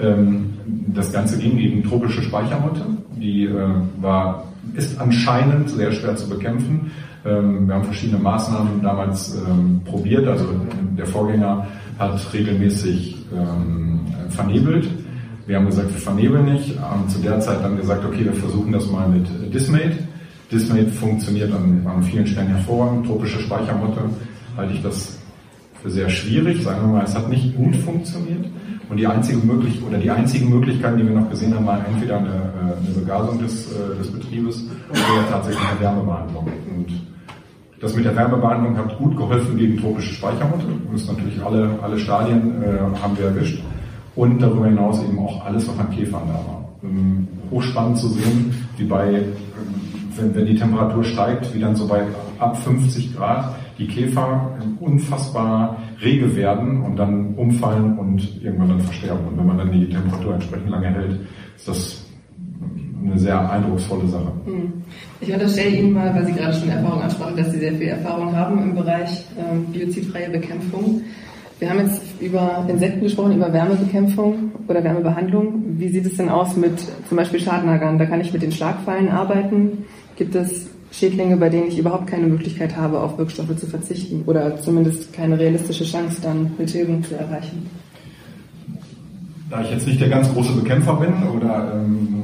Ähm, 0.00 0.54
das 0.88 1.12
Ganze 1.12 1.38
ging 1.38 1.58
gegen 1.58 1.84
tropische 1.84 2.22
Speichermotte, 2.22 2.80
die 3.16 3.44
äh, 3.44 3.68
war, 4.00 4.44
ist 4.74 5.00
anscheinend 5.00 5.70
sehr 5.70 5.92
schwer 5.92 6.16
zu 6.16 6.28
bekämpfen. 6.28 6.90
Ähm, 7.24 7.66
wir 7.66 7.74
haben 7.74 7.84
verschiedene 7.84 8.20
Maßnahmen 8.20 8.82
damals 8.82 9.36
ähm, 9.36 9.80
probiert, 9.84 10.26
also 10.26 10.46
der 10.96 11.06
Vorgänger 11.06 11.66
hat 11.98 12.32
regelmäßig 12.32 13.16
ähm, 13.32 14.00
vernebelt. 14.30 14.88
Wir 15.46 15.56
haben 15.56 15.66
gesagt, 15.66 15.92
wir 15.92 16.00
vernebeln 16.00 16.44
nicht. 16.52 16.80
Haben 16.80 17.08
zu 17.08 17.18
der 17.18 17.40
Zeit 17.40 17.62
dann 17.62 17.76
gesagt, 17.76 18.04
okay, 18.04 18.24
wir 18.24 18.32
versuchen 18.32 18.72
das 18.72 18.88
mal 18.90 19.08
mit 19.08 19.26
Dismate. 19.52 19.98
Dismate 20.50 20.88
funktioniert 20.88 21.52
an, 21.52 21.84
an 21.86 22.02
vielen 22.02 22.26
Stellen 22.26 22.48
hervorragend. 22.48 23.06
Tropische 23.06 23.40
Speichermotte 23.40 24.00
halte 24.56 24.74
ich 24.74 24.82
das 24.82 25.18
für 25.82 25.90
sehr 25.90 26.08
schwierig. 26.08 26.62
Sagen 26.62 26.82
wir 26.82 26.98
mal, 26.98 27.04
es 27.04 27.16
hat 27.16 27.28
nicht 27.28 27.56
gut 27.56 27.74
funktioniert. 27.76 28.46
Und 28.92 28.98
die 28.98 29.06
einzige 29.06 29.38
Möglichkeit 29.38 29.88
oder 29.88 29.96
die 29.96 30.10
einzigen 30.10 30.50
Möglichkeiten, 30.50 30.98
die 30.98 31.08
wir 31.08 31.14
noch 31.18 31.30
gesehen 31.30 31.54
haben, 31.54 31.66
waren 31.66 31.82
entweder 31.86 32.18
eine, 32.18 32.28
äh, 32.28 32.86
eine 32.86 32.94
Begasung 32.94 33.38
des, 33.38 33.72
äh, 33.72 33.96
des 33.96 34.12
Betriebes 34.12 34.66
oder 34.90 35.30
tatsächlich 35.30 35.66
eine 35.66 35.80
Wärmebehandlung. 35.80 36.44
Und 36.76 36.88
das 37.80 37.96
mit 37.96 38.04
der 38.04 38.14
Wärmebehandlung 38.14 38.76
hat 38.76 38.98
gut 38.98 39.16
geholfen 39.16 39.56
gegen 39.56 39.78
tropische 39.78 40.12
Speichermutter. 40.12 40.66
Das 40.92 41.08
natürlich 41.08 41.42
alle, 41.42 41.70
alle 41.80 41.98
Stadien 41.98 42.62
äh, 42.62 43.00
haben 43.02 43.16
wir 43.16 43.28
erwischt. 43.28 43.64
Und 44.14 44.42
darüber 44.42 44.66
hinaus 44.66 45.02
eben 45.02 45.18
auch 45.20 45.42
alles, 45.42 45.66
was 45.66 45.78
an 45.78 45.90
Käfern 45.90 46.24
da 46.26 46.34
war. 46.34 46.68
Ähm, 46.84 47.26
hochspannend 47.50 47.96
zu 47.96 48.08
sehen, 48.08 48.54
wie 48.76 48.84
bei, 48.84 49.10
ähm, 49.10 49.24
wenn, 50.16 50.34
wenn 50.34 50.44
die 50.44 50.56
Temperatur 50.56 51.02
steigt, 51.02 51.54
wie 51.54 51.60
dann 51.60 51.74
so 51.74 51.86
bei 51.86 52.02
ab 52.38 52.58
50 52.58 53.16
Grad 53.16 53.54
die 53.78 53.86
Käfer 53.86 54.50
unfassbar 54.80 55.78
rege 56.02 56.34
werden 56.36 56.82
und 56.82 56.96
dann 56.96 57.34
umfallen 57.34 57.98
und 57.98 58.42
irgendwann 58.42 58.68
dann 58.68 58.80
versterben. 58.80 59.26
Und 59.28 59.38
wenn 59.38 59.46
man 59.46 59.58
dann 59.58 59.72
die 59.72 59.88
Temperatur 59.88 60.34
entsprechend 60.34 60.70
lange 60.70 60.88
hält, 60.88 61.20
ist 61.56 61.68
das 61.68 62.06
eine 63.04 63.18
sehr 63.18 63.50
eindrucksvolle 63.50 64.06
Sache. 64.06 64.32
Hm. 64.44 64.72
Ich 65.20 65.32
unterstelle 65.32 65.76
Ihnen 65.76 65.92
mal, 65.92 66.14
weil 66.14 66.24
Sie 66.26 66.32
gerade 66.32 66.54
schon 66.54 66.68
Erfahrung 66.68 67.02
ansprachen, 67.02 67.36
dass 67.36 67.50
Sie 67.50 67.58
sehr 67.58 67.72
viel 67.72 67.88
Erfahrung 67.88 68.34
haben 68.34 68.62
im 68.62 68.74
Bereich 68.74 69.24
ähm, 69.38 69.66
biozidfreie 69.72 70.30
Bekämpfung. 70.30 71.02
Wir 71.58 71.70
haben 71.70 71.78
jetzt 71.78 72.02
über 72.20 72.66
Insekten 72.68 73.02
gesprochen, 73.02 73.36
über 73.36 73.52
Wärmebekämpfung 73.52 74.50
oder 74.66 74.82
Wärmebehandlung. 74.82 75.62
Wie 75.78 75.88
sieht 75.88 76.06
es 76.06 76.16
denn 76.16 76.28
aus 76.28 76.56
mit 76.56 76.80
zum 77.08 77.16
Beispiel 77.16 77.38
Schadnagern? 77.38 77.98
Da 77.98 78.06
kann 78.06 78.20
ich 78.20 78.32
mit 78.32 78.42
den 78.42 78.50
Schlagfallen 78.50 79.08
arbeiten. 79.08 79.84
Gibt 80.16 80.34
es 80.34 80.70
Schädlinge, 80.92 81.36
bei 81.38 81.48
denen 81.48 81.68
ich 81.68 81.78
überhaupt 81.78 82.06
keine 82.06 82.26
Möglichkeit 82.26 82.76
habe, 82.76 83.00
auf 83.00 83.18
Wirkstoffe 83.18 83.56
zu 83.56 83.66
verzichten 83.66 84.22
oder 84.26 84.60
zumindest 84.60 85.12
keine 85.12 85.38
realistische 85.38 85.84
Chance, 85.84 86.20
dann 86.22 86.52
eine 86.56 86.66
Tilgung 86.66 87.02
zu 87.02 87.16
erreichen? 87.16 87.68
Da 89.50 89.62
ich 89.62 89.70
jetzt 89.70 89.86
nicht 89.86 90.00
der 90.00 90.10
ganz 90.10 90.32
große 90.32 90.52
Bekämpfer 90.52 90.94
bin 90.94 91.12
oder 91.34 91.72
ähm, 91.74 92.22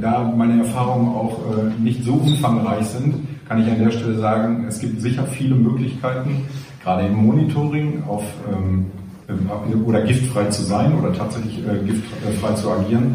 da 0.00 0.24
meine 0.36 0.60
Erfahrungen 0.60 1.08
auch 1.08 1.38
äh, 1.38 1.82
nicht 1.82 2.04
so 2.04 2.14
umfangreich 2.14 2.86
sind, 2.86 3.14
kann 3.48 3.62
ich 3.62 3.70
an 3.70 3.78
der 3.78 3.90
Stelle 3.90 4.18
sagen, 4.18 4.64
es 4.68 4.80
gibt 4.80 5.00
sicher 5.00 5.24
viele 5.24 5.54
Möglichkeiten, 5.54 6.42
gerade 6.82 7.06
im 7.06 7.14
Monitoring 7.14 8.02
auf 8.06 8.24
ähm, 8.52 8.86
oder 9.84 10.02
giftfrei 10.02 10.46
zu 10.46 10.62
sein 10.62 10.98
oder 10.98 11.12
tatsächlich 11.12 11.58
äh, 11.58 11.84
giftfrei 11.86 12.54
zu 12.54 12.70
agieren. 12.70 13.14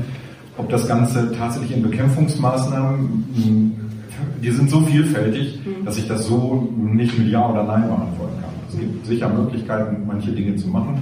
Ob 0.58 0.70
das 0.70 0.88
Ganze 0.88 1.34
tatsächlich 1.38 1.76
in 1.76 1.84
Bekämpfungsmaßnahmen, 1.84 3.26
die 4.42 4.52
sind 4.52 4.70
so 4.70 4.82
vielfältig, 4.82 5.60
mhm. 5.66 5.86
dass 5.86 5.98
ich 5.98 6.08
das 6.08 6.28
so 6.28 6.68
nicht 6.76 7.18
mit 7.18 7.30
Ja 7.30 7.50
oder 7.50 7.64
Nein 7.64 7.84
beantworten 7.84 8.42
kann. 8.42 8.50
Es 8.70 8.80
gibt 8.80 9.06
sicher 9.06 9.30
Möglichkeiten, 9.30 10.06
manche 10.06 10.32
Dinge 10.32 10.56
zu 10.56 10.68
machen, 10.68 11.02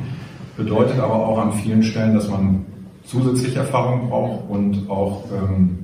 bedeutet 0.58 1.00
aber 1.00 1.16
auch 1.16 1.40
an 1.40 1.54
vielen 1.54 1.84
Stellen, 1.84 2.14
dass 2.14 2.30
man 2.30 2.66
zusätzliche 3.06 3.60
Erfahrung 3.60 4.10
braucht 4.10 4.50
und 4.50 4.90
auch 4.90 5.26
ähm, 5.32 5.80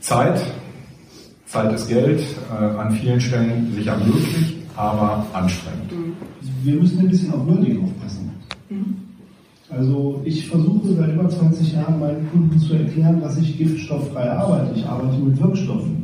Zeit. 0.00 0.40
Zeit 1.46 1.72
ist 1.72 1.88
Geld, 1.88 2.22
äh, 2.52 2.64
an 2.64 2.92
vielen 2.92 3.20
Stellen 3.20 3.72
sicher 3.74 3.96
möglich, 3.98 4.56
aber 4.76 5.26
anstrengend. 5.32 5.92
Wir 6.62 6.74
müssen 6.76 7.00
ein 7.00 7.08
bisschen 7.08 7.32
auf 7.32 7.46
Wording 7.46 7.84
aufpassen. 7.84 8.30
Mhm. 8.68 8.96
Also 9.70 10.20
ich 10.24 10.48
versuche 10.48 10.94
seit 10.94 11.14
über 11.14 11.28
20 11.28 11.74
Jahren 11.74 12.00
meinen 12.00 12.28
Kunden 12.30 12.58
zu 12.58 12.74
erklären, 12.74 13.20
dass 13.20 13.38
ich 13.38 13.56
giftstofffrei 13.56 14.30
arbeite. 14.30 14.78
Ich 14.78 14.84
arbeite 14.84 15.18
mit 15.18 15.40
Wirkstoffen. 15.40 15.99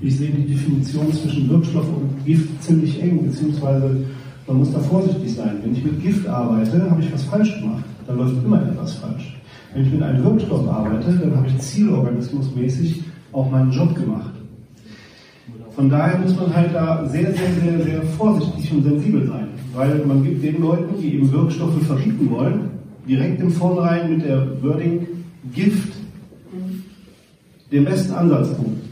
Ich 0.00 0.16
sehe 0.16 0.30
die 0.30 0.54
Definition 0.54 1.12
zwischen 1.12 1.48
Wirkstoff 1.48 1.86
und 1.88 2.24
Gift 2.24 2.62
ziemlich 2.62 3.02
eng, 3.02 3.24
beziehungsweise 3.24 4.04
man 4.46 4.58
muss 4.58 4.72
da 4.72 4.78
vorsichtig 4.78 5.34
sein. 5.34 5.56
Wenn 5.62 5.72
ich 5.72 5.84
mit 5.84 6.02
Gift 6.02 6.26
arbeite, 6.26 6.90
habe 6.90 7.02
ich 7.02 7.12
was 7.12 7.24
falsch 7.24 7.60
gemacht. 7.60 7.84
Dann 8.06 8.16
läuft 8.16 8.44
immer 8.44 8.62
etwas 8.62 8.94
falsch. 8.94 9.36
Wenn 9.74 9.84
ich 9.84 9.92
mit 9.92 10.02
einem 10.02 10.24
Wirkstoff 10.24 10.68
arbeite, 10.68 11.12
dann 11.12 11.36
habe 11.36 11.48
ich 11.48 11.58
zielorganismusmäßig 11.58 13.02
auch 13.32 13.50
meinen 13.50 13.72
Job 13.72 13.94
gemacht. 13.94 14.30
Von 15.74 15.90
daher 15.90 16.18
muss 16.18 16.34
man 16.34 16.54
halt 16.54 16.74
da 16.74 17.06
sehr, 17.06 17.32
sehr, 17.34 17.52
sehr, 17.62 17.84
sehr 17.84 18.02
vorsichtig 18.02 18.72
und 18.72 18.82
sensibel 18.82 19.26
sein, 19.26 19.48
weil 19.74 20.04
man 20.06 20.24
gibt 20.24 20.42
den 20.42 20.60
Leuten, 20.60 21.00
die 21.00 21.14
eben 21.14 21.30
Wirkstoffe 21.30 21.82
verbieten 21.82 22.30
wollen, 22.30 22.70
direkt 23.06 23.40
im 23.40 23.50
Vornherein 23.50 24.10
mit 24.10 24.24
der 24.24 24.60
Wording 24.62 25.06
Gift 25.52 25.92
den 27.70 27.84
besten 27.84 28.12
Ansatzpunkt. 28.12 28.87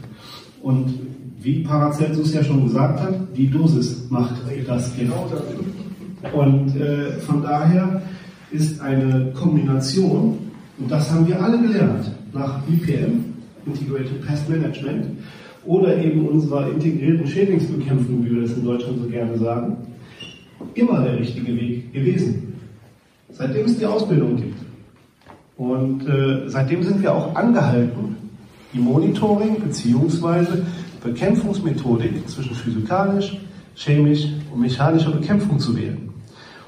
Und 0.67 0.99
wie 1.39 1.63
Paracelsus 1.63 2.33
ja 2.33 2.43
schon 2.43 2.65
gesagt 2.65 2.99
hat, 2.99 3.15
die 3.37 3.49
Dosis 3.49 4.05
macht 4.09 4.35
das 4.67 4.93
Gift. 4.97 5.13
Und 6.33 6.75
äh, 6.75 7.11
von 7.21 7.41
daher 7.41 8.01
ist 8.51 8.81
eine 8.81 9.31
Kombination 9.33 10.37
und 10.77 10.91
das 10.91 11.09
haben 11.09 11.25
wir 11.25 11.41
alle 11.41 11.57
gelernt 11.61 12.11
nach 12.33 12.61
IPM, 12.67 13.23
Integrated 13.65 14.27
Pest 14.27 14.49
Management, 14.49 15.05
oder 15.63 15.97
eben 16.03 16.27
unserer 16.27 16.69
integrierten 16.69 17.25
Schädlingsbekämpfung, 17.25 18.25
wie 18.25 18.35
wir 18.35 18.41
das 18.41 18.51
in 18.57 18.65
Deutschland 18.65 18.99
so 19.01 19.07
gerne 19.07 19.37
sagen, 19.37 19.77
immer 20.73 21.01
der 21.01 21.17
richtige 21.17 21.55
Weg 21.55 21.93
gewesen. 21.93 22.55
Seitdem 23.31 23.67
es 23.67 23.77
die 23.77 23.85
Ausbildung 23.85 24.35
gibt. 24.35 24.59
Und 25.55 26.05
äh, 26.09 26.49
seitdem 26.49 26.83
sind 26.83 27.01
wir 27.01 27.13
auch 27.13 27.33
angehalten, 27.35 28.17
die 28.73 28.79
Monitoring 28.79 29.61
bzw. 29.61 30.63
Bekämpfungsmethodik 31.03 32.27
zwischen 32.29 32.55
physikalisch, 32.55 33.37
chemisch 33.75 34.27
und 34.51 34.59
mechanischer 34.59 35.11
Bekämpfung 35.11 35.59
zu 35.59 35.75
wählen. 35.75 36.09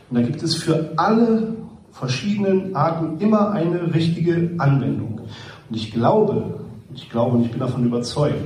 Und 0.09 0.17
da 0.17 0.21
gibt 0.21 0.41
es 0.41 0.55
für 0.55 0.93
alle 0.97 1.55
verschiedenen 1.91 2.75
Arten 2.75 3.19
immer 3.19 3.51
eine 3.51 3.93
richtige 3.93 4.51
Anwendung. 4.57 5.21
Und 5.69 5.75
ich 5.75 5.91
glaube, 5.91 6.59
ich 6.95 7.09
glaube 7.09 7.37
und 7.37 7.45
ich 7.45 7.51
bin 7.51 7.59
davon 7.59 7.85
überzeugt, 7.85 8.41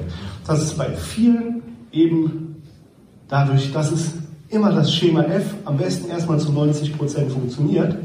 dass 0.47 0.61
es 0.61 0.73
bei 0.73 0.89
vielen 0.89 1.61
eben 1.91 2.55
dadurch, 3.27 3.71
dass 3.71 3.91
es 3.91 4.13
immer 4.49 4.71
das 4.71 4.93
Schema 4.93 5.23
F 5.23 5.55
am 5.65 5.77
besten 5.77 6.09
erstmal 6.09 6.39
zu 6.39 6.51
90 6.51 6.97
Prozent 6.97 7.31
funktioniert, 7.31 7.95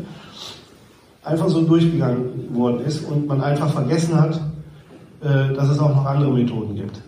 einfach 1.23 1.49
so 1.49 1.63
durchgegangen 1.63 2.55
worden 2.55 2.81
ist 2.87 3.05
und 3.05 3.27
man 3.27 3.43
einfach 3.43 3.71
vergessen 3.71 4.19
hat, 4.19 4.41
dass 5.21 5.69
es 5.69 5.79
auch 5.79 5.95
noch 5.95 6.07
andere 6.07 6.33
Methoden 6.33 6.77
gibt. 6.77 7.01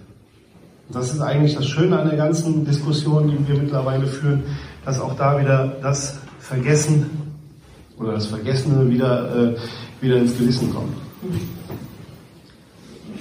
Das 0.93 1.13
ist 1.13 1.21
eigentlich 1.21 1.55
das 1.55 1.67
Schöne 1.67 1.99
an 1.99 2.09
der 2.09 2.17
ganzen 2.17 2.65
Diskussion, 2.65 3.29
die 3.29 3.49
wir 3.49 3.63
mittlerweile 3.63 4.07
führen, 4.07 4.43
dass 4.85 5.01
auch 5.01 5.15
da 5.15 5.41
wieder 5.41 5.77
das 5.83 6.19
Vergessen 6.41 7.07
oder 7.99 8.13
das 8.13 8.27
Vergessene 8.27 8.89
wieder, 8.91 9.53
äh, 9.53 9.57
wieder 10.01 10.17
ins 10.17 10.37
Gewissen 10.37 10.75
kommt. 10.75 10.93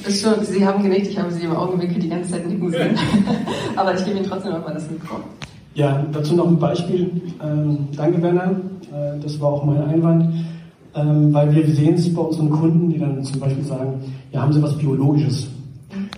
Ist 0.08 0.24
schon, 0.24 0.44
Sie 0.44 0.66
haben 0.66 0.82
genickt, 0.82 1.08
ich 1.08 1.20
habe 1.20 1.30
Sie 1.32 1.44
im 1.44 1.56
Augenwinkel 1.56 2.00
die 2.00 2.10
ganze 2.10 2.32
Zeit 2.32 2.48
nicken 2.48 2.72
sehen. 2.72 2.98
Aber 3.76 3.94
ich 3.94 4.04
gebe 4.04 4.18
Ihnen 4.18 4.28
trotzdem 4.28 4.54
nochmal 4.54 4.74
das 4.74 4.90
Mikro. 4.90 5.18
Ja, 5.76 6.06
dazu 6.12 6.36
noch 6.36 6.48
ein 6.48 6.58
Beispiel. 6.58 7.12
Ähm, 7.44 7.90
danke, 7.96 8.22
Werner. 8.22 8.52
Äh, 8.92 9.20
das 9.22 9.40
war 9.40 9.50
auch 9.50 9.66
mein 9.66 9.84
Einwand. 9.84 10.34
Ähm, 10.96 11.34
weil 11.34 11.54
wir 11.54 11.68
sehen 11.68 11.96
es 11.96 12.12
bei 12.14 12.22
unseren 12.22 12.50
Kunden, 12.50 12.90
die 12.90 12.98
dann 12.98 13.24
zum 13.24 13.40
Beispiel 13.40 13.64
sagen, 13.64 14.02
ja, 14.32 14.42
haben 14.42 14.54
Sie 14.54 14.62
was 14.62 14.78
Biologisches? 14.78 15.48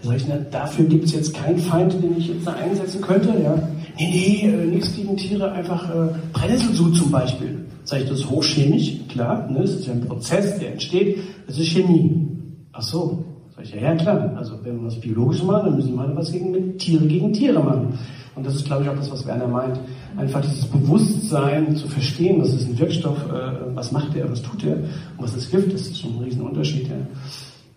Da 0.02 0.08
sage 0.08 0.18
ich, 0.18 0.28
na, 0.28 0.36
dafür 0.50 0.86
gibt 0.86 1.06
es 1.06 1.14
jetzt 1.14 1.34
keinen 1.34 1.58
Feind, 1.58 1.94
den 2.02 2.18
ich 2.18 2.28
jetzt 2.30 2.48
da 2.48 2.54
einsetzen 2.54 3.02
könnte. 3.02 3.30
Ja. 3.44 3.56
Nee, 4.00 4.10
nee, 4.44 4.48
äh, 4.48 4.66
nichts 4.68 4.96
gegen 4.96 5.16
Tiere, 5.18 5.52
einfach 5.52 5.90
äh, 5.90 6.10
Brennnesselsud 6.34 6.96
zum 6.96 7.12
Beispiel. 7.12 7.66
Sage 7.84 8.04
ich, 8.04 8.10
das 8.10 8.20
ist 8.20 8.30
hochchemisch, 8.30 8.94
klar, 9.10 9.50
ne, 9.50 9.62
das 9.62 9.72
ist 9.72 9.88
ja 9.88 9.94
ein 9.94 10.02
Prozess, 10.02 10.58
der 10.60 10.74
entsteht, 10.74 11.18
das 11.48 11.58
ist 11.58 11.68
Chemie. 11.68 12.28
Ach 12.72 12.82
so, 12.82 13.26
sag 13.56 13.66
ich, 13.66 13.74
ja, 13.74 13.82
ja 13.82 13.96
klar, 13.96 14.34
also 14.38 14.54
wenn 14.64 14.78
wir 14.78 14.88
was 14.88 15.00
Biologisches 15.00 15.46
machen, 15.46 15.66
dann 15.66 15.76
müssen 15.76 15.96
wir 15.96 16.16
was 16.16 16.32
gegen 16.32 16.52
mit 16.52 16.80
Tiere 16.80 17.06
gegen 17.06 17.34
Tiere 17.34 17.62
machen. 17.62 17.98
Und 18.36 18.46
das 18.46 18.56
ist, 18.56 18.66
glaube 18.66 18.84
ich, 18.84 18.90
auch 18.90 18.96
das, 18.96 19.12
was 19.12 19.26
Werner 19.26 19.48
meint. 19.48 19.80
Einfach 20.18 20.42
dieses 20.42 20.66
Bewusstsein 20.66 21.76
zu 21.76 21.88
verstehen, 21.88 22.42
was 22.42 22.54
ist 22.54 22.68
ein 22.68 22.80
Wirkstoff, 22.80 23.18
äh, 23.30 23.76
was 23.76 23.92
macht 23.92 24.16
er, 24.16 24.30
was 24.32 24.42
tut 24.42 24.64
er 24.64 24.76
und 24.76 25.20
was 25.20 25.36
ist 25.36 25.52
Gift, 25.52 25.74
das 25.74 25.82
ist 25.82 26.00
schon 26.00 26.16
ein 26.16 26.24
Riesenunterschied. 26.24 26.88
Ja. 26.88 26.96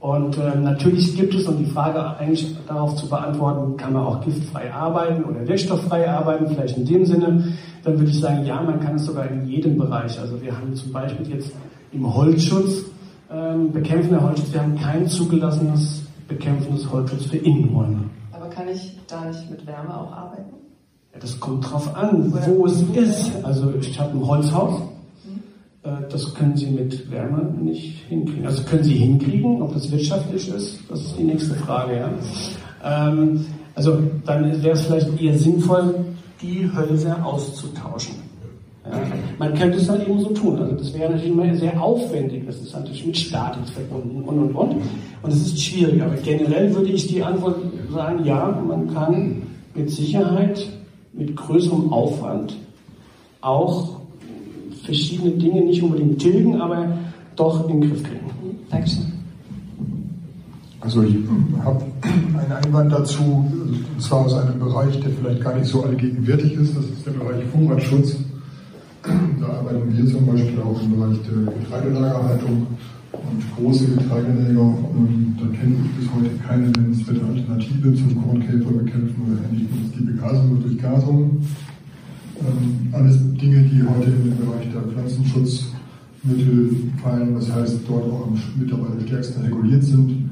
Und 0.04 0.36
äh, 0.36 0.54
natürlich 0.56 1.16
gibt 1.16 1.34
es, 1.34 1.46
um 1.46 1.56
die 1.56 1.64
Frage 1.64 2.18
eigentlich 2.18 2.54
darauf 2.68 2.94
zu 2.94 3.08
beantworten, 3.08 3.76
kann 3.78 3.94
man 3.94 4.02
auch 4.02 4.22
giftfrei 4.22 4.70
arbeiten 4.70 5.24
oder 5.24 5.48
wirkstofffrei 5.48 6.08
arbeiten, 6.08 6.46
vielleicht 6.48 6.76
in 6.76 6.84
dem 6.84 7.06
Sinne, 7.06 7.54
dann 7.82 7.98
würde 7.98 8.10
ich 8.10 8.20
sagen, 8.20 8.44
ja, 8.44 8.60
man 8.60 8.80
kann 8.80 8.96
es 8.96 9.06
sogar 9.06 9.30
in 9.30 9.48
jedem 9.48 9.78
Bereich. 9.78 10.20
Also 10.20 10.40
wir 10.42 10.54
haben 10.54 10.74
zum 10.74 10.92
Beispiel 10.92 11.26
jetzt 11.28 11.52
im 11.90 12.14
Holzschutz, 12.14 12.84
ähm, 13.32 13.72
bekämpfender 13.72 14.22
Holzschutz, 14.22 14.52
wir 14.52 14.62
haben 14.62 14.76
kein 14.76 15.08
zugelassenes 15.08 16.02
bekämpfendes 16.28 16.90
Holzschutz 16.92 17.24
für 17.24 17.38
Innenräume. 17.38 18.04
Kann 18.54 18.68
ich 18.68 18.98
da 19.08 19.24
nicht 19.24 19.50
mit 19.50 19.66
Wärme 19.66 19.96
auch 19.96 20.12
arbeiten? 20.12 20.54
Ja, 21.12 21.20
das 21.20 21.38
kommt 21.40 21.70
drauf 21.70 21.94
an, 21.96 22.32
wo 22.46 22.66
es 22.66 22.82
ist. 22.82 23.44
Also 23.44 23.72
ich 23.80 23.98
habe 23.98 24.16
ein 24.16 24.26
Holzhaus, 24.26 24.80
äh, 25.82 25.90
das 26.10 26.34
können 26.34 26.56
Sie 26.56 26.66
mit 26.66 27.10
Wärme 27.10 27.44
nicht 27.60 28.04
hinkriegen. 28.08 28.46
Also 28.46 28.62
können 28.64 28.84
Sie 28.84 28.94
hinkriegen, 28.94 29.62
ob 29.62 29.74
das 29.74 29.90
wirtschaftlich 29.90 30.48
ist, 30.48 30.80
das 30.88 31.00
ist 31.00 31.18
die 31.18 31.24
nächste 31.24 31.54
Frage. 31.54 31.96
Ja. 31.96 33.08
Ähm, 33.08 33.46
also 33.74 34.00
dann 34.24 34.62
wäre 34.62 34.74
es 34.74 34.82
vielleicht 34.82 35.20
eher 35.20 35.36
sinnvoll, 35.36 36.04
die 36.40 36.70
Hölzer 36.72 37.24
auszutauschen. 37.24 38.23
Ja. 38.90 39.00
Man 39.38 39.54
könnte 39.54 39.78
es 39.78 39.88
halt 39.88 40.06
eben 40.06 40.20
so 40.20 40.28
tun. 40.30 40.58
Also 40.58 40.74
das 40.74 40.92
wäre 40.92 41.10
natürlich 41.12 41.32
immer 41.32 41.54
sehr 41.54 41.82
aufwendig. 41.82 42.44
Das 42.46 42.56
ist 42.56 42.74
natürlich 42.74 43.06
mit 43.06 43.16
Statik 43.16 43.66
verbunden 43.68 44.22
und 44.22 44.38
und 44.38 44.54
und. 44.54 44.76
Und 45.22 45.32
es 45.32 45.46
ist 45.46 45.60
schwierig. 45.60 46.02
Aber 46.02 46.14
generell 46.16 46.74
würde 46.74 46.90
ich 46.90 47.06
die 47.06 47.22
Antwort 47.22 47.56
sagen, 47.90 48.24
ja, 48.24 48.62
man 48.66 48.92
kann 48.92 49.42
mit 49.74 49.90
Sicherheit, 49.90 50.66
mit 51.12 51.34
größerem 51.34 51.92
Aufwand 51.92 52.56
auch 53.40 54.00
verschiedene 54.84 55.30
Dinge 55.32 55.62
nicht 55.62 55.82
unbedingt 55.82 56.18
tilgen, 56.18 56.60
aber 56.60 56.98
doch 57.36 57.68
in 57.68 57.80
den 57.80 57.90
Griff 57.90 58.02
kriegen. 58.02 58.30
Dankeschön. 58.70 59.12
Also 60.80 61.02
ich 61.02 61.16
habe 61.64 61.82
einen 62.02 62.52
Einwand 62.52 62.92
dazu, 62.92 63.22
und 63.22 64.02
zwar 64.02 64.26
aus 64.26 64.34
einem 64.34 64.58
Bereich, 64.58 65.00
der 65.00 65.10
vielleicht 65.10 65.42
gar 65.42 65.56
nicht 65.56 65.66
so 65.66 65.82
allgegenwärtig 65.82 66.52
ist, 66.52 66.76
das 66.76 66.84
ist 66.84 67.06
der 67.06 67.12
Bereich 67.12 67.42
Vorratsschutz. 67.46 68.16
Da 69.04 69.46
arbeiten 69.46 69.94
wir 69.94 70.06
zum 70.06 70.26
Beispiel 70.26 70.58
auch 70.60 70.82
im 70.82 70.96
Bereich 70.96 71.18
der 71.28 71.52
Getreidelagerhaltung 71.52 72.66
und 73.12 73.56
große 73.56 73.86
Getreideläger. 73.86 74.62
Und 74.62 75.36
da 75.38 75.46
kenne 75.58 75.76
ich 75.84 75.90
bis 76.00 76.08
heute 76.14 76.30
keine 76.46 76.70
nennenswerte 76.70 77.26
Alternative 77.26 77.94
zum 77.94 78.22
Kornkäferbekämpfen 78.22 79.16
oder 79.26 79.36
ähnlichem. 79.50 79.92
Die 79.98 80.04
Begasung 80.04 80.62
durch 80.62 80.78
Gasung. 80.78 81.42
Ähm, 82.40 82.88
alles 82.92 83.18
Dinge, 83.36 83.64
die 83.64 83.82
heute 83.82 84.10
in 84.10 84.24
den 84.24 84.38
Bereich 84.38 84.72
der 84.72 84.82
Pflanzenschutzmittel 84.82 86.70
fallen, 87.02 87.34
das 87.34 87.52
heißt 87.52 87.80
dort 87.86 88.04
auch 88.04 88.28
mittlerweile 88.58 89.06
stärksten 89.06 89.42
reguliert 89.42 89.84
sind. 89.84 90.30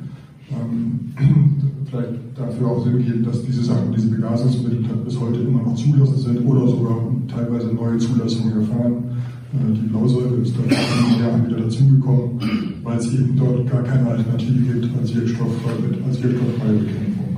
Vielleicht 1.92 2.38
dafür 2.38 2.68
auch 2.68 2.84
Sinn 2.84 3.04
geben, 3.04 3.22
dass 3.22 3.42
diese 3.44 3.64
Sachen, 3.64 3.92
diese 3.92 4.08
Begasungsmittel 4.08 4.78
bis 5.04 5.20
heute 5.20 5.40
immer 5.40 5.62
noch 5.62 5.74
zulassen 5.74 6.16
sind 6.16 6.46
oder 6.46 6.66
sogar 6.66 6.96
teilweise 7.28 7.66
neue 7.66 7.98
Zulassungen 7.98 8.60
erfahren. 8.60 9.20
Äh, 9.52 9.74
die 9.74 9.88
Blausäure 9.88 10.36
ist 10.36 10.54
dann 10.56 10.64
in 10.64 10.70
den 10.70 11.20
Jahren 11.22 11.46
wieder 11.46 11.60
dazugekommen, 11.60 12.40
weil 12.82 12.96
es 12.96 13.12
eben 13.12 13.36
dort 13.36 13.70
gar 13.70 13.82
keine 13.82 14.08
Alternative 14.08 14.72
gibt 14.72 14.98
als 14.98 15.14
wirkstofffreie 15.14 16.78
Bekämpfung. 16.78 17.36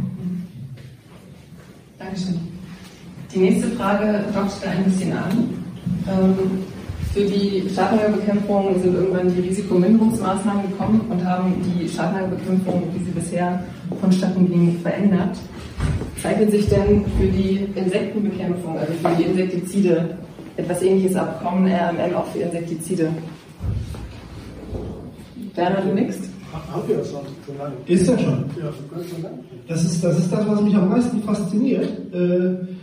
Dankeschön. 1.99 2.35
Die 3.35 3.39
nächste 3.41 3.71
Frage 3.71 4.25
dockt 4.33 4.53
da 4.63 4.71
ein 4.71 4.85
bisschen 4.85 5.13
an. 5.15 5.33
Ähm, 6.07 6.35
für 7.15 7.25
die 7.25 7.63
Schadmangelsbekämpfung 7.73 8.83
sind 8.83 8.95
irgendwann 8.97 9.33
die 9.33 9.41
Risikominderungsmaßnahmen 9.43 10.69
gekommen 10.69 11.01
und 11.09 11.25
haben 11.25 11.55
die 11.63 11.89
Schadmangelbekämpfung, 11.89 12.83
wie 12.93 13.05
sie 13.05 13.13
bisher 13.13 13.63
vonstatten 14.01 14.51
ging, 14.51 14.77
verändert. 14.83 15.39
Zeichnet 16.21 16.51
sich 16.51 16.69
denn 16.69 17.05
für 17.17 17.29
die 17.29 17.69
Insektenbekämpfung, 17.77 18.77
also 18.77 18.93
für 18.95 19.15
die 19.17 19.23
Insektizide, 19.31 20.19
etwas 20.57 20.83
ähnliches 20.83 21.15
Abkommen 21.15 21.71
RMM 21.71 22.17
auch 22.17 22.27
für 22.27 22.41
Insektizide? 22.41 23.11
Werner, 25.55 25.83
du 25.83 25.95
nix? 25.95 26.17
Haben 26.53 26.89
wir 26.89 26.97
das 26.97 27.11
schon, 27.11 27.21
schon 27.47 27.59
lange. 27.59 27.75
Ist 27.87 28.09
ja 28.09 28.19
schon. 28.19 28.45
Ja, 28.61 28.73
schon 28.73 29.23
lange. 29.23 29.39
Das 29.69 29.85
ist, 29.85 30.03
das 30.03 30.19
ist 30.19 30.33
das, 30.33 30.49
was 30.49 30.61
mich 30.63 30.75
am 30.75 30.89
meisten 30.89 31.23
fasziniert. 31.23 31.89
Äh, 32.13 32.74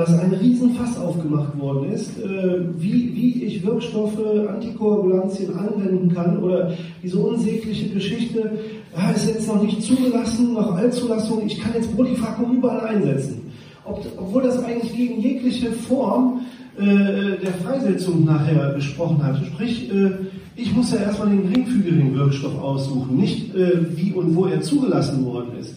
dass 0.00 0.18
ein 0.18 0.32
Riesenfass 0.32 0.98
aufgemacht 0.98 1.58
worden 1.58 1.92
ist, 1.92 2.18
äh, 2.18 2.60
wie, 2.78 3.14
wie 3.14 3.44
ich 3.44 3.64
Wirkstoffe, 3.64 4.18
Antikoagulantien 4.48 5.54
anwenden 5.54 6.14
kann 6.14 6.42
oder 6.42 6.72
diese 7.02 7.18
unsägliche 7.18 7.90
Geschichte, 7.90 8.50
ja, 8.96 9.10
ist 9.10 9.28
jetzt 9.28 9.46
noch 9.46 9.62
nicht 9.62 9.82
zugelassen, 9.82 10.54
noch 10.54 10.74
Allzulassung, 10.74 11.42
ich 11.46 11.60
kann 11.60 11.74
jetzt 11.74 11.94
Protifacum 11.94 12.56
überall 12.56 12.80
einsetzen. 12.86 13.52
Ob, 13.84 14.02
obwohl 14.16 14.42
das 14.42 14.62
eigentlich 14.64 14.94
gegen 14.94 15.20
jegliche 15.20 15.70
Form 15.70 16.40
äh, 16.78 16.84
der 16.84 17.52
Freisetzung 17.62 18.24
nachher 18.24 18.72
gesprochen 18.74 19.22
hat. 19.22 19.36
Sprich, 19.44 19.92
äh, 19.92 20.12
ich 20.56 20.74
muss 20.74 20.92
ja 20.92 21.00
erstmal 21.00 21.28
den 21.28 21.42
geringfügigen 21.42 22.14
Wirkstoff 22.14 22.58
aussuchen, 22.58 23.16
nicht 23.16 23.54
äh, 23.54 23.96
wie 23.96 24.12
und 24.12 24.34
wo 24.34 24.46
er 24.46 24.62
zugelassen 24.62 25.26
worden 25.26 25.58
ist. 25.60 25.74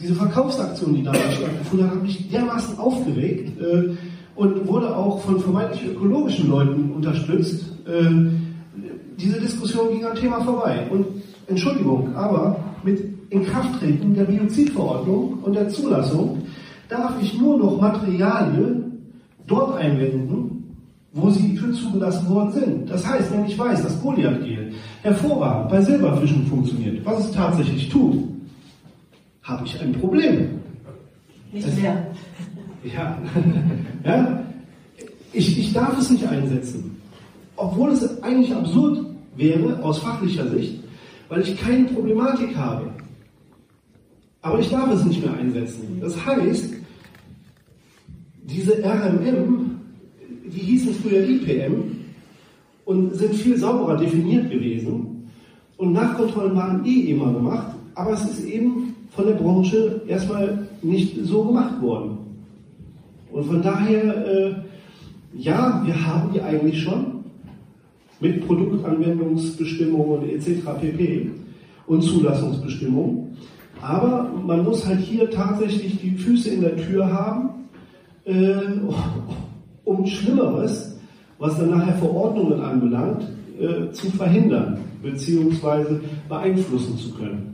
Diese 0.00 0.14
Verkaufsaktion, 0.14 0.94
die 0.94 1.02
damals 1.02 1.34
stattgefunden 1.34 1.86
hat, 1.86 1.96
hat 1.96 2.02
mich 2.02 2.28
dermaßen 2.30 2.78
aufgeregt 2.78 3.60
äh, 3.60 3.90
und 4.34 4.66
wurde 4.66 4.94
auch 4.94 5.20
von 5.20 5.38
vermeintlich 5.40 5.86
ökologischen 5.86 6.48
Leuten 6.50 6.92
unterstützt. 6.92 7.64
Äh, 7.86 8.30
diese 9.18 9.40
Diskussion 9.40 9.90
ging 9.90 10.04
am 10.04 10.14
Thema 10.16 10.40
vorbei. 10.40 10.86
Und 10.90 11.06
Entschuldigung, 11.46 12.14
aber 12.16 12.56
mit 12.82 13.00
Inkrafttreten 13.30 14.14
der 14.14 14.24
Biozidverordnung 14.24 15.38
und 15.42 15.54
der 15.54 15.68
Zulassung 15.68 16.42
darf 16.88 17.14
ich 17.20 17.38
nur 17.38 17.58
noch 17.58 17.80
Materialien 17.80 18.84
dort 19.46 19.76
einwenden, 19.76 20.76
wo 21.12 21.30
sie 21.30 21.56
für 21.56 21.72
zugelassen 21.72 22.28
worden 22.28 22.52
sind. 22.52 22.90
Das 22.90 23.06
heißt, 23.06 23.32
wenn 23.32 23.44
ich 23.44 23.58
weiß, 23.58 23.82
dass 23.82 24.00
Polyadgel 24.00 24.72
hervorragend 25.02 25.70
bei 25.70 25.80
Silberfischen 25.80 26.46
funktioniert, 26.46 27.04
was 27.04 27.26
es 27.26 27.32
tatsächlich 27.32 27.88
tut, 27.88 28.16
habe 29.44 29.66
ich 29.66 29.80
ein 29.80 29.92
Problem. 29.92 30.48
Nicht 31.52 31.80
mehr. 31.80 32.06
Ja. 32.82 33.18
ja? 34.04 34.44
Ich, 35.32 35.58
ich 35.58 35.72
darf 35.72 35.98
es 35.98 36.10
nicht 36.10 36.26
einsetzen. 36.26 37.00
Obwohl 37.56 37.90
es 37.90 38.22
eigentlich 38.22 38.52
absurd 38.54 39.04
wäre 39.36 39.82
aus 39.82 39.98
fachlicher 39.98 40.48
Sicht, 40.50 40.80
weil 41.28 41.42
ich 41.42 41.56
keine 41.60 41.84
Problematik 41.84 42.56
habe. 42.56 42.90
Aber 44.42 44.58
ich 44.58 44.70
darf 44.70 44.90
es 44.92 45.04
nicht 45.04 45.22
mehr 45.24 45.34
einsetzen. 45.34 45.98
Das 46.00 46.24
heißt, 46.24 46.74
diese 48.42 48.84
RMM, 48.84 49.80
die 50.44 50.60
hießen 50.60 50.94
früher 50.94 51.26
IPM 51.26 51.96
und 52.84 53.14
sind 53.14 53.34
viel 53.34 53.56
sauberer 53.56 53.96
definiert 53.96 54.50
gewesen. 54.50 55.30
Und 55.76 55.92
Nachkontrollen 55.92 56.54
waren 56.54 56.84
eh 56.84 57.10
immer 57.10 57.32
gemacht, 57.32 57.74
aber 57.94 58.12
es 58.12 58.24
ist 58.24 58.44
eben 58.44 58.94
von 59.14 59.26
der 59.26 59.34
Branche 59.34 60.02
erstmal 60.06 60.66
nicht 60.82 61.16
so 61.24 61.44
gemacht 61.44 61.80
worden. 61.80 62.18
Und 63.32 63.44
von 63.46 63.62
daher, 63.62 64.26
äh, 64.26 64.54
ja, 65.36 65.82
wir 65.84 66.06
haben 66.06 66.32
die 66.32 66.40
eigentlich 66.40 66.82
schon 66.82 67.24
mit 68.20 68.46
Produktanwendungsbestimmungen 68.46 70.28
etc. 70.30 70.62
pp. 70.80 71.30
und 71.86 72.02
Zulassungsbestimmungen. 72.02 73.36
Aber 73.80 74.30
man 74.46 74.64
muss 74.64 74.86
halt 74.86 75.00
hier 75.00 75.30
tatsächlich 75.30 76.00
die 76.00 76.12
Füße 76.12 76.50
in 76.50 76.60
der 76.62 76.76
Tür 76.76 77.12
haben, 77.12 77.50
äh, 78.24 78.54
um 79.84 80.06
Schlimmeres, 80.06 80.98
was 81.38 81.58
dann 81.58 81.70
nachher 81.70 81.94
Verordnungen 81.94 82.60
anbelangt, 82.60 83.26
äh, 83.60 83.90
zu 83.92 84.10
verhindern 84.10 84.78
bzw. 85.02 85.96
beeinflussen 86.28 86.96
zu 86.96 87.10
können. 87.12 87.53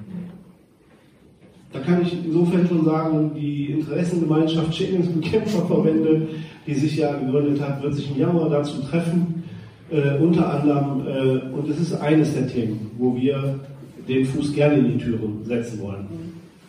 Da 1.72 1.78
kann 1.78 2.02
ich 2.02 2.24
insofern 2.24 2.66
schon 2.66 2.84
sagen, 2.84 3.30
die 3.34 3.66
Interessengemeinschaft 3.66 4.74
Schädlingsbekämpferverbände, 4.74 6.26
die 6.66 6.74
sich 6.74 6.96
ja 6.96 7.16
gegründet 7.16 7.60
hat, 7.60 7.82
wird 7.82 7.94
sich 7.94 8.10
im 8.10 8.18
Januar 8.18 8.50
dazu 8.50 8.82
treffen, 8.82 9.44
äh, 9.90 10.18
unter 10.18 10.52
anderem, 10.52 11.06
äh, 11.06 11.54
und 11.54 11.68
es 11.68 11.80
ist 11.80 11.94
eines 12.00 12.34
der 12.34 12.48
Themen, 12.48 12.90
wo 12.98 13.14
wir 13.14 13.60
den 14.08 14.24
Fuß 14.24 14.52
gerne 14.52 14.78
in 14.78 14.98
die 14.98 15.04
Türen 15.04 15.44
setzen 15.44 15.80
wollen. 15.80 16.06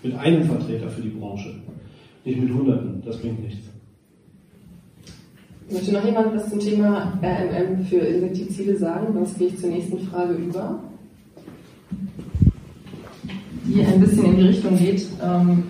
Mit 0.03 0.17
einem 0.17 0.43
Vertreter 0.43 0.89
für 0.89 1.01
die 1.01 1.09
Branche, 1.09 1.55
nicht 2.23 2.39
mit 2.39 2.53
Hunderten, 2.53 3.01
das 3.03 3.17
bringt 3.17 3.43
nichts. 3.43 3.67
Möchte 5.71 5.93
noch 5.93 6.05
jemand 6.05 6.35
was 6.35 6.49
zum 6.49 6.59
Thema 6.59 7.17
RMM 7.23 7.85
für 7.85 7.97
Insektizide 7.97 8.77
sagen? 8.77 9.13
Sonst 9.13 9.39
gehe 9.39 9.47
ich 9.47 9.57
zur 9.57 9.69
nächsten 9.69 9.99
Frage 9.99 10.33
über. 10.33 10.83
Die 13.73 13.85
ein 13.85 14.01
bisschen 14.01 14.25
in 14.25 14.35
die 14.35 14.47
Richtung 14.47 14.77
geht. 14.77 15.05
Ähm, 15.23 15.63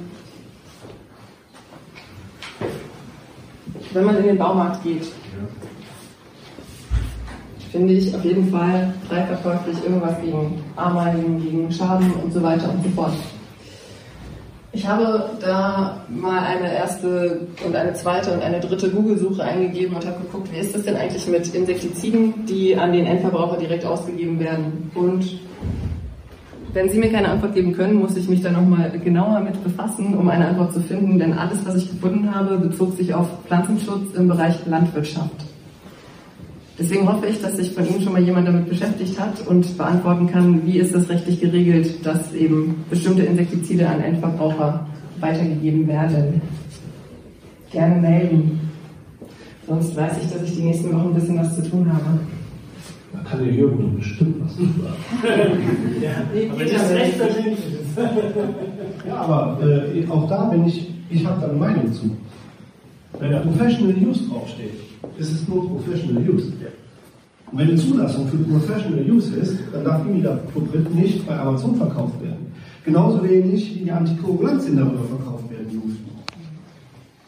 wenn 3.94 4.06
man 4.06 4.18
in 4.18 4.24
den 4.24 4.38
Baumarkt 4.40 4.84
geht, 4.84 5.04
finde 7.72 7.94
ich 7.94 8.16
auf 8.16 8.26
jeden 8.26 8.50
Fall 8.50 8.92
frei 9.08 9.24
verkäuflich 9.26 9.84
irgendwas 9.84 10.20
gegen 10.20 10.64
Ameisen, 10.76 11.44
gegen 11.44 11.72
Schaden 11.72 12.12
und 12.24 12.34
so 12.34 12.42
weiter 12.42 12.74
und 12.74 12.84
so 12.84 12.90
fort. 12.90 13.14
Ich 14.74 14.88
habe 14.88 15.30
da 15.40 16.02
mal 16.10 16.40
eine 16.40 16.74
erste 16.74 17.42
und 17.64 17.76
eine 17.76 17.94
zweite 17.94 18.32
und 18.32 18.42
eine 18.42 18.60
dritte 18.62 18.90
Google-Suche 18.90 19.44
eingegeben 19.44 19.96
und 19.96 20.08
habe 20.08 20.22
geguckt, 20.22 20.52
wie 20.52 20.58
ist 20.60 20.74
das 20.74 20.84
denn 20.84 20.96
eigentlich 20.96 21.28
mit 21.28 21.54
Insektiziden, 21.54 22.46
die 22.48 22.76
an 22.76 22.94
den 22.94 23.06
Endverbraucher 23.06 23.58
direkt 23.58 23.86
ausgegeben 23.86 24.40
werden. 24.40 24.90
Und 24.96 25.40
wenn 26.74 26.90
Sie 26.90 26.98
mir 26.98 27.12
keine 27.12 27.30
Antwort 27.30 27.54
geben 27.54 27.74
können, 27.74 27.96
muss 27.96 28.16
ich 28.16 28.30
mich 28.30 28.42
da 28.42 28.52
nochmal 28.52 28.92
genauer 29.04 29.42
mit 29.42 29.62
befassen, 29.64 30.14
um 30.16 30.30
eine 30.30 30.48
Antwort 30.48 30.74
zu 30.74 30.82
finden, 30.82 31.20
denn 31.20 31.34
alles, 31.34 31.66
was 31.66 31.76
ich 31.76 31.90
gefunden 31.90 32.34
habe, 32.34 32.58
bezog 32.58 32.96
sich 32.96 33.14
auf 33.14 33.28
Pflanzenschutz 33.46 34.14
im 34.16 34.28
Bereich 34.28 34.56
Landwirtschaft. 34.66 35.46
Deswegen 36.80 37.08
hoffe 37.08 37.28
ich, 37.28 37.42
dass 37.42 37.58
sich 37.58 37.74
von 37.74 37.88
Ihnen 37.88 38.02
schon 38.02 38.14
mal 38.14 38.24
jemand 38.24 38.48
damit 38.48 38.70
beschäftigt 38.70 39.20
hat 39.20 39.46
und 39.48 39.78
beantworten 39.78 40.28
kann, 40.28 40.66
wie 40.66 40.80
ist 40.80 40.96
das 40.96 41.10
rechtlich 41.10 41.40
geregelt, 41.40 42.06
dass 42.06 42.34
eben 42.34 42.84
bestimmte 42.90 43.24
Insektizide 43.24 43.88
an 43.88 44.02
Endverbraucher 44.02 44.88
weitergegeben 45.20 45.88
werden. 45.88 46.42
Gerne 47.72 48.02
melden. 48.02 48.60
Sonst 49.68 49.96
weiß 49.96 50.14
ich, 50.24 50.32
dass 50.32 50.44
ich 50.44 50.56
die 50.56 50.64
nächsten 50.64 50.92
Wochen 50.94 51.10
ein 51.10 51.14
bisschen 51.14 51.38
was 51.38 51.56
zu 51.56 51.70
tun 51.70 51.92
habe. 51.92 52.20
Da 53.14 53.20
kann 53.30 53.44
der 53.44 53.54
Jürgen 53.54 53.82
doch 53.82 54.00
bestimmt 54.00 54.36
was 54.44 54.56
zu 54.56 54.64
sagen. 54.64 55.62
ja, 56.02 56.12
aber 56.52 56.64
das 56.64 56.72
ist 56.72 56.92
recht 56.92 57.16
Ja, 59.08 59.16
aber 59.16 59.60
äh, 59.68 60.08
auch 60.10 60.30
da 60.30 60.46
bin 60.46 60.66
ich, 60.66 60.90
ich 61.10 61.26
habe 61.26 61.42
da 61.42 61.48
eine 61.48 61.58
Meinung 61.58 61.92
zu. 61.92 62.16
Wenn 63.20 63.32
da 63.32 63.40
Professional 63.40 63.96
Use 63.96 64.28
draufsteht, 64.30 64.74
ist 65.18 65.32
es 65.32 65.48
nur 65.48 65.68
Professional 65.68 66.24
Use. 66.24 66.54
Und 67.52 67.60
wenn 67.60 67.68
eine 67.68 67.76
Zulassung 67.76 68.28
für 68.28 68.38
Professional 68.38 69.04
Use 69.10 69.36
ist, 69.36 69.58
dann 69.74 69.84
darf 69.84 70.06
Imidacloprid 70.06 70.96
nicht 70.96 71.28
bei 71.28 71.38
Amazon 71.38 71.76
verkauft 71.76 72.22
werden. 72.22 72.52
Genauso 72.86 73.24
wenig 73.24 73.76
wie 73.76 73.84
die 73.84 73.92
Antikoagulantien 73.92 74.78
darüber 74.78 75.04
verkauft 75.04 75.44
werden 75.52 75.70
dürfen. 75.70 76.02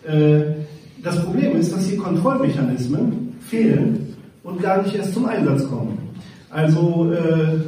Äh, 0.05 0.63
das 1.03 1.23
Problem 1.23 1.57
ist, 1.57 1.73
dass 1.73 1.85
hier 1.85 1.97
Kontrollmechanismen 1.97 3.35
fehlen 3.41 4.02
und 4.43 4.61
gar 4.61 4.81
nicht 4.81 4.95
erst 4.95 5.13
zum 5.13 5.25
Einsatz 5.25 5.67
kommen. 5.69 5.97
Also 6.49 7.11
äh, 7.11 7.59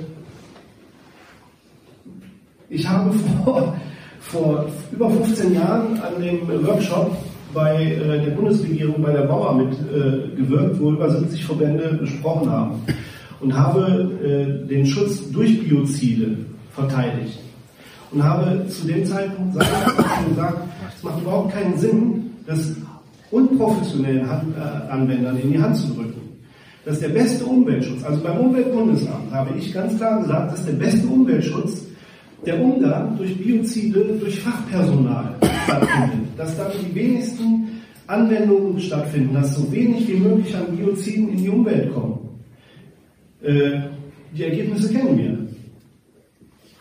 ich 2.69 2.87
habe 2.87 3.11
vor, 3.43 3.75
vor 4.19 4.65
über 4.91 5.09
15 5.09 5.53
Jahren 5.53 5.99
an 5.99 6.21
dem 6.21 6.47
Workshop 6.65 7.11
bei 7.53 7.83
äh, 7.83 8.25
der 8.25 8.31
Bundesregierung, 8.31 9.01
bei 9.01 9.13
der 9.13 9.23
Bauer 9.23 9.55
mitgewirkt, 9.55 10.75
äh, 10.75 10.79
wo 10.79 10.91
über 10.91 11.09
70 11.09 11.45
Verbände 11.45 11.97
gesprochen 11.97 12.51
haben 12.51 12.81
und 13.39 13.55
habe 13.55 14.11
äh, 14.23 14.67
den 14.67 14.85
Schutz 14.85 15.31
durch 15.31 15.63
Biozide 15.63 16.37
verteidigt 16.73 17.39
und 18.11 18.23
habe 18.23 18.67
zu 18.67 18.87
dem 18.87 19.05
Zeitpunkt 19.05 19.53
gesagt, 19.53 20.61
es 20.95 21.03
macht 21.03 21.21
überhaupt 21.21 21.53
keinen 21.53 21.77
Sinn, 21.77 22.31
das 22.45 22.75
unprofessionellen 23.31 24.21
äh, 24.25 24.91
Anwendern 24.91 25.37
in 25.39 25.51
die 25.51 25.61
Hand 25.61 25.75
zu 25.77 25.87
drücken. 25.87 26.24
Das 26.85 26.95
ist 26.95 27.03
der 27.03 27.09
beste 27.09 27.43
Umweltschutz. 27.43 28.03
Also 28.03 28.21
beim 28.21 28.37
Umweltbundesamt 28.37 29.31
habe 29.31 29.57
ich 29.57 29.73
ganz 29.73 29.97
klar 29.97 30.21
gesagt, 30.21 30.51
das 30.51 30.59
ist 30.59 30.67
der 30.67 30.73
beste 30.73 31.07
Umweltschutz, 31.07 31.83
der 32.45 32.61
Umgang 32.61 33.17
durch 33.17 33.35
Biozide, 33.37 34.03
durch 34.19 34.39
Fachpersonal 34.39 35.35
stattfindet, 35.63 36.29
dass 36.37 36.55
dann 36.55 36.71
die 36.79 36.93
wenigsten 36.93 37.81
Anwendungen 38.05 38.79
stattfinden, 38.79 39.33
dass 39.33 39.55
so 39.55 39.71
wenig 39.71 40.07
wie 40.07 40.17
möglich 40.17 40.55
an 40.55 40.77
Bioziden 40.77 41.29
in 41.29 41.37
die 41.37 41.49
Umwelt 41.49 41.91
kommen. 41.91 42.19
Äh, 43.41 43.79
die 44.37 44.43
Ergebnisse 44.43 44.93
kennen 44.93 45.17
wir. 45.17 45.37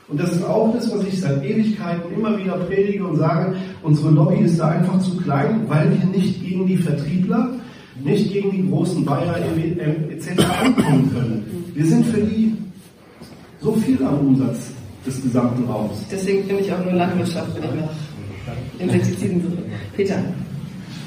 Und 0.08 0.20
das 0.20 0.32
ist 0.32 0.44
auch 0.44 0.70
das, 0.74 0.92
was 0.92 1.06
ich 1.06 1.18
seit 1.18 1.42
Ewigkeiten 1.42 2.14
immer 2.14 2.36
wieder 2.38 2.58
predige 2.58 3.06
und 3.06 3.16
sage, 3.16 3.56
unsere 3.82 4.10
Lobby 4.10 4.44
ist 4.44 4.58
da 4.58 4.68
einfach 4.68 4.98
zu 4.98 5.16
klein, 5.16 5.62
weil 5.66 5.90
wir 5.90 6.04
nicht 6.06 6.44
gegen 6.44 6.66
die 6.66 6.76
Vertriebler, 6.76 7.52
nicht 8.04 8.32
gegen 8.32 8.50
die 8.50 8.68
großen 8.68 9.04
Bayer 9.04 9.36
etc. 9.36 10.30
ankommen 10.62 11.10
können. 11.12 11.64
Wir 11.74 11.86
sind 11.86 12.04
für 12.06 12.20
die 12.20 12.54
so 13.60 13.72
viel 13.72 14.02
am 14.04 14.18
Umsatz 14.18 14.70
des 15.06 15.22
gesamten 15.22 15.64
Raums. 15.64 16.04
Deswegen 16.10 16.44
finde 16.44 16.62
ich 16.62 16.72
auch 16.72 16.84
nur 16.84 16.92
Landwirtschaft, 16.92 17.54
wenn 17.54 17.64
ich 17.64 17.76
nach 17.76 18.78
Insektiziden 18.78 19.42
suche. 19.42 19.62
Peter. 19.96 20.16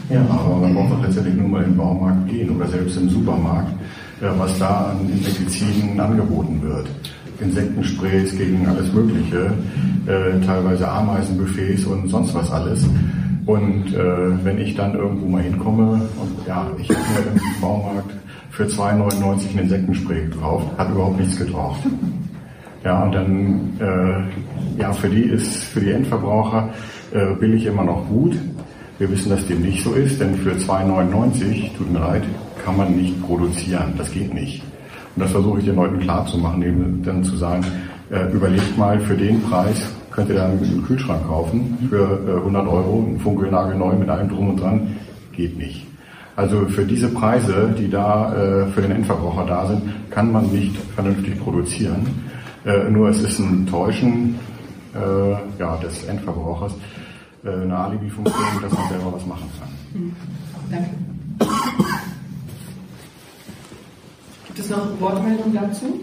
Ja, 0.10 0.22
aber 0.22 0.56
man 0.58 0.74
braucht 0.74 0.94
doch 0.94 1.04
letztendlich 1.04 1.36
nur 1.36 1.50
mal 1.50 1.64
in 1.64 1.72
den 1.72 1.78
Baumarkt 1.78 2.30
gehen 2.30 2.50
oder 2.56 2.68
selbst 2.68 2.98
im 2.98 3.10
Supermarkt, 3.10 3.74
was 4.22 4.58
da 4.58 4.92
an 4.92 5.10
Insektiziden 5.10 6.00
angeboten 6.00 6.62
wird. 6.62 6.88
Insektensprays 7.40 8.36
gegen 8.36 8.66
alles 8.66 8.92
Mögliche, 8.92 9.54
äh, 10.08 10.44
teilweise 10.44 10.90
Ameisenbuffets 10.90 11.86
und 11.86 12.10
sonst 12.10 12.34
was 12.34 12.50
alles. 12.50 12.84
Und 13.48 13.96
äh, 13.96 14.44
wenn 14.46 14.58
ich 14.60 14.76
dann 14.76 14.94
irgendwo 14.94 15.26
mal 15.26 15.42
hinkomme 15.42 16.02
und 16.20 16.48
ja, 16.48 16.70
ich 16.78 16.90
habe 16.90 17.00
mir 17.00 17.42
im 17.42 17.62
Baumarkt 17.62 18.12
für 18.52 18.66
2,99 18.66 19.54
ein 19.54 19.60
Insektenspray 19.60 20.26
gekauft, 20.26 20.68
hat 20.78 20.92
überhaupt 20.92 21.18
nichts 21.18 21.38
gebraucht. 21.38 21.80
Ja, 22.84 23.04
und 23.04 23.14
dann, 23.14 23.72
äh, 23.80 24.82
ja, 24.82 24.92
für 24.92 25.10
die 25.10 25.24
ist, 25.24 25.64
für 25.64 25.80
die 25.80 25.92
Endverbraucher 25.92 26.70
äh, 27.14 27.36
billig 27.36 27.66
immer 27.66 27.86
noch 27.86 28.06
gut. 28.10 28.38
Wir 29.00 29.10
wissen, 29.10 29.30
dass 29.30 29.48
dem 29.48 29.62
nicht 29.62 29.82
so 29.82 29.94
ist, 29.94 30.20
denn 30.20 30.36
für 30.36 30.52
2,99, 30.52 31.78
tut 31.78 31.92
mir 31.92 32.00
leid, 32.00 32.24
kann 32.66 32.76
man 32.76 32.98
nicht 32.98 33.22
produzieren. 33.24 33.94
Das 33.98 34.12
geht 34.12 34.34
nicht. 34.34 34.62
Und 35.16 35.24
das 35.24 35.32
versuche 35.32 35.60
ich 35.60 35.66
den 35.66 35.76
Leuten 35.76 36.00
klarzumachen, 36.00 36.64
eben 36.64 37.02
dann 37.04 37.24
zu 37.24 37.38
sagen, 37.38 37.66
äh, 38.12 38.30
überlegt 38.34 38.78
mal, 38.78 39.00
für 39.00 39.16
den 39.16 39.42
Preis 39.42 39.90
könnt 40.18 40.30
ihr 40.30 40.36
dann 40.36 40.58
einen 40.58 40.84
Kühlschrank 40.84 41.28
kaufen, 41.28 41.78
für 41.92 42.20
äh, 42.28 42.38
100 42.38 42.68
Euro, 42.68 43.06
ein 43.08 43.20
funkelnagelneu 43.20 43.94
mit 43.94 44.10
allem 44.10 44.28
drum 44.28 44.50
und 44.50 44.60
dran, 44.60 44.96
geht 45.32 45.56
nicht. 45.56 45.86
Also 46.36 46.66
für 46.66 46.86
diese 46.86 47.10
Preise, 47.10 47.76
die 47.78 47.88
da 47.88 48.34
äh, 48.34 48.66
für 48.72 48.82
den 48.82 48.94
Endverbraucher 48.94 49.46
da 49.46 49.68
sind, 49.68 49.84
kann 50.10 50.32
man 50.32 50.48
nicht 50.52 50.76
vernünftig 50.96 51.40
produzieren. 51.40 52.08
Äh, 52.66 52.90
nur 52.90 53.10
es 53.10 53.22
ist 53.22 53.38
ein 53.38 53.68
Täuschen 53.68 54.40
äh, 54.96 55.60
ja, 55.60 55.78
des 55.78 56.04
Endverbrauchers, 56.06 56.74
äh, 57.46 57.52
eine 57.52 57.78
Alibi-Funktion, 57.78 58.62
dass 58.64 58.74
man 58.74 58.90
selber 58.90 59.14
was 59.14 59.26
machen 59.28 59.50
kann. 59.60 60.02
Mhm. 60.02 60.16
Danke. 60.72 60.90
Gibt 64.48 64.60
es 64.60 64.70
noch 64.72 65.00
Wortmeldungen 65.00 65.54
dazu? 65.54 66.00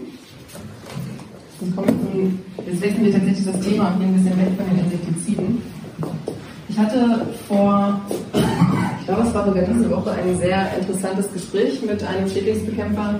Jetzt 2.65 2.81
wechseln 2.81 3.05
wir 3.05 3.11
tatsächlich 3.13 3.45
das 3.45 3.59
Thema 3.59 3.89
und 3.89 3.99
gehen 3.99 4.09
ein 4.09 4.13
bisschen 4.15 4.37
weg 4.37 4.47
von 4.57 4.75
den 4.75 4.85
Insektiziden. 4.85 5.61
Ich 6.67 6.77
hatte 6.77 7.25
vor, 7.47 8.01
ich 8.99 9.05
glaube, 9.05 9.23
es 9.23 9.33
war 9.33 9.45
sogar 9.45 9.63
diese 9.63 9.89
Woche, 9.89 10.11
ein 10.11 10.37
sehr 10.37 10.77
interessantes 10.77 11.31
Gespräch 11.31 11.81
mit 11.81 12.03
einem 12.03 12.27
Schädlingsbekämpfer, 12.27 13.19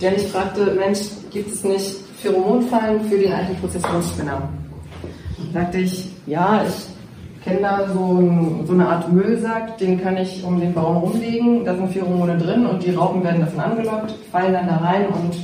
der 0.00 0.12
mich 0.12 0.26
fragte, 0.28 0.74
Mensch, 0.74 1.00
gibt 1.30 1.52
es 1.52 1.64
nicht 1.64 1.96
Pheromonfallen 2.20 3.00
für 3.02 3.18
den 3.18 3.32
alten 3.32 3.54
Prozessionsspinner. 3.56 4.48
Sagte 5.52 5.78
ich, 5.78 6.10
ja, 6.26 6.64
ich 6.66 7.44
kenne 7.44 7.60
da 7.60 7.88
so, 7.92 8.18
ein, 8.18 8.66
so, 8.66 8.72
eine 8.72 8.88
Art 8.88 9.12
Müllsack, 9.12 9.78
den 9.78 10.02
kann 10.02 10.16
ich 10.16 10.42
um 10.44 10.58
den 10.60 10.74
Baum 10.74 10.96
rumlegen, 10.98 11.64
da 11.64 11.74
sind 11.74 11.92
Pheromone 11.92 12.36
drin 12.36 12.66
und 12.66 12.84
die 12.84 12.90
Raupen 12.90 13.22
werden 13.22 13.40
davon 13.40 13.60
angelockt, 13.60 14.14
fallen 14.32 14.52
dann 14.52 14.66
da 14.66 14.76
rein 14.76 15.06
und 15.06 15.36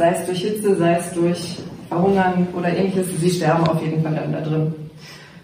sei 0.00 0.12
es 0.12 0.24
durch 0.24 0.40
Hitze, 0.40 0.76
sei 0.76 0.96
es 0.96 1.12
durch 1.12 1.56
verhungern 1.90 2.48
oder 2.56 2.74
ähnliches, 2.74 3.06
sie 3.20 3.28
sterben 3.28 3.66
auf 3.66 3.82
jeden 3.82 4.02
Fall 4.02 4.14
dann 4.14 4.32
da 4.32 4.40
drin. 4.40 4.74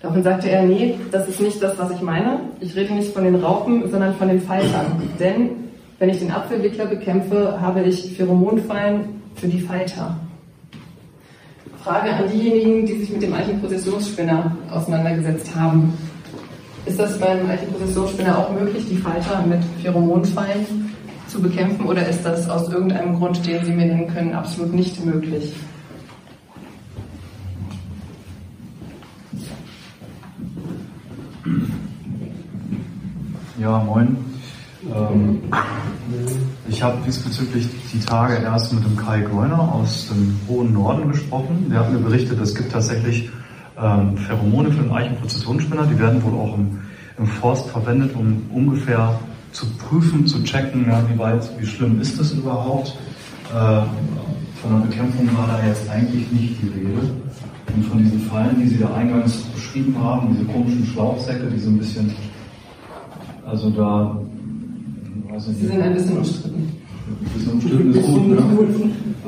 Daraufhin 0.00 0.22
sagte 0.22 0.48
er, 0.48 0.62
nee, 0.62 0.94
das 1.10 1.28
ist 1.28 1.42
nicht 1.42 1.62
das, 1.62 1.78
was 1.78 1.90
ich 1.90 2.00
meine. 2.00 2.40
Ich 2.60 2.74
rede 2.74 2.94
nicht 2.94 3.12
von 3.12 3.24
den 3.24 3.34
Raupen, 3.34 3.90
sondern 3.90 4.14
von 4.14 4.28
den 4.28 4.40
Faltern. 4.40 5.02
Denn 5.20 5.50
wenn 5.98 6.08
ich 6.08 6.20
den 6.20 6.30
Apfelwickler 6.30 6.86
bekämpfe, 6.86 7.60
habe 7.60 7.82
ich 7.82 8.16
Pheromonfallen 8.16 9.20
für 9.34 9.46
die 9.46 9.60
Falter. 9.60 10.16
Frage 11.84 12.14
an 12.14 12.24
diejenigen, 12.32 12.86
die 12.86 12.94
sich 12.94 13.10
mit 13.10 13.22
dem 13.22 13.34
Eichenprozessionsspinner 13.34 14.56
auseinandergesetzt 14.70 15.54
haben. 15.54 15.92
Ist 16.86 16.98
das 16.98 17.18
beim 17.20 17.46
Eichenprozessionsspinner 17.50 18.38
auch 18.38 18.50
möglich, 18.52 18.86
die 18.88 18.96
Falter 18.96 19.44
mit 19.46 19.62
Pheromonfallen 19.82 20.95
zu 21.28 21.40
bekämpfen 21.40 21.86
oder 21.86 22.08
ist 22.08 22.24
das 22.24 22.48
aus 22.48 22.68
irgendeinem 22.68 23.16
Grund, 23.16 23.44
den 23.46 23.64
Sie 23.64 23.72
mir 23.72 23.86
nennen 23.86 24.08
können, 24.08 24.34
absolut 24.34 24.72
nicht 24.72 25.04
möglich? 25.04 25.52
Ja, 33.58 33.78
moin. 33.78 34.16
Ähm, 34.94 35.40
ich 36.68 36.82
habe 36.82 36.98
diesbezüglich 37.04 37.68
die 37.92 38.00
Tage 38.00 38.36
erst 38.36 38.72
mit 38.72 38.84
dem 38.84 38.96
Kai 38.96 39.22
Gröner 39.22 39.72
aus 39.74 40.08
dem 40.08 40.38
hohen 40.48 40.72
Norden 40.72 41.10
gesprochen. 41.10 41.66
Der 41.70 41.80
hat 41.80 41.92
mir 41.92 41.98
berichtet, 41.98 42.40
es 42.40 42.54
gibt 42.54 42.72
tatsächlich 42.72 43.30
ähm, 43.80 44.16
Pheromone 44.16 44.70
für 44.70 44.82
den 44.82 44.92
Eichenprozessionsspinner. 44.92 45.86
Die 45.86 45.98
werden 45.98 46.22
wohl 46.22 46.34
auch 46.38 46.54
im, 46.54 46.80
im, 47.18 47.26
Forst 47.26 47.70
verwendet, 47.70 48.14
um 48.14 48.42
ungefähr 48.52 49.18
zu 49.56 49.66
prüfen, 49.78 50.26
zu 50.26 50.42
checken, 50.42 50.84
ja, 50.86 51.02
wie 51.08 51.18
weit, 51.18 51.48
wie 51.58 51.66
schlimm 51.66 51.98
ist 51.98 52.20
das 52.20 52.32
überhaupt. 52.32 52.94
Äh, 53.50 53.82
von 54.60 54.70
der 54.72 54.86
Bekämpfung 54.86 55.26
war 55.34 55.46
da 55.46 55.66
jetzt 55.66 55.88
eigentlich 55.88 56.30
nicht 56.30 56.56
die 56.60 56.68
Rede. 56.68 57.00
Und 57.74 57.84
von 57.86 57.98
diesen 58.02 58.20
Fallen, 58.20 58.60
die 58.60 58.68
Sie 58.68 58.78
da 58.78 58.94
eingangs 58.94 59.34
beschrieben 59.54 59.96
haben, 59.98 60.28
diese 60.34 60.44
komischen 60.44 60.84
Schlauchsäcke, 60.86 61.46
die 61.46 61.58
so 61.58 61.70
ein 61.70 61.78
bisschen, 61.78 62.12
also 63.46 63.70
da 63.70 64.20
Sie 65.38 65.66
sind 65.66 65.80
ein 65.80 65.94
bisschen 65.94 66.18
umstritten. 66.18 66.72
Ein 67.08 67.32
bisschen 67.34 67.52
umstritten 67.52 67.94
ist 67.94 68.06
gut, 68.06 68.28
ne? 68.28 68.38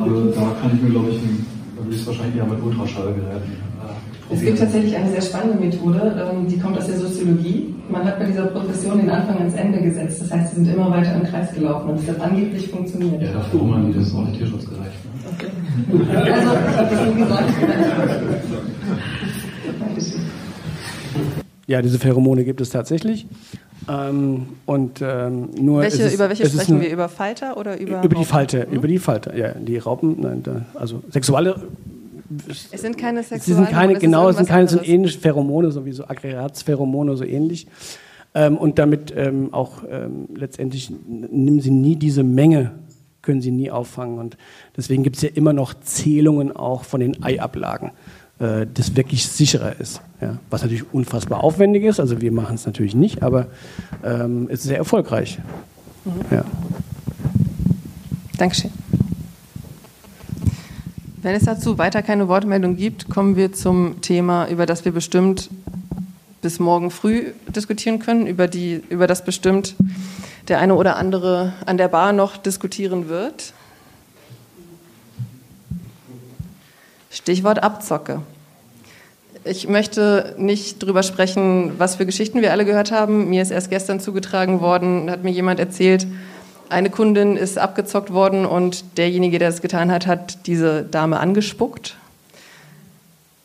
Also 0.01 0.31
da 0.31 0.57
kann 0.61 0.71
ich 0.75 0.83
mir, 0.83 0.91
glaube 0.91 1.11
ich, 1.11 1.21
da 1.77 1.85
würde 1.85 1.95
ich 1.95 2.01
es 2.01 2.07
wahrscheinlich 2.07 2.37
eher 2.37 2.47
mit 2.47 2.63
Ultraschallgeräten. 2.63 3.53
Äh, 3.53 3.68
es 4.31 4.41
gibt 4.41 4.59
tatsächlich 4.59 4.97
eine 4.97 5.11
sehr 5.11 5.23
spannende 5.23 5.59
Methode, 5.59 6.31
ähm, 6.31 6.47
die 6.47 6.59
kommt 6.59 6.77
aus 6.77 6.87
der 6.87 6.99
Soziologie. 6.99 7.75
Man 7.89 8.05
hat 8.05 8.19
bei 8.19 8.27
dieser 8.27 8.47
Progression 8.47 8.99
den 8.99 9.11
Anfang 9.11 9.39
ans 9.39 9.55
Ende 9.55 9.81
gesetzt. 9.81 10.21
Das 10.21 10.31
heißt, 10.31 10.51
sie 10.51 10.65
sind 10.65 10.75
immer 10.75 10.91
weiter 10.91 11.15
im 11.15 11.25
Kreis 11.25 11.53
gelaufen 11.55 11.91
und 11.91 12.01
es 12.01 12.09
hat 12.09 12.21
angeblich 12.21 12.69
funktioniert. 12.69 13.23
Ja, 13.23 13.33
dafür 13.33 13.63
man 13.63 13.91
die 13.91 13.99
das 13.99 14.15
auch 14.15 14.27
nicht 14.27 14.39
tierschutzgerecht. 14.39 14.93
Okay. 15.35 15.47
Also, 16.15 16.51
ich 16.71 16.77
habe 16.77 16.91
das 16.91 17.05
nur 17.07 17.15
gesagt. 17.15 17.55
Ja, 21.67 21.83
diese 21.83 21.99
Pheromone 21.99 22.45
gibt 22.45 22.61
es 22.61 22.71
tatsächlich. 22.71 23.27
Ähm, 23.89 24.49
und 24.67 25.01
ähm, 25.01 25.51
nur 25.59 25.81
welche, 25.83 26.03
ist, 26.03 26.15
über 26.15 26.29
welche 26.29 26.47
sprechen 26.47 26.77
eine, 26.77 26.85
wir? 26.85 26.93
Über 26.93 27.09
Falter 27.09 27.57
oder 27.57 27.79
über 27.79 28.03
Über 28.03 28.15
die 28.15 28.25
Falter, 28.25 28.63
hm? 28.63 28.73
über 28.73 28.89
die 28.89 28.99
Falter, 28.99 29.37
ja. 29.37 29.53
Die 29.53 29.79
Raupen, 29.79 30.17
nein, 30.21 30.43
da, 30.43 30.67
also 30.75 31.03
sexuelle. 31.11 31.57
Es 32.49 32.83
sind 32.83 32.99
keine 32.99 33.23
sexuellen. 33.23 33.43
Sie 33.43 33.55
sind 33.55 33.71
keine, 33.71 33.99
genau, 33.99 34.29
es 34.29 34.37
sind 34.37 34.49
keine, 34.49 34.69
sind 34.69 34.87
ähnliche 34.87 35.19
Pheromone, 35.19 35.71
sowieso 35.71 36.07
Aggregatspheromone, 36.07 37.17
so 37.17 37.25
ähnlich. 37.25 37.67
Ähm, 38.35 38.57
und 38.57 38.79
damit 38.79 39.13
ähm, 39.17 39.53
auch 39.55 39.83
ähm, 39.89 40.29
letztendlich 40.35 40.93
nehmen 41.09 41.61
sie 41.61 41.71
nie 41.71 41.97
diese 41.97 42.23
Menge, 42.23 42.73
können 43.23 43.41
sie 43.41 43.51
nie 43.51 43.71
auffangen. 43.71 44.19
Und 44.19 44.37
deswegen 44.77 45.03
gibt 45.03 45.17
es 45.17 45.23
ja 45.23 45.31
immer 45.35 45.53
noch 45.53 45.75
Zählungen 45.81 46.55
auch 46.55 46.85
von 46.85 47.01
den 47.01 47.23
Eiablagen 47.23 47.93
äh, 48.39 48.67
das 48.73 48.97
wirklich 48.97 49.27
sicherer 49.27 49.79
ist. 49.81 50.01
Ja? 50.21 50.39
Was 50.51 50.63
natürlich 50.63 50.93
unfassbar 50.93 51.43
aufwendig 51.43 51.85
ist, 51.85 52.01
also 52.01 52.21
wir 52.21 52.33
machen 52.33 52.55
es 52.55 52.67
natürlich 52.67 52.95
nicht, 52.95 53.23
aber 53.23 53.47
ähm, 54.05 54.49
es 54.51 54.61
ist 54.61 54.67
sehr 54.67 54.79
erfolgreich. 54.79 55.39
Mhm. 56.05 56.13
Ja. 56.31 56.45
Dankeschön. 58.37 58.71
Wenn 61.29 61.37
es 61.37 61.45
dazu 61.45 61.77
weiter 61.77 62.01
keine 62.01 62.27
Wortmeldung 62.29 62.77
gibt, 62.77 63.11
kommen 63.11 63.37
wir 63.37 63.53
zum 63.53 64.01
Thema, 64.01 64.49
über 64.49 64.65
das 64.65 64.87
wir 64.87 64.93
bestimmt 64.93 65.51
bis 66.41 66.59
morgen 66.59 66.91
früh 66.91 67.33
diskutieren 67.49 67.99
können, 67.99 68.27
über, 68.27 68.49
die, 68.49 68.83
über 68.89 69.07
das 69.07 69.27
bestimmt 69.27 69.75
der 70.49 70.59
eine 70.59 70.75
oder 70.75 70.97
andere 70.97 71.53
an 71.67 71.77
der 71.77 71.89
Bar 71.89 72.15
noch 72.15 72.39
diskutieren 72.39 73.11
wird. 73.11 73.53
Stichwort 77.11 77.63
Abzocke. 77.63 78.23
Ich 79.45 79.69
möchte 79.69 80.35
nicht 80.39 80.83
darüber 80.83 81.03
sprechen, 81.03 81.79
was 81.79 81.97
für 81.97 82.07
Geschichten 82.07 82.41
wir 82.41 82.53
alle 82.53 82.65
gehört 82.65 82.91
haben. 82.91 83.29
Mir 83.29 83.43
ist 83.43 83.51
erst 83.51 83.69
gestern 83.69 84.01
zugetragen 84.01 84.63
worden, 84.63 85.11
hat 85.11 85.25
mir 85.25 85.33
jemand 85.33 85.61
erzählt, 85.61 86.07
eine 86.71 86.91
Kundin 86.91 87.37
ist 87.37 87.59
abgezockt 87.59 88.13
worden 88.13 88.47
und 88.47 88.99
derjenige, 88.99 89.39
der 89.39 89.49
es 89.49 89.63
getan 89.63 89.91
hat, 89.91 90.07
hat 90.07 90.47
diese 90.47 90.83
Dame 90.83 91.21
angespuckt. 91.21 91.97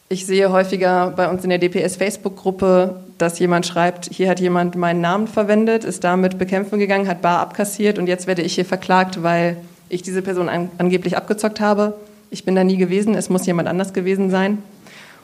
Ich 0.09 0.25
sehe 0.25 0.51
häufiger 0.51 1.11
bei 1.15 1.27
uns 1.27 1.43
in 1.43 1.49
der 1.49 1.57
DPS-Facebook-Gruppe, 1.57 3.01
dass 3.17 3.39
jemand 3.39 3.65
schreibt, 3.65 4.09
hier 4.13 4.29
hat 4.29 4.39
jemand 4.39 4.75
meinen 4.75 5.01
Namen 5.01 5.27
verwendet, 5.27 5.83
ist 5.83 6.03
damit 6.03 6.37
bekämpfen 6.37 6.77
gegangen, 6.77 7.07
hat 7.07 7.21
bar 7.21 7.39
abkassiert 7.39 7.97
und 7.97 8.07
jetzt 8.07 8.27
werde 8.27 8.43
ich 8.43 8.53
hier 8.53 8.65
verklagt, 8.65 9.23
weil 9.23 9.57
ich 9.89 10.01
diese 10.01 10.21
Person 10.21 10.49
an, 10.49 10.69
angeblich 10.77 11.17
abgezockt 11.17 11.59
habe. 11.59 11.95
Ich 12.29 12.45
bin 12.45 12.55
da 12.55 12.63
nie 12.63 12.77
gewesen, 12.77 13.15
es 13.15 13.29
muss 13.29 13.45
jemand 13.45 13.67
anders 13.67 13.93
gewesen 13.93 14.29
sein. 14.29 14.59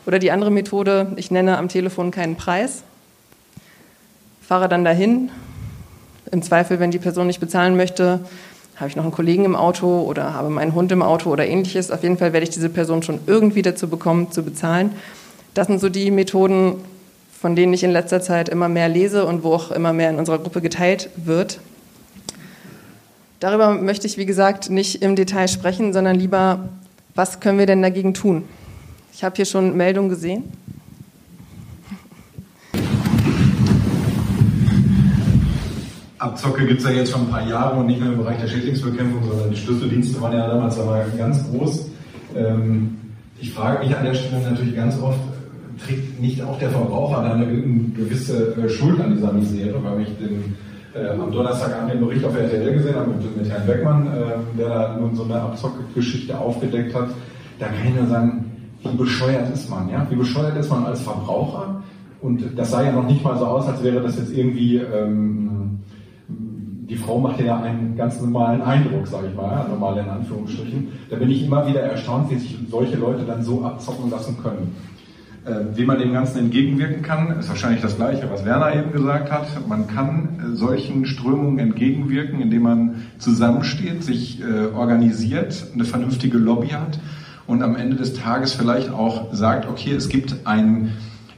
Oder 0.08 0.18
die 0.18 0.32
andere 0.32 0.50
Methode, 0.50 1.12
ich 1.18 1.30
nenne 1.30 1.58
am 1.58 1.70
Telefon 1.70 2.10
keinen 2.10 2.36
Preis, 2.36 2.84
fahre 4.41 4.70
dann 4.70 4.84
dahin. 4.84 5.30
Im 6.32 6.41
Zweifel, 6.41 6.80
wenn 6.80 6.91
die 6.91 6.99
Person 6.99 7.27
nicht 7.27 7.39
bezahlen 7.39 7.75
möchte, 7.75 8.19
habe 8.75 8.89
ich 8.89 8.95
noch 8.95 9.03
einen 9.03 9.11
Kollegen 9.11 9.45
im 9.45 9.55
Auto 9.55 10.01
oder 10.01 10.34
habe 10.34 10.49
meinen 10.49 10.73
Hund 10.73 10.91
im 10.91 11.01
Auto 11.01 11.30
oder 11.30 11.45
ähnliches. 11.45 11.91
Auf 11.91 12.03
jeden 12.03 12.17
Fall 12.17 12.34
werde 12.34 12.45
ich 12.45 12.49
diese 12.49 12.69
Person 12.69 13.03
schon 13.03 13.19
irgendwie 13.27 13.61
dazu 13.61 13.89
bekommen, 13.89 14.32
zu 14.32 14.43
bezahlen. 14.43 14.91
Das 15.53 15.67
sind 15.67 15.82
so 15.82 15.89
die 15.89 16.11
Methoden, 16.11 16.75
von 17.41 17.55
denen 17.55 17.73
ich 17.73 17.84
in 17.84 17.91
letzter 17.91 18.21
Zeit 18.21 18.47
immer 18.47 18.69
mehr 18.69 18.88
lese 18.88 19.25
und 19.25 19.43
wo 19.43 19.53
auch 19.53 19.71
immer 19.71 19.91
mehr 19.91 20.09
in 20.09 20.17
unserer 20.17 20.39
Gruppe 20.39 20.61
geteilt 20.61 21.09
wird. 21.15 21.59
Darüber 23.39 23.71
möchte 23.71 24.07
ich, 24.07 24.17
wie 24.17 24.25
gesagt, 24.25 24.69
nicht 24.69 25.01
im 25.01 25.15
Detail 25.15 25.47
sprechen, 25.47 25.93
sondern 25.93 26.17
lieber, 26.17 26.69
was 27.15 27.39
können 27.39 27.57
wir 27.57 27.65
denn 27.65 27.82
dagegen 27.82 28.13
tun? 28.13 28.43
Ich 29.13 29.23
habe 29.23 29.36
hier 29.36 29.45
schon 29.45 29.75
Meldungen 29.75 30.09
gesehen. 30.09 30.43
Abzocke 36.20 36.65
gibt 36.65 36.82
es 36.82 36.86
ja 36.86 36.91
jetzt 36.91 37.11
schon 37.11 37.22
ein 37.22 37.30
paar 37.30 37.47
Jahre 37.47 37.80
und 37.80 37.88
nicht 37.88 37.99
nur 38.01 38.11
im 38.11 38.17
Bereich 38.17 38.39
der 38.39 38.47
Schädlingsbekämpfung, 38.47 39.24
sondern 39.24 39.49
die 39.51 39.57
Schlüsseldienste 39.57 40.22
waren 40.22 40.34
ja 40.34 40.47
damals 40.47 40.78
aber 40.78 41.05
ganz 41.17 41.49
groß. 41.49 41.89
Ähm, 42.36 42.97
ich 43.39 43.53
frage 43.53 43.86
mich 43.86 43.95
an 43.95 44.03
der 44.03 44.13
Stelle 44.13 44.41
natürlich 44.43 44.76
ganz 44.76 45.01
oft, 45.01 45.20
trägt 45.86 46.20
nicht 46.20 46.43
auch 46.43 46.59
der 46.59 46.72
Verbraucher 46.72 47.24
da 47.24 47.34
eine 47.34 47.45
gewisse 47.45 48.53
äh, 48.55 48.70
Schuld 48.70 48.99
an 48.99 49.15
dieser 49.15 49.32
Misere, 49.32 49.82
weil 49.82 50.01
ich 50.01 50.09
den, 50.17 50.55
äh, 50.93 51.07
am 51.09 51.32
Donnerstagabend 51.32 51.93
den 51.93 52.01
Bericht 52.01 52.26
auf 52.26 52.36
RTL 52.36 52.74
gesehen 52.74 52.95
habe 52.95 53.11
mit, 53.11 53.38
mit 53.38 53.49
Herrn 53.49 53.65
Beckmann, 53.65 54.07
äh, 54.07 54.57
der 54.57 54.70
da 54.70 54.97
nun 54.99 55.15
so 55.15 55.24
eine 55.24 55.36
Abzockgeschichte 55.36 56.38
aufgedeckt 56.38 56.93
hat. 56.93 57.09
Da 57.59 57.67
kann 57.67 57.88
ich 57.88 57.95
nur 57.95 58.07
sagen, 58.07 58.45
wie 58.82 58.97
bescheuert 58.97 59.53
ist 59.53 59.70
man, 59.70 59.89
ja? 59.89 60.05
Wie 60.09 60.15
bescheuert 60.15 60.57
ist 60.57 60.70
man 60.70 60.86
als 60.86 61.01
Verbraucher? 61.01 61.82
Und 62.22 62.43
das 62.57 62.72
sah 62.72 62.84
ja 62.84 62.91
noch 62.91 63.07
nicht 63.07 63.24
mal 63.24 63.38
so 63.38 63.45
aus, 63.45 63.67
als 63.67 63.82
wäre 63.84 64.01
das 64.01 64.17
jetzt 64.17 64.34
irgendwie, 64.34 64.78
ähm, 64.78 65.49
die 66.89 66.95
Frau 66.95 67.19
macht 67.19 67.39
ja 67.39 67.61
einen 67.61 67.95
ganz 67.95 68.19
normalen 68.19 68.61
Eindruck, 68.61 69.07
sage 69.07 69.27
ich 69.27 69.35
mal, 69.35 69.67
normal 69.69 69.99
in 69.99 70.09
Anführungsstrichen. 70.09 70.87
Da 71.09 71.17
bin 71.17 71.29
ich 71.29 71.45
immer 71.45 71.67
wieder 71.67 71.81
erstaunt, 71.81 72.31
wie 72.31 72.37
sich 72.37 72.57
solche 72.69 72.97
Leute 72.97 73.25
dann 73.25 73.43
so 73.43 73.63
abzocken 73.63 74.09
lassen 74.09 74.37
können. 74.41 74.75
Äh, 75.45 75.77
wie 75.77 75.85
man 75.85 75.99
dem 75.99 76.13
Ganzen 76.13 76.39
entgegenwirken 76.39 77.03
kann, 77.03 77.39
ist 77.39 77.47
wahrscheinlich 77.47 77.81
das 77.81 77.95
Gleiche, 77.95 78.29
was 78.31 78.43
Werner 78.43 78.75
eben 78.75 78.91
gesagt 78.91 79.31
hat. 79.31 79.67
Man 79.67 79.87
kann 79.87 80.39
äh, 80.53 80.55
solchen 80.55 81.05
Strömungen 81.05 81.59
entgegenwirken, 81.59 82.41
indem 82.41 82.63
man 82.63 82.95
zusammensteht, 83.19 84.03
sich 84.03 84.41
äh, 84.41 84.75
organisiert, 84.75 85.67
eine 85.73 85.85
vernünftige 85.85 86.39
Lobby 86.39 86.69
hat 86.69 86.99
und 87.45 87.61
am 87.61 87.75
Ende 87.75 87.97
des 87.97 88.15
Tages 88.15 88.53
vielleicht 88.53 88.89
auch 88.89 89.33
sagt, 89.33 89.69
okay, 89.69 89.93
es 89.93 90.09
gibt 90.09 90.35
ein 90.45 90.91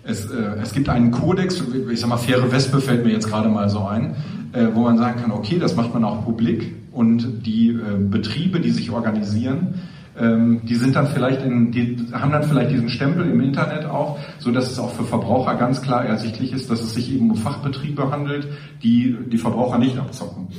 es, 0.04 0.32
äh, 0.32 0.56
es 0.62 0.74
gibt 0.74 0.90
einen 0.90 1.12
Kodex, 1.12 1.62
ich 1.92 2.00
sag 2.00 2.10
mal, 2.10 2.18
faire 2.18 2.52
Wespe 2.52 2.82
fällt 2.82 3.06
mir 3.06 3.12
jetzt 3.12 3.30
gerade 3.30 3.50
mal 3.50 3.70
so 3.70 3.86
ein, 3.86 4.16
äh, 4.54 4.68
wo 4.74 4.82
man 4.82 4.98
sagen 4.98 5.22
kann, 5.22 5.32
okay, 5.32 5.60
das 5.60 5.76
macht 5.76 5.94
man 5.94 6.04
auch 6.04 6.24
publik 6.26 6.74
und 6.92 7.46
die 7.46 7.70
äh, 7.70 7.98
Betriebe, 7.98 8.60
die 8.60 8.72
sich 8.72 8.92
organisieren, 8.92 9.76
ähm, 10.20 10.62
die 10.64 10.76
sind 10.76 10.96
dann 10.96 11.08
vielleicht 11.08 11.42
in, 11.42 11.72
die 11.72 11.98
haben 12.12 12.32
dann 12.32 12.44
vielleicht 12.44 12.72
diesen 12.72 12.90
Stempel 12.90 13.30
im 13.30 13.40
Internet 13.40 13.86
auch, 13.86 14.20
so 14.40 14.52
dass 14.52 14.70
es 14.70 14.78
auch 14.78 14.92
für 14.92 15.04
Verbraucher 15.04 15.56
ganz 15.56 15.82
klar 15.82 16.04
ersichtlich 16.06 16.52
ist, 16.54 16.70
dass 16.70 16.82
es 16.82 16.94
sich 16.94 17.14
eben 17.14 17.32
um 17.32 17.38
Fachbetriebe 17.38 18.12
handelt, 18.12 18.48
die 18.84 19.16
die 19.32 19.38
Verbraucher 19.38 19.78
nicht 19.78 19.98
abzocken. 19.98 20.50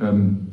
Ähm, 0.00 0.48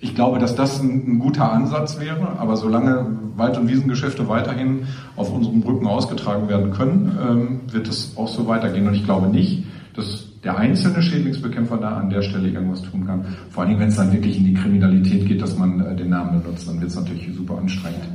ich 0.00 0.16
glaube, 0.16 0.40
dass 0.40 0.56
das 0.56 0.82
ein, 0.82 1.04
ein, 1.06 1.18
guter 1.20 1.52
Ansatz 1.52 2.00
wäre, 2.00 2.40
aber 2.40 2.56
solange 2.56 3.06
Wald- 3.36 3.56
und 3.56 3.68
Wiesengeschäfte 3.68 4.28
weiterhin 4.28 4.88
auf 5.14 5.32
unseren 5.32 5.60
Brücken 5.60 5.86
ausgetragen 5.86 6.48
werden 6.48 6.72
können, 6.72 7.16
ähm, 7.22 7.60
wird 7.72 7.88
es 7.88 8.16
auch 8.16 8.26
so 8.26 8.48
weitergehen. 8.48 8.88
Und 8.88 8.94
ich 8.94 9.04
glaube 9.04 9.28
nicht, 9.28 9.64
dass 9.94 10.31
der 10.44 10.56
einzelne 10.56 11.00
Schädlingsbekämpfer 11.02 11.76
da 11.76 11.98
an 11.98 12.10
der 12.10 12.22
Stelle 12.22 12.48
irgendwas 12.48 12.82
tun 12.82 13.06
kann. 13.06 13.24
Vor 13.50 13.64
allem, 13.64 13.78
wenn 13.78 13.88
es 13.88 13.96
dann 13.96 14.12
wirklich 14.12 14.38
in 14.38 14.44
die 14.44 14.54
Kriminalität 14.54 15.26
geht, 15.26 15.40
dass 15.40 15.56
man 15.56 15.80
äh, 15.80 15.94
den 15.94 16.10
Namen 16.10 16.42
benutzt, 16.42 16.68
dann 16.68 16.80
wird 16.80 16.90
es 16.90 16.96
natürlich 16.96 17.32
super 17.34 17.58
anstrengend. 17.58 18.08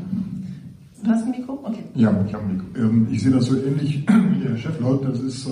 Du 1.04 1.10
hast 1.10 1.24
ein 1.24 1.32
Mikro? 1.32 1.54
Okay. 1.64 1.84
Ja, 1.96 2.14
ich 2.28 2.34
habe 2.34 2.44
ein 2.44 2.54
Mikro. 2.54 2.66
Ähm, 2.76 3.08
ich 3.10 3.24
sehe 3.24 3.32
das 3.32 3.46
so 3.46 3.56
ähnlich 3.56 4.04
wie 4.08 4.40
der 4.42 4.52
Herr 4.52 4.58
Cheflaut. 4.58 5.06
Das 5.06 5.22
ist, 5.22 5.48
äh, 5.48 5.52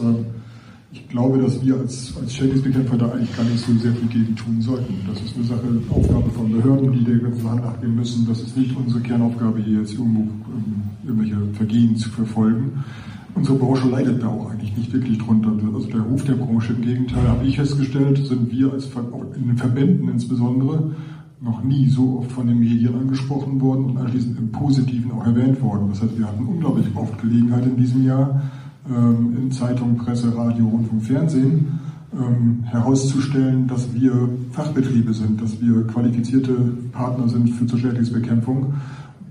ich 0.92 1.08
glaube, 1.08 1.38
dass 1.40 1.64
wir 1.66 1.78
als, 1.78 2.14
als 2.20 2.34
Schädlingsbekämpfer 2.34 2.98
da 2.98 3.12
eigentlich 3.12 3.36
gar 3.38 3.46
nicht 3.46 3.60
so 3.60 3.74
sehr 3.76 3.94
viel 3.94 4.10
gegen 4.10 4.36
tun 4.36 4.62
sollten. 4.62 4.96
Das 5.08 5.22
ist 5.22 5.36
eine 5.36 5.46
Sache, 5.46 5.68
Aufgabe 5.90 6.30
von 6.32 6.52
Behörden, 6.52 6.92
die 6.92 7.06
der 7.06 7.20
ganzen 7.20 7.50
Hand 7.50 7.62
nachgehen 7.64 7.96
müssen. 7.96 8.28
Das 8.28 8.42
ist 8.42 8.58
nicht 8.58 8.76
unsere 8.76 9.00
Kernaufgabe, 9.00 9.60
hier 9.60 9.80
jetzt 9.80 9.94
irgendwo 9.94 10.22
ähm, 10.22 10.84
irgendwelche 11.06 11.38
Vergehen 11.54 11.96
zu 11.96 12.10
verfolgen. 12.10 12.84
Unsere 13.36 13.58
Branche 13.58 13.90
leidet 13.90 14.24
da 14.24 14.28
auch 14.28 14.50
eigentlich 14.50 14.76
nicht 14.78 14.94
wirklich 14.94 15.18
drunter. 15.18 15.52
Also 15.74 15.88
der 15.88 16.02
Ruf 16.02 16.24
der 16.24 16.36
Branche 16.36 16.74
im 16.74 16.82
Gegenteil, 16.82 17.28
habe 17.28 17.46
ich 17.46 17.58
festgestellt, 17.58 18.26
sind 18.26 18.50
wir 18.50 18.72
als 18.72 18.86
Ver 18.86 19.04
in 19.36 19.48
den 19.48 19.58
Verbänden 19.58 20.08
insbesondere 20.10 20.92
noch 21.42 21.62
nie 21.62 21.90
so 21.90 22.20
oft 22.20 22.32
von 22.32 22.48
den 22.48 22.60
Medien 22.60 22.96
angesprochen 22.96 23.60
worden 23.60 23.86
und 23.86 23.98
anschließend 23.98 24.40
im 24.40 24.52
Positiven 24.52 25.12
auch 25.12 25.26
erwähnt 25.26 25.62
worden. 25.62 25.90
Das 25.90 26.02
heißt, 26.02 26.18
wir 26.18 26.26
hatten 26.26 26.46
unglaublich 26.46 26.88
oft 26.96 27.22
Gelegenheit 27.22 27.66
in 27.66 27.76
diesem 27.76 28.06
Jahr, 28.06 28.42
ähm, 28.90 29.36
in 29.38 29.52
Zeitung, 29.52 29.98
Presse, 29.98 30.36
Radio, 30.36 30.66
Rundfunk, 30.68 31.04
Fernsehen 31.04 31.80
ähm, 32.14 32.64
herauszustellen, 32.64 33.68
dass 33.68 33.94
wir 33.94 34.30
Fachbetriebe 34.52 35.14
sind, 35.14 35.42
dass 35.42 35.62
wir 35.62 35.86
qualifizierte 35.88 36.54
Partner 36.94 37.28
sind 37.28 37.50
für 37.50 37.68
zur. 37.68 38.74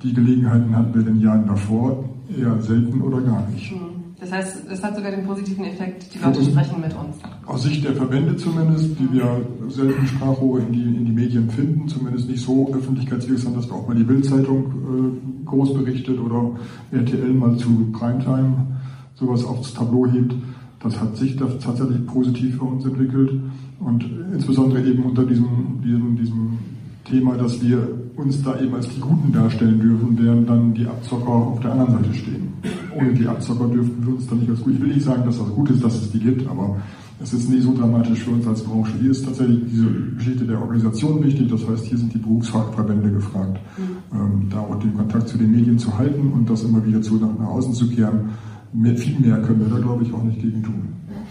Die 0.03 0.13
Gelegenheiten 0.13 0.77
hatten 0.77 0.93
wir 0.93 1.01
in 1.01 1.15
den 1.15 1.21
Jahren 1.21 1.47
davor 1.47 2.05
eher 2.37 2.61
selten 2.61 3.01
oder 3.01 3.23
gar 3.23 3.49
nicht. 3.49 3.71
Hm. 3.71 3.94
Das 4.21 4.31
heißt, 4.31 4.71
es 4.71 4.83
hat 4.83 4.97
sogar 4.97 5.11
den 5.11 5.27
positiven 5.27 5.65
Effekt, 5.65 6.15
die 6.15 6.19
Leute 6.19 6.43
sprechen 6.43 6.81
mit 6.81 6.95
uns. 6.95 7.17
Aus 7.47 7.65
Sicht 7.65 7.85
der 7.85 7.95
Verbände 7.95 8.37
zumindest, 8.37 8.99
die 8.99 9.13
wir 9.13 9.45
selten 9.69 10.07
Sprachrohre 10.07 10.61
in 10.61 10.73
die, 10.73 10.83
in 10.83 11.05
die 11.05 11.13
Medien 11.13 11.51
finden, 11.51 11.89
zumindest 11.89 12.29
nicht 12.29 12.43
so 12.43 12.73
öffentlichkeitswirksam, 12.73 13.55
dass 13.55 13.69
wir 13.69 13.75
auch 13.75 13.89
mal 13.89 13.97
die 13.97 14.05
Bildzeitung 14.05 14.65
äh, 14.65 15.45
groß 15.47 15.75
berichtet 15.75 16.19
oder 16.21 16.53
RTL 16.93 17.35
mal 17.35 17.57
zu 17.57 17.91
Primetime 17.93 18.67
sowas 19.15 19.45
aufs 19.45 19.75
Tableau 19.75 20.07
hebt. 20.07 20.35
Das 20.81 21.01
hat 21.01 21.17
sich 21.17 21.37
das 21.37 21.59
tatsächlich 21.59 22.07
positiv 22.07 22.57
für 22.57 22.65
uns 22.65 22.85
entwickelt 22.85 23.41
und 23.81 24.05
insbesondere 24.33 24.83
eben 24.87 25.03
unter 25.05 25.25
diesem, 25.25 25.83
diesem, 25.83 26.17
diesem 26.17 26.59
Thema, 27.05 27.37
dass 27.37 27.61
wir 27.63 27.89
uns 28.17 28.43
da 28.43 28.59
eben 28.61 28.75
als 28.75 28.89
die 28.89 29.01
Guten 29.01 29.33
darstellen 29.33 29.81
dürfen, 29.81 30.19
während 30.21 30.49
dann 30.49 30.75
die 30.75 30.87
Abzocker 30.87 31.29
auf 31.29 31.61
der 31.61 31.73
anderen 31.73 31.93
Seite 31.93 32.15
stehen. 32.15 32.53
Ohne 32.97 33.13
die 33.13 33.27
Abzocker 33.27 33.69
dürften 33.69 34.07
wir 34.07 34.15
uns 34.15 34.27
dann 34.27 34.39
nicht 34.39 34.51
als 34.51 34.61
gut. 34.61 34.75
Ich 34.75 34.81
will 34.81 34.89
nicht 34.89 35.05
sagen, 35.05 35.25
dass 35.25 35.39
das 35.39 35.49
gut 35.49 35.71
ist, 35.71 35.83
dass 35.83 35.95
es 35.95 36.11
die 36.11 36.19
gibt, 36.19 36.49
aber 36.49 36.77
es 37.23 37.33
ist 37.33 37.49
nicht 37.49 37.63
so 37.63 37.75
dramatisch 37.75 38.21
für 38.21 38.31
uns 38.31 38.47
als 38.47 38.63
Branche. 38.63 38.93
Hier 39.01 39.11
ist 39.11 39.25
tatsächlich 39.25 39.61
diese 39.71 39.87
Geschichte 40.17 40.45
der 40.45 40.61
Organisation 40.61 41.23
wichtig. 41.25 41.49
Das 41.51 41.67
heißt, 41.67 41.85
hier 41.87 41.99
sind 41.99 42.13
die 42.13 42.19
Berufsverbände 42.19 43.11
gefragt, 43.11 43.59
mhm. 43.79 44.19
ähm, 44.19 44.49
da 44.51 44.61
auch 44.61 44.79
den 44.79 44.95
Kontakt 44.95 45.29
zu 45.29 45.39
den 45.39 45.51
Medien 45.51 45.79
zu 45.79 45.97
halten 45.97 46.33
und 46.33 46.49
das 46.49 46.65
immer 46.65 46.85
wieder 46.85 47.01
zu, 47.03 47.17
nach, 47.17 47.47
außen 47.47 47.75
zu 47.75 47.89
kehren. 47.89 48.31
Mehr, 48.73 48.97
viel 48.97 49.19
mehr 49.21 49.41
können 49.43 49.61
wir 49.61 49.69
da, 49.69 49.81
glaube 49.81 50.03
ich, 50.03 50.13
auch 50.13 50.23
nicht 50.23 50.41
gegen 50.41 50.63
tun. 50.63 50.83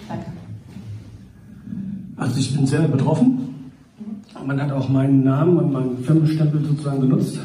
Danke. 0.07 0.25
Also 2.15 2.39
ich 2.39 2.55
bin 2.55 2.65
selber 2.65 2.87
betroffen 2.89 3.43
man 4.45 4.61
hat 4.61 4.71
auch 4.71 4.89
meinen 4.89 5.23
Namen 5.23 5.57
und 5.57 5.71
meinen 5.71 5.97
Firmenstempel 5.99 6.63
sozusagen 6.63 7.01
benutzt 7.01 7.39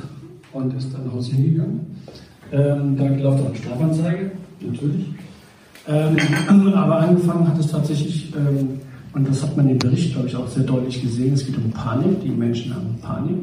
und 0.52 0.74
ist 0.74 0.92
dann 0.92 1.12
Haus 1.12 1.28
hingegangen. 1.28 1.80
Ähm, 2.52 2.96
da 2.96 3.04
läuft 3.04 3.42
auch 3.42 3.46
eine 3.46 3.56
Strafanzeige, 3.56 4.30
natürlich. 4.60 5.06
Ähm, 5.86 6.16
aber 6.74 7.00
angefangen 7.00 7.48
hat 7.48 7.58
es 7.58 7.68
tatsächlich, 7.68 8.32
ähm, 8.36 8.80
und 9.14 9.28
das 9.28 9.42
hat 9.42 9.56
man 9.56 9.68
im 9.68 9.78
Bericht, 9.78 10.12
glaube 10.12 10.28
ich, 10.28 10.36
auch 10.36 10.48
sehr 10.48 10.64
deutlich 10.64 11.00
gesehen, 11.00 11.34
es 11.34 11.46
geht 11.46 11.56
um 11.56 11.70
Panik. 11.70 12.20
Die 12.22 12.28
Menschen 12.28 12.74
haben 12.74 12.98
Panik 13.00 13.36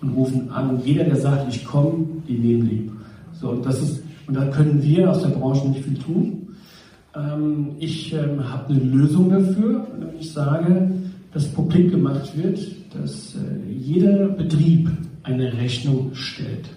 und 0.00 0.10
rufen 0.10 0.50
an. 0.50 0.70
Und 0.70 0.86
jeder, 0.86 1.04
der 1.04 1.16
sagt, 1.16 1.52
ich 1.52 1.64
komme, 1.64 2.06
die 2.28 2.38
nehmen 2.38 2.68
lieb. 2.68 2.92
So, 3.40 3.50
und, 3.50 3.66
das 3.66 3.82
ist, 3.82 4.02
und 4.26 4.34
da 4.34 4.46
können 4.46 4.82
wir 4.82 5.10
aus 5.10 5.22
der 5.22 5.30
Branche 5.30 5.68
nicht 5.68 5.84
viel 5.84 5.98
tun. 5.98 6.48
Ähm, 7.14 7.70
ich 7.78 8.12
ähm, 8.12 8.48
habe 8.48 8.72
eine 8.72 8.80
Lösung 8.80 9.30
dafür, 9.30 9.86
wenn 9.98 10.18
ich 10.20 10.32
sage, 10.32 10.90
dass 11.32 11.46
publik 11.48 11.90
gemacht 11.90 12.30
wird, 12.36 12.58
dass 12.94 13.34
äh, 13.34 13.72
jeder 13.72 14.28
Betrieb 14.28 14.90
eine 15.24 15.52
Rechnung 15.52 16.10
stellt. 16.14 16.68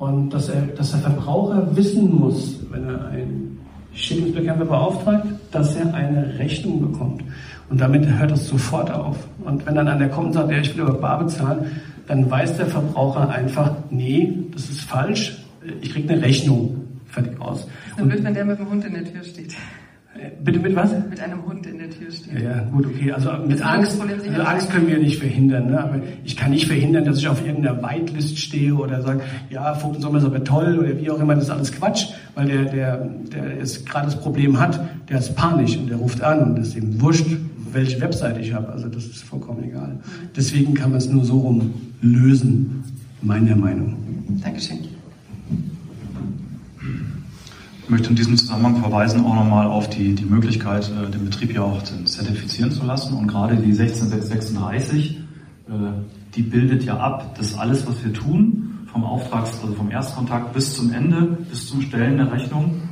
Und 0.00 0.30
dass, 0.30 0.48
er, 0.48 0.62
dass 0.62 0.92
der 0.92 1.00
Verbraucher 1.00 1.76
wissen 1.76 2.18
muss, 2.18 2.58
wenn 2.70 2.88
er 2.88 3.08
einen 3.08 3.58
Schädlingsbekämpfer 3.92 4.64
beauftragt, 4.64 5.26
dass 5.50 5.76
er 5.76 5.92
eine 5.92 6.38
Rechnung 6.38 6.90
bekommt. 6.90 7.22
Und 7.68 7.82
damit 7.82 8.08
hört 8.18 8.30
es 8.30 8.48
sofort 8.48 8.90
auf. 8.90 9.18
Und 9.44 9.66
wenn 9.66 9.74
dann 9.74 9.88
einer 9.88 10.08
kommt 10.08 10.28
und 10.28 10.32
sagt, 10.32 10.50
ja, 10.52 10.56
ich 10.56 10.74
will 10.74 10.84
aber 10.84 10.94
bar 10.94 11.18
bezahlen, 11.18 11.66
dann 12.06 12.30
weiß 12.30 12.56
der 12.56 12.68
Verbraucher 12.68 13.28
einfach, 13.28 13.72
nee, 13.90 14.38
das 14.54 14.70
ist 14.70 14.80
falsch, 14.80 15.36
ich 15.82 15.92
kriege 15.92 16.10
eine 16.10 16.22
Rechnung 16.22 16.80
fertig 17.04 17.38
aus. 17.38 17.68
Dann 17.98 18.10
wird, 18.10 18.24
wenn 18.24 18.32
der 18.32 18.46
mit 18.46 18.58
dem 18.58 18.70
Hund 18.70 18.82
in 18.86 18.94
der 18.94 19.04
Tür 19.04 19.22
steht. 19.22 19.54
Bitte 20.42 20.58
mit 20.58 20.74
was? 20.74 20.90
Mit 21.08 21.20
einem 21.20 21.46
Hund 21.46 21.66
in 21.66 21.78
der 21.78 21.88
Tür 21.88 22.10
steht. 22.10 22.40
Ja, 22.42 22.64
gut, 22.64 22.84
okay. 22.86 23.12
Also 23.12 23.30
mit 23.46 23.64
Angst, 23.64 24.00
also 24.00 24.42
Angst 24.42 24.70
können 24.70 24.88
wir 24.88 24.98
nicht 24.98 25.18
verhindern. 25.18 25.70
Ne? 25.70 25.80
Aber 25.80 26.00
ich 26.24 26.36
kann 26.36 26.50
nicht 26.50 26.66
verhindern, 26.66 27.04
dass 27.04 27.18
ich 27.18 27.28
auf 27.28 27.46
irgendeiner 27.46 27.80
Whitelist 27.80 28.38
stehe 28.38 28.74
oder 28.74 29.02
sage, 29.02 29.20
ja, 29.50 29.72
Vogelsommer 29.74 30.18
ist 30.18 30.24
aber 30.24 30.42
toll 30.42 30.78
oder 30.80 31.00
wie 31.00 31.10
auch 31.10 31.20
immer. 31.20 31.36
Das 31.36 31.44
ist 31.44 31.50
alles 31.50 31.72
Quatsch, 31.72 32.06
weil 32.34 32.48
der, 32.48 32.64
der, 32.64 32.96
der 33.32 33.56
jetzt 33.58 33.86
gerade 33.86 34.06
das 34.06 34.20
Problem 34.20 34.58
hat, 34.58 34.80
der 35.08 35.20
ist 35.20 35.36
panisch 35.36 35.76
und 35.76 35.88
der 35.88 35.98
ruft 35.98 36.22
an 36.22 36.40
und 36.40 36.58
ist 36.58 36.74
ihm 36.74 37.00
wurscht, 37.00 37.26
welche 37.72 38.00
Webseite 38.00 38.40
ich 38.40 38.52
habe. 38.52 38.68
Also 38.68 38.88
das 38.88 39.04
ist 39.04 39.22
vollkommen 39.22 39.62
egal. 39.62 40.00
Deswegen 40.36 40.74
kann 40.74 40.90
man 40.90 40.98
es 40.98 41.08
nur 41.08 41.24
so 41.24 41.38
rum 41.38 41.72
lösen, 42.02 42.82
meiner 43.22 43.54
Meinung. 43.54 43.96
Dankeschön. 44.42 44.78
Ich 47.79 47.79
möchte 47.90 48.10
in 48.10 48.16
diesem 48.16 48.36
Zusammenhang 48.36 48.76
verweisen 48.76 49.24
auch 49.24 49.34
nochmal 49.34 49.66
auf 49.66 49.90
die, 49.90 50.14
die 50.14 50.24
Möglichkeit, 50.24 50.90
äh, 50.90 51.10
den 51.10 51.24
Betrieb 51.24 51.52
ja 51.52 51.62
auch 51.62 51.82
zertifizieren 51.82 52.70
zu 52.70 52.84
lassen. 52.84 53.14
Und 53.14 53.26
gerade 53.26 53.56
die 53.56 53.72
16636, 53.72 55.18
äh, 55.68 55.72
die 56.34 56.42
bildet 56.42 56.84
ja 56.84 56.96
ab, 56.96 57.34
dass 57.36 57.58
alles, 57.58 57.86
was 57.86 58.02
wir 58.04 58.12
tun, 58.12 58.78
vom 58.92 59.04
Auftrags-, 59.04 59.60
also 59.62 59.74
vom 59.74 59.90
Erstkontakt 59.90 60.52
bis 60.52 60.74
zum 60.74 60.92
Ende, 60.92 61.38
bis 61.48 61.66
zum 61.66 61.80
Stellen 61.82 62.16
der 62.16 62.32
Rechnung 62.32 62.82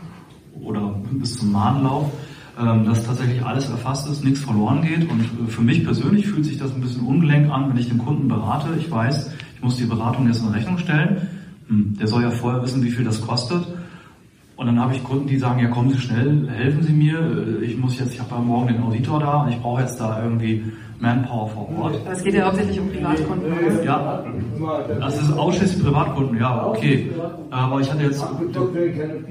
oder 0.61 0.95
bis 1.13 1.39
zum 1.39 1.53
Mahnlauf, 1.53 2.11
ähm, 2.59 2.85
dass 2.85 3.05
tatsächlich 3.05 3.45
alles 3.45 3.69
erfasst 3.69 4.09
ist, 4.09 4.25
nichts 4.25 4.41
verloren 4.41 4.83
geht. 4.83 5.09
Und 5.09 5.21
äh, 5.21 5.49
für 5.49 5.63
mich 5.63 5.85
persönlich 5.85 6.27
fühlt 6.27 6.45
sich 6.45 6.59
das 6.59 6.75
ein 6.75 6.81
bisschen 6.81 7.03
ungelenk 7.03 7.51
an, 7.51 7.71
wenn 7.71 7.77
ich 7.77 7.89
den 7.89 7.99
Kunden 7.99 8.29
berate. 8.29 8.69
Ich 8.79 8.91
weiß, 8.91 9.31
ich 9.55 9.63
muss 9.63 9.77
die 9.77 9.85
Beratung 9.85 10.27
jetzt 10.27 10.43
in 10.43 10.49
Rechnung 10.49 10.79
stellen. 10.79 11.29
Hm, 11.69 11.97
der 11.99 12.09
soll 12.09 12.23
ja 12.23 12.31
vorher 12.31 12.63
wissen, 12.63 12.83
wie 12.83 12.91
viel 12.91 13.05
das 13.05 13.21
kostet. 13.21 13.65
Und 14.59 14.67
dann 14.67 14.81
habe 14.81 14.93
ich 14.93 15.05
Kunden, 15.05 15.29
die 15.29 15.39
sagen, 15.39 15.61
ja 15.61 15.69
kommen 15.69 15.89
Sie 15.91 15.99
schnell, 15.99 16.49
helfen 16.51 16.83
Sie 16.83 16.93
mir, 16.93 17.63
ich 17.63 17.77
muss 17.79 17.97
jetzt, 18.01 18.15
ich 18.15 18.19
habe 18.19 18.35
ja 18.35 18.41
morgen 18.41 18.67
den 18.67 18.83
Auditor 18.83 19.21
da 19.21 19.43
und 19.43 19.51
ich 19.51 19.61
brauche 19.61 19.83
jetzt 19.83 20.01
da 20.01 20.21
irgendwie 20.21 20.65
Manpower 20.99 21.47
vor 21.47 21.69
Ort. 21.81 21.95
Es 22.11 22.25
geht 22.25 22.35
ja 22.35 22.47
hauptsächlich 22.47 22.81
um 22.81 22.89
Privatkunden. 22.89 23.53
Ja, 23.85 24.25
das 24.99 25.23
ist 25.23 25.33
ausschließlich 25.39 25.85
Privatkunden, 25.85 26.41
ja, 26.41 26.67
okay. 26.67 27.09
Aber 27.51 27.81
ich 27.81 27.89
hatte 27.89 28.03
jetzt 28.03 28.27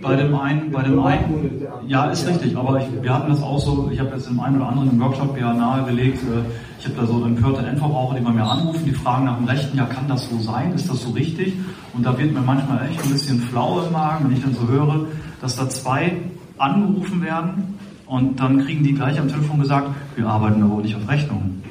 bei 0.01 0.15
dem 0.15 0.33
einen, 0.33 0.71
bei 0.71 0.83
dem 0.83 0.97
einen, 0.97 1.61
ja, 1.85 2.05
ist 2.05 2.25
richtig, 2.25 2.55
aber 2.55 2.79
ich, 2.79 2.85
wir 3.03 3.13
hatten 3.13 3.29
das 3.29 3.43
auch 3.43 3.59
so, 3.59 3.89
ich 3.91 3.99
habe 3.99 4.11
jetzt 4.11 4.29
im 4.29 4.39
einen 4.39 4.55
oder 4.55 4.69
anderen 4.69 4.97
Workshop 4.97 5.37
ja 5.37 5.53
nahegelegt, 5.53 6.19
äh, 6.23 6.66
ich 6.79 6.85
habe 6.85 6.95
da 6.95 7.05
so 7.05 7.23
empörte 7.25 7.65
Endverbraucher, 7.65 8.15
die 8.15 8.23
bei 8.23 8.31
mir 8.31 8.43
anrufen, 8.43 8.85
die 8.85 8.91
fragen 8.91 9.25
nach 9.25 9.37
dem 9.37 9.45
Rechten, 9.45 9.77
ja, 9.77 9.85
kann 9.85 10.07
das 10.07 10.29
so 10.29 10.37
sein, 10.39 10.73
ist 10.73 10.89
das 10.89 11.01
so 11.01 11.09
richtig? 11.11 11.53
Und 11.93 12.05
da 12.05 12.17
wird 12.17 12.33
mir 12.33 12.41
manchmal 12.41 12.87
echt 12.87 13.03
ein 13.03 13.11
bisschen 13.11 13.39
flau 13.41 13.81
im 13.81 13.91
Magen, 13.91 14.25
wenn 14.25 14.37
ich 14.37 14.43
dann 14.43 14.53
so 14.53 14.67
höre, 14.67 15.07
dass 15.41 15.55
da 15.55 15.67
zwei 15.69 16.17
angerufen 16.57 17.21
werden 17.21 17.75
und 18.05 18.39
dann 18.39 18.63
kriegen 18.63 18.83
die 18.83 18.93
gleich 18.93 19.19
am 19.19 19.27
Telefon 19.27 19.59
gesagt, 19.59 19.89
wir 20.15 20.27
arbeiten 20.27 20.63
aber 20.63 20.81
nicht 20.81 20.95
auf 20.95 21.07
Rechnung. 21.09 21.61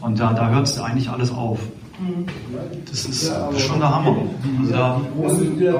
Und 0.00 0.18
da, 0.18 0.32
da 0.32 0.48
hört 0.50 0.66
es 0.66 0.80
eigentlich 0.80 1.08
alles 1.08 1.32
auf. 1.32 1.60
Das 2.90 3.04
ist, 3.04 3.30
das 3.30 3.54
ist 3.54 3.60
schon 3.60 3.78
der 3.78 3.94
Hammer. 3.94 4.16
Also 4.60 4.72
da, 4.72 5.00
da 5.20 5.78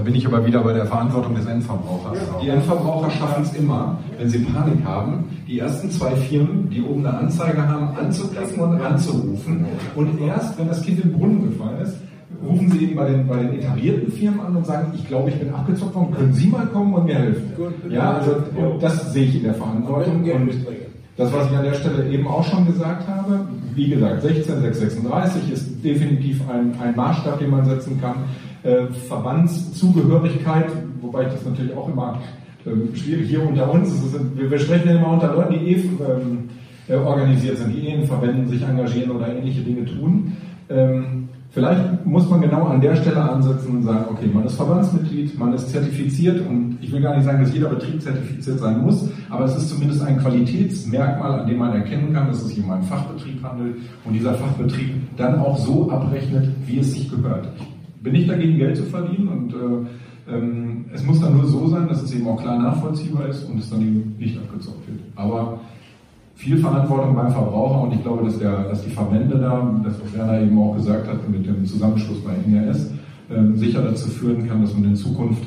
bin 0.00 0.14
ich 0.14 0.26
aber 0.26 0.44
wieder 0.46 0.60
bei 0.60 0.72
der 0.72 0.86
Verantwortung 0.86 1.34
des 1.34 1.46
Endverbrauchers. 1.46 2.18
Die 2.42 2.48
Endverbraucher 2.48 3.10
schaffen 3.10 3.42
es 3.42 3.54
immer, 3.54 3.98
wenn 4.18 4.28
sie 4.28 4.38
Panik 4.38 4.84
haben, 4.84 5.24
die 5.46 5.58
ersten 5.58 5.90
zwei 5.90 6.14
Firmen, 6.16 6.70
die 6.70 6.82
oben 6.82 7.06
eine 7.06 7.18
Anzeige 7.18 7.66
haben, 7.66 7.96
anzuklicken 7.96 8.60
und 8.60 8.80
anzurufen. 8.80 9.66
Und 9.94 10.20
erst, 10.20 10.58
wenn 10.58 10.68
das 10.68 10.82
Kind 10.82 11.04
im 11.04 11.12
Brunnen 11.12 11.50
gefallen 11.50 11.80
ist, 11.82 11.96
rufen 12.44 12.70
Sie 12.70 12.84
eben 12.84 12.96
bei 12.96 13.08
den, 13.10 13.26
bei 13.26 13.36
den 13.36 13.58
etablierten 13.58 14.10
Firmen 14.12 14.40
an 14.40 14.56
und 14.56 14.66
sagen, 14.66 14.92
ich 14.94 15.06
glaube, 15.06 15.30
ich 15.30 15.36
bin 15.38 15.54
abgezockt 15.54 15.94
worden, 15.94 16.14
können 16.14 16.32
Sie 16.32 16.48
mal 16.48 16.66
kommen 16.66 16.94
und 16.94 17.04
mir 17.04 17.16
helfen? 17.16 17.52
Ja, 17.90 18.14
also 18.14 18.36
das 18.80 19.12
sehe 19.12 19.24
ich 19.26 19.36
in 19.36 19.44
der 19.44 19.54
Verantwortung. 19.54 20.24
Und 20.24 20.50
Das, 21.16 21.32
was 21.32 21.48
ich 21.50 21.56
an 21.56 21.64
der 21.64 21.74
Stelle 21.74 22.08
eben 22.10 22.26
auch 22.26 22.42
schon 22.44 22.66
gesagt 22.66 23.06
habe, 23.08 23.46
wie 23.74 23.88
gesagt, 23.88 24.22
16636 24.22 25.52
ist 25.52 25.84
definitiv 25.84 26.40
ein, 26.48 26.74
ein 26.80 26.94
Maßstab, 26.96 27.38
den 27.38 27.50
man 27.50 27.64
setzen 27.64 28.00
kann. 28.00 28.24
Äh, 28.62 28.86
Verbandszugehörigkeit, 29.08 30.66
wobei 31.00 31.26
ich 31.26 31.32
das 31.32 31.44
natürlich 31.44 31.76
auch 31.76 31.88
immer 31.88 32.20
äh, 32.64 32.96
schwierig 32.96 33.28
hier 33.28 33.46
unter 33.46 33.70
uns, 33.70 33.92
ist, 33.92 34.36
wir, 34.36 34.50
wir 34.50 34.58
sprechen 34.58 34.88
ja 34.88 34.96
immer 34.96 35.12
unter 35.12 35.34
Leuten, 35.34 35.54
die 35.54 35.72
eh 35.72 35.76
ähm, 35.76 36.48
äh, 36.88 36.94
organisiert 36.94 37.58
sind, 37.58 37.74
die 37.74 37.88
eh 37.88 37.94
in 37.94 38.06
Verbänden 38.06 38.48
sich 38.48 38.62
engagieren 38.62 39.10
oder 39.10 39.28
ähnliche 39.28 39.62
Dinge 39.62 39.84
tun. 39.84 40.36
Ähm, 40.68 41.23
Vielleicht 41.54 42.04
muss 42.04 42.28
man 42.28 42.40
genau 42.40 42.64
an 42.64 42.80
der 42.80 42.96
Stelle 42.96 43.22
ansetzen 43.22 43.76
und 43.76 43.84
sagen, 43.84 44.06
okay, 44.10 44.28
man 44.34 44.44
ist 44.44 44.56
Verbandsmitglied, 44.56 45.38
man 45.38 45.54
ist 45.54 45.70
zertifiziert 45.70 46.44
und 46.48 46.78
ich 46.80 46.90
will 46.90 47.00
gar 47.00 47.14
nicht 47.14 47.24
sagen, 47.24 47.44
dass 47.44 47.54
jeder 47.54 47.68
Betrieb 47.68 48.02
zertifiziert 48.02 48.58
sein 48.58 48.82
muss, 48.82 49.08
aber 49.30 49.44
es 49.44 49.56
ist 49.56 49.68
zumindest 49.68 50.02
ein 50.02 50.18
Qualitätsmerkmal, 50.18 51.40
an 51.40 51.46
dem 51.46 51.58
man 51.58 51.72
erkennen 51.72 52.12
kann, 52.12 52.26
dass 52.26 52.42
es 52.42 52.48
sich 52.48 52.64
um 52.64 52.72
einen 52.72 52.82
Fachbetrieb 52.82 53.40
handelt 53.44 53.76
und 54.04 54.14
dieser 54.14 54.34
Fachbetrieb 54.34 54.96
dann 55.16 55.38
auch 55.38 55.56
so 55.56 55.88
abrechnet, 55.92 56.48
wie 56.66 56.80
es 56.80 56.92
sich 56.92 57.08
gehört. 57.08 57.46
Ich 57.98 58.02
bin 58.02 58.14
nicht 58.14 58.28
dagegen, 58.28 58.58
Geld 58.58 58.76
zu 58.76 58.82
verdienen 58.82 59.28
und 59.28 59.54
äh, 59.54 60.34
ähm, 60.34 60.86
es 60.92 61.04
muss 61.04 61.20
dann 61.20 61.36
nur 61.36 61.46
so 61.46 61.68
sein, 61.68 61.86
dass 61.86 62.02
es 62.02 62.12
eben 62.12 62.26
auch 62.26 62.42
klar 62.42 62.58
nachvollziehbar 62.58 63.28
ist 63.28 63.44
und 63.44 63.60
es 63.60 63.70
dann 63.70 63.80
eben 63.80 64.16
nicht 64.18 64.36
abgezockt 64.36 64.88
wird. 64.88 65.00
Aber 65.14 65.60
viel 66.34 66.58
Verantwortung 66.58 67.14
beim 67.14 67.32
Verbraucher 67.32 67.82
und 67.82 67.94
ich 67.94 68.02
glaube, 68.02 68.24
dass, 68.24 68.38
der, 68.38 68.64
dass 68.64 68.82
die 68.82 68.90
Verbände 68.90 69.38
da, 69.38 69.80
das 69.84 69.94
was 70.02 70.12
Werner 70.12 70.40
eben 70.40 70.58
auch 70.58 70.74
gesagt 70.76 71.08
hat 71.08 71.28
mit 71.28 71.46
dem 71.46 71.64
Zusammenschluss 71.64 72.18
bei 72.22 72.32
NRS, 72.46 72.90
äh, 73.30 73.56
sicher 73.56 73.82
dazu 73.82 74.08
führen 74.08 74.46
kann, 74.48 74.62
dass 74.62 74.74
man 74.74 74.84
in 74.84 74.96
Zukunft 74.96 75.42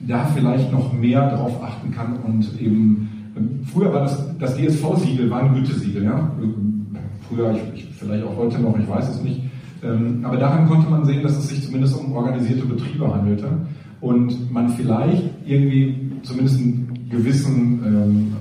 da 0.00 0.24
vielleicht 0.34 0.72
noch 0.72 0.92
mehr 0.92 1.30
darauf 1.30 1.62
achten 1.62 1.92
kann 1.92 2.16
und 2.26 2.60
eben, 2.60 3.32
äh, 3.36 3.70
früher 3.70 3.92
war 3.92 4.00
das, 4.00 4.36
das 4.38 4.56
DSV-Siegel 4.56 5.30
war 5.30 5.42
ein 5.42 5.54
Gütesiegel, 5.54 6.04
ja, 6.04 6.30
früher, 7.28 7.52
ich, 7.52 7.62
ich, 7.74 7.88
vielleicht 7.94 8.24
auch 8.24 8.36
heute 8.36 8.60
noch, 8.60 8.76
ich 8.78 8.88
weiß 8.88 9.10
es 9.10 9.22
nicht, 9.22 9.42
ähm, 9.84 10.20
aber 10.24 10.36
daran 10.36 10.68
konnte 10.68 10.90
man 10.90 11.04
sehen, 11.04 11.22
dass 11.22 11.36
es 11.36 11.48
sich 11.48 11.62
zumindest 11.64 11.98
um 11.98 12.12
organisierte 12.12 12.64
Betriebe 12.64 13.12
handelte 13.12 13.48
und 14.00 14.52
man 14.52 14.68
vielleicht 14.70 15.30
irgendwie 15.46 15.96
zumindest 16.22 16.58
einen 16.58 17.08
gewissen 17.10 17.80
ähm, 17.84 18.32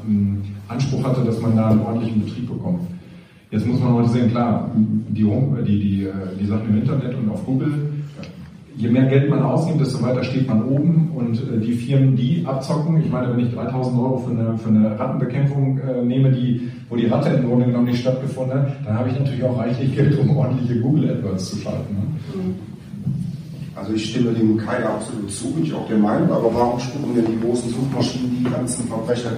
Anspruch 0.72 1.04
hatte, 1.04 1.22
dass 1.24 1.40
man 1.40 1.56
da 1.56 1.70
einen 1.70 1.82
ordentlichen 1.82 2.24
Betrieb 2.24 2.48
bekommt. 2.50 2.82
Jetzt 3.52 3.68
muss 3.68 3.80
man 3.82 3.94
heute 3.94 4.10
sehen, 4.10 4.32
klar, 4.32 4.72
die, 4.76 5.24
die, 5.24 5.80
die, 5.80 6.04
äh, 6.06 6.12
die 6.40 6.46
Sachen 6.46 6.70
im 6.70 6.78
Internet 6.78 7.16
und 7.16 7.30
auf 7.30 7.46
Google, 7.46 7.92
je 8.78 8.90
mehr 8.90 9.06
Geld 9.06 9.30
man 9.30 9.44
ausgibt, 9.44 9.82
desto 9.82 10.02
weiter 10.02 10.24
steht 10.24 10.48
man 10.48 10.64
oben 10.64 11.12
und 11.16 11.36
äh, 11.36 11.60
die 11.60 11.74
Firmen, 11.74 12.16
die 12.16 12.44
abzocken, 12.46 13.02
ich 13.02 13.12
meine, 13.12 13.32
wenn 13.32 13.46
ich 13.46 13.54
3000 13.54 14.00
Euro 14.00 14.18
für 14.20 14.32
eine, 14.32 14.58
für 14.58 14.70
eine 14.70 14.98
Rattenbekämpfung 14.98 15.80
äh, 15.80 16.04
nehme, 16.04 16.32
die, 16.32 16.70
wo 16.90 16.96
die 16.96 17.08
Ratte 17.08 17.30
im 17.30 17.48
Grunde 17.48 17.66
genommen 17.66 17.88
nicht 17.88 18.00
stattgefunden 18.00 18.58
hat, 18.58 18.68
dann 18.86 18.98
habe 18.98 19.10
ich 19.10 19.20
natürlich 19.20 19.44
auch 19.44 19.58
reichlich 19.58 19.96
Geld, 19.96 20.18
um 20.18 20.36
ordentliche 20.38 20.80
Google 20.80 21.12
AdWords 21.12 21.52
zu 21.52 21.58
schalten. 21.58 21.94
Ne? 21.94 22.54
Also 23.76 23.94
ich 23.94 24.10
stimme 24.10 24.34
dem 24.34 24.58
Kai 24.58 24.84
absolut 24.84 25.32
zu, 25.32 25.52
bin 25.52 25.64
ich 25.64 25.74
auch 25.74 25.88
der 25.88 25.98
Meinung, 25.98 26.30
aber 26.32 26.54
warum 26.54 26.80
spucken 26.80 27.16
denn 27.16 27.26
die 27.26 27.40
großen 27.40 27.70
Suchmaschinen 27.70 28.44
die 28.44 28.50
ganzen 28.50 28.86
Verbrecher 28.88 29.32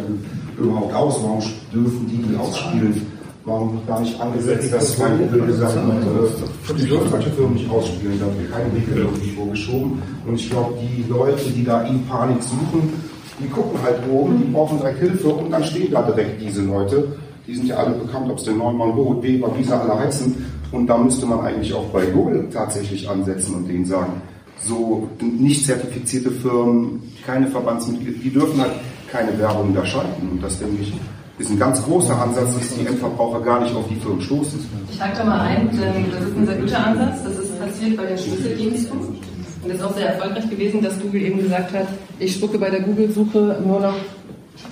überhaupt 0.57 0.93
aus? 0.93 1.23
Warum 1.23 1.39
dürfen 1.71 2.07
die 2.07 2.35
ausspielen? 2.37 3.05
Warum 3.45 3.85
gar 3.85 3.99
nicht 3.99 4.19
angesetzt, 4.19 4.73
dass 4.73 4.97
Google 4.97 5.47
gesagt 5.47 5.75
hat, 5.75 6.79
die 6.79 6.85
dürfen 6.87 7.09
solche 7.09 7.29
Firmen 7.31 7.55
nicht 7.55 7.69
ausspielen, 7.69 8.17
da 8.17 8.25
wird 8.25 8.51
kein 8.51 8.73
Weg 8.73 8.87
irgendwie 8.95 9.31
vorgeschoben. 9.31 10.01
Und 10.25 10.35
ich 10.35 10.49
glaube, 10.49 10.75
die 10.81 11.03
Leute, 11.09 11.49
die 11.51 11.63
da 11.63 11.81
in 11.81 12.05
Panik 12.05 12.41
suchen, 12.41 12.93
die 13.39 13.49
gucken 13.49 13.77
halt 13.83 13.97
oben, 14.09 14.37
die 14.37 14.51
brauchen 14.51 14.79
direkt 14.79 14.99
Hilfe 14.99 15.27
und 15.27 15.51
dann 15.51 15.63
stehen 15.63 15.91
da 15.91 16.01
direkt 16.03 16.41
diese 16.41 16.61
Leute. 16.61 17.17
Die 17.47 17.55
sind 17.55 17.67
ja 17.67 17.75
alle 17.75 17.95
bekannt, 17.95 18.29
ob 18.29 18.37
es 18.37 18.45
der 18.45 18.53
Neumann, 18.53 18.91
Roth, 18.91 19.21
Weber, 19.21 19.51
wie 19.57 19.63
sie 19.63 19.77
alle 19.77 19.99
heißen. 19.99 20.45
Und 20.71 20.87
da 20.87 20.97
müsste 20.97 21.25
man 21.25 21.41
eigentlich 21.41 21.73
auch 21.73 21.85
bei 21.85 22.05
Google 22.05 22.47
tatsächlich 22.51 23.07
ansetzen 23.09 23.55
und 23.55 23.67
denen 23.67 23.85
sagen, 23.85 24.21
so 24.61 25.09
nicht 25.21 25.65
zertifizierte 25.65 26.31
Firmen, 26.31 27.03
keine 27.25 27.47
Verbandsmitglieder, 27.47 28.19
die 28.23 28.29
dürfen 28.29 28.61
halt 28.61 28.71
keine 29.11 29.37
Werbung 29.37 29.75
da 29.75 29.85
schalten. 29.85 30.29
Und 30.31 30.41
das 30.41 30.57
denke 30.57 30.81
ich 30.81 30.93
ist 31.39 31.49
ein 31.49 31.59
ganz 31.59 31.83
großer 31.83 32.19
Ansatz, 32.21 32.53
dass 32.53 32.75
die 32.75 32.85
Endverbraucher 32.85 33.41
gar 33.41 33.61
nicht 33.61 33.75
auf 33.75 33.87
die 33.87 33.95
Firmen 33.95 34.21
stoßen. 34.21 34.59
Ich 34.91 35.01
hake 35.01 35.17
da 35.17 35.25
mal 35.25 35.41
ein, 35.41 35.69
denn 35.71 36.11
das 36.11 36.29
ist 36.29 36.37
ein 36.37 36.45
sehr 36.45 36.55
guter 36.57 36.87
Ansatz. 36.87 37.23
Das 37.23 37.37
ist 37.39 37.59
passiert 37.59 37.97
bei 37.97 38.05
den 38.05 38.17
Schlüsseldiensten. 38.17 38.99
Und 38.99 39.69
es 39.69 39.75
ist 39.75 39.83
auch 39.83 39.95
sehr 39.95 40.13
erfolgreich 40.13 40.49
gewesen, 40.49 40.81
dass 40.81 40.99
Google 40.99 41.21
eben 41.21 41.41
gesagt 41.41 41.73
hat, 41.73 41.87
ich 42.19 42.33
spucke 42.35 42.57
bei 42.57 42.69
der 42.69 42.81
Google-Suche 42.81 43.61
nur 43.65 43.79
noch 43.79 43.95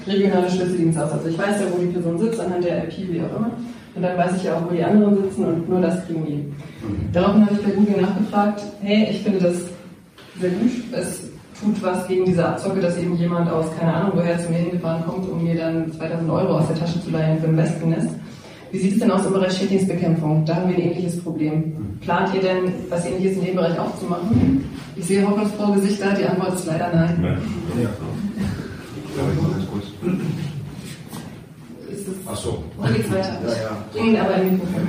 regionale 0.08 0.50
Schlüsseldienste 0.50 1.04
aus. 1.04 1.12
Also 1.12 1.30
ich 1.30 1.38
weiß 1.38 1.62
ja, 1.62 1.68
wo 1.72 1.80
die 1.80 1.88
Person 1.88 2.18
sitzt, 2.18 2.40
anhand 2.40 2.64
der 2.64 2.84
IP, 2.84 3.12
wie 3.12 3.22
auch 3.22 3.38
immer. 3.38 3.52
Und 3.94 4.02
dann 4.02 4.18
weiß 4.18 4.38
ich 4.38 4.44
ja 4.44 4.56
auch, 4.56 4.70
wo 4.70 4.74
die 4.74 4.84
anderen 4.84 5.22
sitzen 5.24 5.46
und 5.46 5.70
nur 5.70 5.82
das 5.82 6.06
kriegen 6.06 6.26
die. 6.26 6.36
Mhm. 6.36 7.12
Daraufhin 7.12 7.46
habe 7.46 7.56
ich 7.56 7.62
bei 7.62 7.72
Google 7.72 8.02
nachgefragt, 8.02 8.62
hey, 8.82 9.08
ich 9.12 9.22
finde 9.22 9.40
das 9.40 9.56
sehr 10.40 10.50
gut. 10.52 10.72
Es 10.94 11.30
tut 11.62 11.84
was 11.84 12.08
gegen 12.08 12.26
diese 12.26 12.46
Abzocke, 12.46 12.80
dass 12.80 12.98
eben 12.98 13.16
jemand 13.18 13.52
aus, 13.52 13.66
keine 13.78 13.94
Ahnung, 13.94 14.14
woher 14.16 14.40
zu 14.40 14.50
mir 14.50 14.60
hingefahren 14.60 15.04
kommt, 15.06 15.30
um 15.30 15.44
mir 15.44 15.56
dann 15.56 15.92
2000 15.92 16.30
Euro 16.30 16.58
aus 16.58 16.68
der 16.68 16.78
Tasche 16.78 17.04
zu 17.04 17.12
leihen 17.12 17.40
für 17.40 17.48
ein 17.48 17.58
Wespennest. 17.58 18.10
Wie 18.72 18.78
sieht 18.78 18.94
es 18.94 19.00
denn 19.00 19.12
aus 19.12 19.26
im 19.26 19.34
Bereich 19.34 19.52
Schädlingsbekämpfung? 19.52 20.46
Da 20.46 20.56
haben 20.56 20.70
wir 20.70 20.78
ein 20.78 20.82
ähnliches 20.82 21.22
Problem. 21.22 21.98
Plant 22.00 22.34
ihr 22.34 22.42
denn, 22.42 22.74
was 22.90 23.06
ähnliches 23.06 23.38
in 23.38 23.46
dem 23.46 23.56
Bereich 23.56 23.78
auch 23.78 23.98
zu 24.00 24.06
machen? 24.06 24.64
Ich 24.96 25.06
sehe 25.06 25.28
hoffnungsfrohe 25.28 25.76
Gesichter, 25.76 26.14
die 26.14 26.26
Antwort 26.26 26.54
ist 26.54 26.66
leider 26.66 26.90
nein. 26.96 27.20
Ja. 27.22 27.84
ja. 27.84 27.90
Ist 31.92 32.08
Ach 32.26 32.36
so. 32.36 32.64
Wo 32.78 32.88
geht's 32.88 33.12
weiter? 33.12 33.40
Ja, 33.46 34.04
ja. 34.04 34.24
Aber 34.24 34.36
in 34.42 34.54
Mikrofon. 34.54 34.82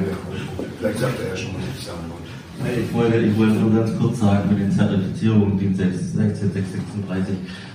Vielleicht 0.79 0.99
sagt 0.99 1.21
er 1.21 1.29
ja 1.29 1.37
schon, 1.37 1.51
was 1.55 1.63
ich 1.79 1.87
sagen 1.87 1.99
wollte. 2.09 2.33
Ich 2.81 2.95
wollte, 2.95 3.19
ich 3.19 3.37
wollte 3.37 3.55
nur 3.55 3.75
ganz 3.75 3.99
kurz 3.99 4.21
sagen 4.21 4.49
mit 4.51 4.61
den 4.61 4.71
Zertifizierungen, 4.73 5.59
die 5.59 5.75
16636. 5.75 7.35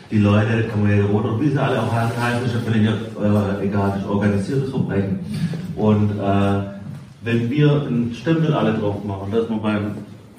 Die 0.10 0.20
Leute, 0.20 0.64
kann 0.70 0.84
man 0.84 0.98
ja 0.98 1.06
oder 1.06 1.40
wie 1.42 1.50
sie 1.50 1.58
alle 1.58 1.82
auch 1.82 1.92
heißen, 1.92 2.46
ist 2.46 2.54
ja 2.54 2.62
völlig 2.62 2.88
äh, 2.88 3.66
egal, 3.66 4.00
das 4.00 4.10
organisiertes 4.10 4.70
Verbrechen. 4.70 5.20
Und 5.76 6.12
äh, 6.12 6.60
wenn 7.24 7.50
wir 7.50 7.86
einen 7.86 8.14
Stempel 8.14 8.54
alle 8.54 8.74
drauf 8.74 9.04
machen, 9.04 9.32
dass 9.34 9.50
wir 9.50 9.58
beim 9.58 9.96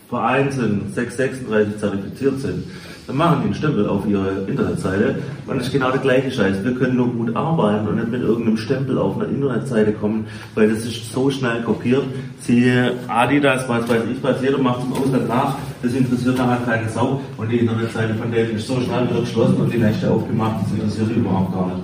Verein 0.08 0.50
sind, 0.50 0.94
636 0.94 1.78
zertifiziert 1.78 2.40
sind, 2.40 2.64
dann 3.08 3.16
machen 3.16 3.38
die 3.40 3.44
einen 3.46 3.54
Stempel 3.54 3.88
auf 3.88 4.06
ihre 4.06 4.44
Internetseite 4.46 5.14
und 5.46 5.56
das 5.56 5.68
ist 5.68 5.72
genau 5.72 5.90
der 5.90 6.00
gleiche 6.00 6.30
Scheiß. 6.30 6.62
Wir 6.62 6.74
können 6.74 6.96
nur 6.96 7.08
gut 7.08 7.34
arbeiten 7.34 7.88
und 7.88 7.96
nicht 7.96 8.10
mit 8.10 8.20
irgendeinem 8.20 8.58
Stempel 8.58 8.98
auf 8.98 9.16
einer 9.16 9.30
Internetseite 9.30 9.92
kommen, 9.92 10.26
weil 10.54 10.68
das 10.68 10.84
ist 10.84 11.10
so 11.10 11.30
schnell 11.30 11.62
kopiert. 11.62 12.04
Siehe 12.40 12.92
Adidas, 13.08 13.66
was 13.66 13.88
weiß 13.88 14.02
ich 14.12 14.22
was, 14.22 14.42
jeder 14.42 14.58
macht 14.58 14.82
zum 14.82 14.92
Ausland 14.92 15.26
nach, 15.26 15.56
das 15.82 15.94
interessiert 15.94 16.36
nachher 16.36 16.60
keine 16.66 16.86
Sau 16.90 17.22
und 17.38 17.50
die 17.50 17.60
Internetseite 17.60 18.14
von 18.14 18.30
denen 18.30 18.56
ist 18.56 18.66
so 18.66 18.78
schnell 18.78 19.08
wieder 19.08 19.20
geschlossen 19.20 19.56
und 19.56 19.72
die 19.72 19.78
nächste 19.78 20.10
aufgemacht, 20.10 20.56
das 20.64 20.72
interessiert 20.72 21.16
überhaupt 21.16 21.54
gar 21.54 21.66
nicht. 21.66 21.78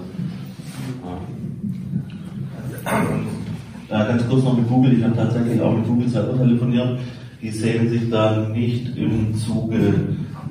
Ja. 3.90 4.04
ganz 4.04 4.28
kurz 4.28 4.44
noch 4.44 4.58
mit 4.58 4.68
Google, 4.68 4.92
ich 4.92 5.04
habe 5.04 5.16
tatsächlich 5.16 5.58
auch 5.62 5.74
mit 5.74 5.86
Google 5.86 6.08
selber 6.08 6.36
telefoniert. 6.36 6.98
Die 7.40 7.50
sehen 7.50 7.88
sich 7.88 8.10
da 8.10 8.46
nicht 8.52 8.96
im 8.96 9.34
Zuge 9.34 9.94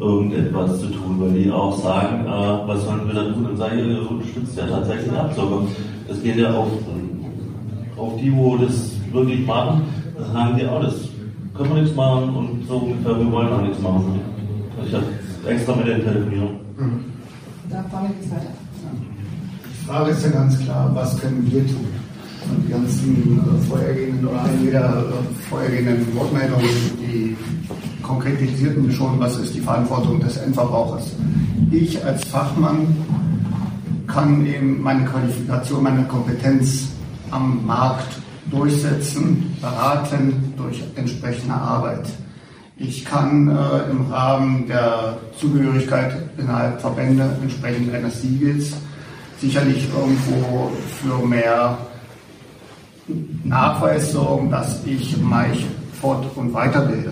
irgendetwas 0.04 0.80
zu 0.82 0.88
tun, 0.88 1.16
weil 1.20 1.32
die 1.32 1.50
auch 1.50 1.78
sagen, 1.78 2.26
äh, 2.26 2.68
was 2.68 2.84
sollen 2.84 3.08
wir 3.08 3.14
da 3.14 3.24
tun? 3.32 3.44
Dann 3.46 3.58
sage 3.58 3.80
ich, 3.80 3.88
ihr 3.88 4.12
unterstützt 4.12 4.58
ja 4.58 4.68
tatsächlich 4.68 5.12
Abzocker. 5.14 5.64
Es 6.10 6.22
geht 6.22 6.38
ja 6.38 6.54
auf, 6.54 6.68
auf 7.98 8.20
die, 8.20 8.36
wo 8.36 8.58
das 8.58 8.92
wirklich 9.12 9.46
machen, 9.48 9.84
das 10.18 10.32
sagen 10.32 10.58
die 10.58 10.68
auch, 10.68 10.82
das 10.82 10.96
können 11.56 11.76
wir 11.76 11.82
nichts 11.82 11.96
machen 11.96 12.36
und 12.36 12.68
so 12.68 12.78
ungefähr, 12.78 13.18
wir 13.18 13.32
wollen 13.32 13.54
auch 13.54 13.62
nichts 13.62 13.80
machen. 13.80 14.20
Ich 14.86 14.94
habe 14.94 15.06
extra 15.48 15.76
mit 15.76 15.88
denen 15.88 16.04
telefoniert. 16.04 16.50
Da 17.70 17.84
vorne 17.90 18.10
geht's 18.10 18.32
weiter. 18.32 18.52
Die 19.66 19.86
Frage 19.88 20.12
ist 20.12 20.26
ja 20.26 20.32
ganz 20.32 20.60
klar, 20.60 20.92
was 20.94 21.20
können 21.20 21.48
wir 21.50 21.66
tun? 21.68 22.03
Die 22.66 22.72
ganzen 22.72 23.42
vorhergehenden 23.70 24.28
oder 24.28 24.44
einige 24.44 24.78
äh, 24.78 25.50
vorhergehenden 25.50 26.16
Wortmeldungen, 26.16 26.70
die 27.00 27.38
konkretisierten 28.02 28.92
schon, 28.92 29.20
was 29.20 29.38
ist 29.38 29.56
die 29.56 29.62
Verantwortung 29.62 30.20
des 30.20 30.38
Endverbrauchers. 30.38 31.14
Ich 31.72 32.04
als 32.04 32.24
Fachmann 32.26 32.96
kann 34.08 34.46
eben 34.46 34.82
meine 34.82 35.06
Qualifikation, 35.06 35.84
meine 35.84 36.04
Kompetenz 36.04 36.90
am 37.32 37.66
Markt 37.66 38.18
durchsetzen, 38.52 39.56
beraten 39.62 40.54
durch 40.58 40.84
entsprechende 40.96 41.54
Arbeit. 41.54 42.06
Ich 42.78 43.06
kann 43.06 43.48
äh, 43.48 43.90
im 43.90 44.12
Rahmen 44.12 44.68
der 44.68 45.18
Zugehörigkeit 45.40 46.16
innerhalb 46.38 46.82
Verbände 46.82 47.38
entsprechend 47.42 47.94
eines 47.94 48.22
Siegels 48.22 48.74
sicherlich 49.40 49.88
irgendwo 49.94 50.72
für 51.02 51.26
mehr 51.26 51.78
Nachweis 53.44 54.12
sorgen, 54.12 54.50
dass 54.50 54.86
ich 54.86 55.18
mich 55.18 55.66
fort- 56.00 56.26
und 56.36 56.54
weiterbilde. 56.54 57.12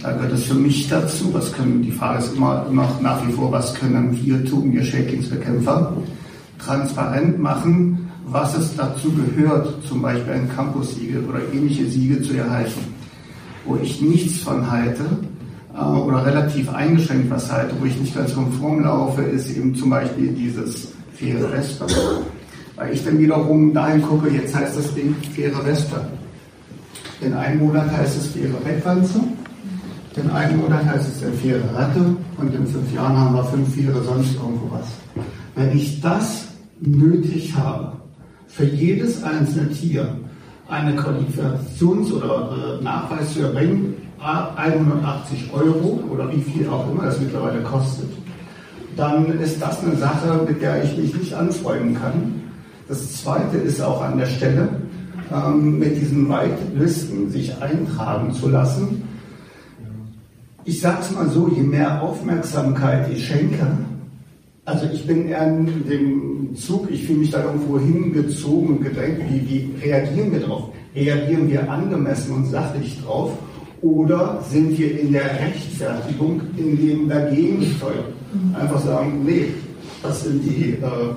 Da 0.00 0.12
gehört 0.12 0.32
es 0.32 0.44
für 0.44 0.54
mich 0.54 0.88
dazu, 0.88 1.32
was 1.32 1.52
können, 1.52 1.82
die 1.82 1.90
Frage 1.90 2.18
ist 2.18 2.36
immer 2.36 2.66
noch 2.70 3.00
nach 3.00 3.26
wie 3.26 3.32
vor, 3.32 3.50
was 3.50 3.74
können 3.74 4.16
wir 4.22 4.44
tun, 4.44 4.72
wir 4.72 4.82
Schädlingsbekämpfer, 4.82 5.92
transparent 6.58 7.38
machen, 7.38 8.10
was 8.26 8.56
es 8.56 8.76
dazu 8.76 9.12
gehört, 9.12 9.82
zum 9.86 10.02
Beispiel 10.02 10.32
ein 10.32 10.50
Campus-Siegel 10.54 11.24
oder 11.24 11.40
ähnliche 11.52 11.86
Siegel 11.86 12.22
zu 12.22 12.34
erhalten. 12.34 12.94
Wo 13.64 13.76
ich 13.76 14.00
nichts 14.00 14.38
von 14.42 14.70
halte 14.70 15.04
äh, 15.74 15.82
oder 15.82 16.26
relativ 16.26 16.68
eingeschränkt 16.70 17.30
was 17.30 17.50
halte, 17.50 17.74
wo 17.80 17.84
ich 17.84 17.98
nicht 17.98 18.14
ganz 18.14 18.34
konform 18.34 18.82
laufe, 18.82 19.22
ist 19.22 19.56
eben 19.56 19.74
zum 19.74 19.90
Beispiel 19.90 20.28
dieses 20.28 20.92
faire 21.14 21.50
Weste. 21.52 21.86
Weil 22.76 22.92
ich 22.92 23.04
dann 23.04 23.18
wiederum 23.18 23.72
dahin 23.72 24.02
gucke, 24.02 24.28
jetzt 24.28 24.54
heißt 24.54 24.76
das 24.76 24.94
Ding 24.94 25.14
faire 25.34 25.64
Weste. 25.64 25.96
In 27.20 27.32
einem 27.32 27.60
Monat 27.60 27.90
heißt 27.90 28.18
es 28.18 28.26
faire 28.28 28.58
Bettwanze, 28.62 29.20
in 30.16 30.30
einem 30.30 30.60
Monat 30.60 30.84
heißt 30.84 31.08
es 31.08 31.40
faire 31.40 31.62
Ratte 31.74 32.16
und 32.38 32.54
in 32.54 32.66
fünf 32.66 32.92
Jahren 32.94 33.16
haben 33.16 33.34
wir 33.34 33.44
fünf 33.44 33.74
faire 33.74 34.02
sonst 34.02 34.34
irgendwo 34.34 34.70
was. 34.70 34.86
Wenn 35.54 35.76
ich 35.76 36.00
das 36.00 36.48
nötig 36.80 37.54
habe, 37.56 37.92
für 38.48 38.64
jedes 38.64 39.22
einzelne 39.22 39.70
Tier 39.70 40.08
eine 40.68 40.92
Qualifikations- 40.92 42.12
oder 42.12 42.78
äh, 42.80 42.82
Nachweis 42.82 43.34
zu 43.34 43.40
erbringen, 43.40 43.94
180 44.18 45.52
Euro 45.52 46.00
oder 46.10 46.30
wie 46.32 46.40
viel 46.40 46.68
auch 46.68 46.90
immer 46.90 47.04
das 47.04 47.20
mittlerweile 47.20 47.62
kostet, 47.62 48.08
dann 48.96 49.38
ist 49.38 49.60
das 49.60 49.84
eine 49.84 49.96
Sache, 49.96 50.40
mit 50.48 50.62
der 50.62 50.82
ich 50.82 50.96
mich 50.96 51.14
nicht 51.14 51.34
anfreunden 51.34 51.94
kann. 51.94 52.42
Das 52.88 53.22
Zweite 53.22 53.56
ist 53.58 53.80
auch 53.80 54.02
an 54.02 54.18
der 54.18 54.26
Stelle, 54.26 54.68
ähm, 55.32 55.78
mit 55.78 56.00
diesen 56.00 56.28
Whitelisten 56.28 57.30
sich 57.30 57.52
eintragen 57.60 58.32
zu 58.32 58.48
lassen. 58.48 59.02
Ich 60.64 60.80
sage 60.80 60.98
es 61.00 61.10
mal 61.12 61.28
so, 61.28 61.48
je 61.48 61.62
mehr 61.62 62.02
Aufmerksamkeit 62.02 63.10
ich 63.12 63.26
schenke, 63.26 63.66
also 64.64 64.86
ich 64.92 65.06
bin 65.06 65.28
eher 65.28 65.46
in 65.46 65.88
dem 65.88 66.56
Zug, 66.56 66.90
ich 66.90 67.06
fühle 67.06 67.20
mich 67.20 67.30
da 67.30 67.44
irgendwo 67.44 67.78
hingezogen 67.78 68.78
und 68.78 68.82
gedrängt. 68.82 69.20
Wie, 69.30 69.48
wie 69.48 69.70
reagieren 69.80 70.32
wir 70.32 70.40
drauf? 70.40 70.70
Reagieren 70.94 71.48
wir 71.48 71.70
angemessen 71.70 72.34
und 72.34 72.46
sachlich 72.46 73.00
drauf? 73.04 73.32
Oder 73.82 74.42
sind 74.50 74.76
wir 74.76 75.00
in 75.00 75.12
der 75.12 75.26
Rechtfertigung 75.40 76.40
in 76.56 76.76
dem 76.76 77.08
dagegen 77.08 77.62
steuern? 77.76 78.12
Einfach 78.60 78.80
sagen, 78.80 79.22
nee, 79.24 79.46
das 80.02 80.24
sind 80.24 80.42
die, 80.42 80.70
äh, 80.70 81.14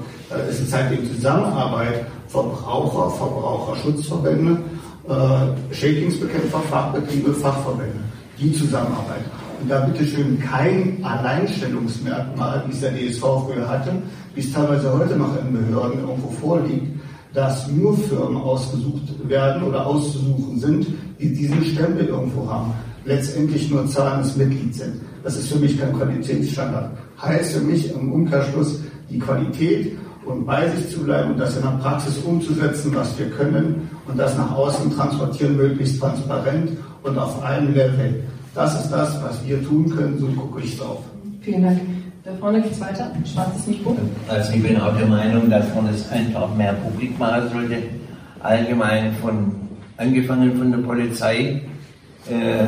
es 0.49 0.59
ist 0.59 0.73
halt 0.73 0.91
in 0.91 1.05
Zusammenarbeit 1.05 2.05
Verbraucher, 2.27 3.09
Verbraucherschutzverbände, 3.09 4.59
äh, 5.07 5.73
Schädlingsbekämpfer, 5.73 6.59
Fachbetriebe, 6.69 7.33
Fachverbände, 7.33 7.99
die 8.39 8.53
Zusammenarbeit. 8.53 9.23
Und 9.61 9.69
da 9.69 9.79
bitte 9.81 10.05
schön 10.05 10.39
kein 10.39 11.03
Alleinstellungsmerkmal, 11.03 12.63
wie 12.67 12.71
es 12.71 12.81
der 12.81 12.91
DSV 12.91 13.21
früher 13.21 13.67
hatte, 13.67 13.93
wie 14.35 14.41
es 14.41 14.53
teilweise 14.53 14.93
heute 14.93 15.17
noch 15.17 15.35
in 15.41 15.51
Behörden 15.51 16.01
irgendwo 16.01 16.29
vorliegt, 16.29 16.87
dass 17.33 17.67
nur 17.67 17.97
Firmen 17.97 18.37
ausgesucht 18.37 19.27
werden 19.27 19.63
oder 19.63 19.85
auszusuchen 19.85 20.59
sind, 20.59 20.87
die 21.19 21.33
diesen 21.33 21.63
Stempel 21.65 22.07
irgendwo 22.07 22.49
haben. 22.49 22.73
Letztendlich 23.05 23.69
nur 23.69 23.87
zahlendes 23.87 24.35
Mitglied 24.35 24.75
sind. 24.75 25.01
Das 25.23 25.35
ist 25.35 25.49
für 25.51 25.59
mich 25.59 25.79
kein 25.79 25.93
Qualitätsstandard. 25.93 26.91
Heißt 27.21 27.53
für 27.53 27.61
mich 27.61 27.91
im 27.93 28.11
Umkehrschluss 28.13 28.79
die 29.09 29.19
Qualität 29.19 29.97
und 30.29 30.45
bei 30.45 30.69
sich 30.69 30.89
zu 30.89 31.03
bleiben 31.03 31.31
und 31.31 31.39
das 31.39 31.57
in 31.57 31.63
der 31.63 31.69
Praxis 31.81 32.17
umzusetzen, 32.19 32.93
was 32.95 33.17
wir 33.17 33.29
können 33.31 33.89
und 34.07 34.17
das 34.17 34.37
nach 34.37 34.55
außen 34.55 34.95
transportieren, 34.95 35.57
möglichst 35.57 35.99
transparent 35.99 36.71
und 37.03 37.17
auf 37.17 37.43
allen 37.43 37.73
Leveln. 37.73 38.23
Das 38.53 38.79
ist 38.83 38.91
das, 38.91 39.21
was 39.23 39.45
wir 39.47 39.63
tun 39.63 39.89
können, 39.89 40.19
so 40.19 40.27
gucke 40.27 40.61
ich 40.61 40.77
drauf. 40.77 40.99
Vielen 41.41 41.63
Dank. 41.63 41.79
Da 42.23 42.31
vorne 42.39 42.61
geht 42.61 42.73
es 42.73 42.81
weiter. 42.81 43.11
Schwarzes 43.25 43.65
Mikro. 43.65 43.97
Also 44.27 44.53
ich 44.53 44.61
bin 44.61 44.79
auch 44.79 44.95
der 44.95 45.07
Meinung, 45.07 45.49
dass 45.49 45.65
man 45.73 45.87
es 45.87 46.09
einfach 46.11 46.53
mehr 46.55 46.73
publik 46.73 47.17
machen 47.17 47.49
sollte. 47.51 47.77
Allgemein 48.41 49.13
von, 49.15 49.51
angefangen 49.97 50.57
von 50.57 50.71
der 50.71 50.79
Polizei, 50.79 51.61
äh, 52.29 52.65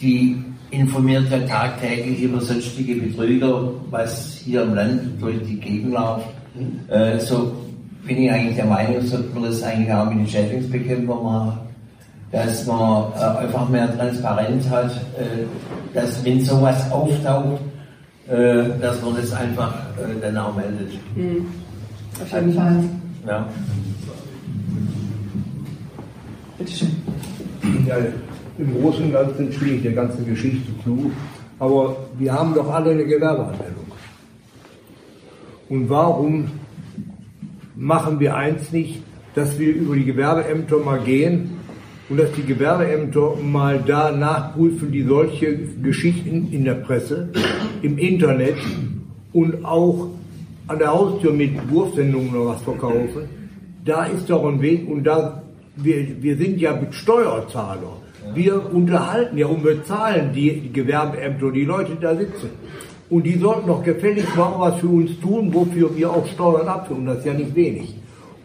die 0.00 0.42
informiert 0.70 1.30
ja 1.30 1.38
tagtäglich 1.40 2.22
über 2.22 2.40
sonstige 2.40 2.94
Betrüger, 2.96 3.72
was 3.90 4.36
hier 4.44 4.62
im 4.62 4.74
Land 4.74 5.20
durch 5.20 5.42
die 5.46 5.60
Gegend 5.60 5.92
läuft. 5.92 6.26
Äh, 6.88 7.18
so 7.18 7.52
bin 8.06 8.18
ich 8.22 8.30
eigentlich 8.30 8.56
der 8.56 8.66
Meinung, 8.66 9.00
sollte 9.02 9.34
man 9.34 9.44
das 9.44 9.62
eigentlich 9.62 9.92
auch 9.92 10.04
mit 10.06 10.18
den 10.18 10.28
Schädlingsbekämpfern 10.28 11.22
machen 11.22 11.58
dass 12.34 12.66
man 12.66 13.12
äh, 13.12 13.44
einfach 13.44 13.68
mehr 13.68 13.96
Transparenz 13.96 14.68
hat, 14.68 14.90
äh, 14.90 15.44
dass 15.94 16.24
wenn 16.24 16.40
sowas 16.40 16.90
auftaucht, 16.90 17.60
äh, 18.28 18.64
dass 18.80 19.00
man 19.02 19.14
das 19.16 19.32
einfach 19.32 19.72
äh, 19.96 20.20
dann 20.20 20.36
auch 20.36 20.56
meldet. 20.56 20.92
Mhm. 21.14 21.46
Auf 22.20 22.32
jeden 22.32 22.54
Fall. 22.54 22.84
Ja. 23.26 23.46
Bitte 26.58 26.72
schön. 26.72 26.90
Ja, 27.86 27.96
Im 28.58 28.80
Großen 28.80 29.04
und 29.04 29.12
Ganzen 29.12 29.52
stimme 29.52 29.72
ich 29.72 29.82
der 29.82 29.92
ganzen 29.92 30.26
Geschichte 30.26 30.72
zu, 30.82 31.12
aber 31.60 31.96
wir 32.18 32.32
haben 32.32 32.52
doch 32.52 32.68
alle 32.68 32.90
eine 32.90 33.04
Gewerbeanmeldung. 33.04 33.83
Und 35.68 35.88
warum 35.88 36.50
machen 37.74 38.20
wir 38.20 38.36
eins 38.36 38.72
nicht, 38.72 39.02
dass 39.34 39.58
wir 39.58 39.74
über 39.74 39.96
die 39.96 40.04
Gewerbeämter 40.04 40.78
mal 40.78 41.00
gehen 41.00 41.50
und 42.08 42.18
dass 42.18 42.32
die 42.32 42.44
Gewerbeämter 42.44 43.36
mal 43.42 43.82
da 43.84 44.12
nachprüfen, 44.12 44.92
die 44.92 45.02
solche 45.02 45.56
Geschichten 45.82 46.48
in 46.52 46.64
der 46.64 46.74
Presse, 46.74 47.30
im 47.82 47.98
Internet 47.98 48.56
und 49.32 49.64
auch 49.64 50.08
an 50.66 50.78
der 50.78 50.92
Haustür 50.92 51.32
mit 51.32 51.70
Wurfsendungen 51.70 52.34
oder 52.34 52.50
was 52.50 52.62
verkaufen. 52.62 53.28
Da 53.84 54.04
ist 54.04 54.30
doch 54.30 54.46
ein 54.46 54.60
Weg 54.62 54.88
und 54.88 55.04
da, 55.04 55.42
wir, 55.76 56.22
wir 56.22 56.36
sind 56.36 56.60
ja 56.60 56.78
Steuerzahler. 56.90 58.00
Wir 58.34 58.72
unterhalten 58.72 59.36
ja 59.36 59.46
und 59.46 59.62
bezahlen 59.62 60.32
die 60.32 60.70
Gewerbeämter, 60.72 61.50
die 61.50 61.64
Leute, 61.64 61.92
die 61.96 62.00
da 62.00 62.16
sitzen. 62.16 62.50
Und 63.10 63.24
die 63.24 63.38
sollten 63.38 63.66
doch 63.66 63.82
gefälligst 63.82 64.34
mal 64.36 64.54
was 64.58 64.80
für 64.80 64.88
uns 64.88 65.20
tun, 65.20 65.52
wofür 65.52 65.94
wir 65.94 66.10
auch 66.10 66.26
Steuern 66.26 66.66
abführen. 66.68 67.06
Das 67.06 67.18
ist 67.18 67.26
ja 67.26 67.34
nicht 67.34 67.54
wenig. 67.54 67.94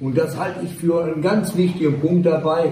Und 0.01 0.17
das 0.17 0.37
halte 0.37 0.59
ich 0.65 0.73
für 0.75 1.03
einen 1.03 1.21
ganz 1.21 1.55
wichtigen 1.55 1.99
Punkt 1.99 2.25
dabei, 2.25 2.71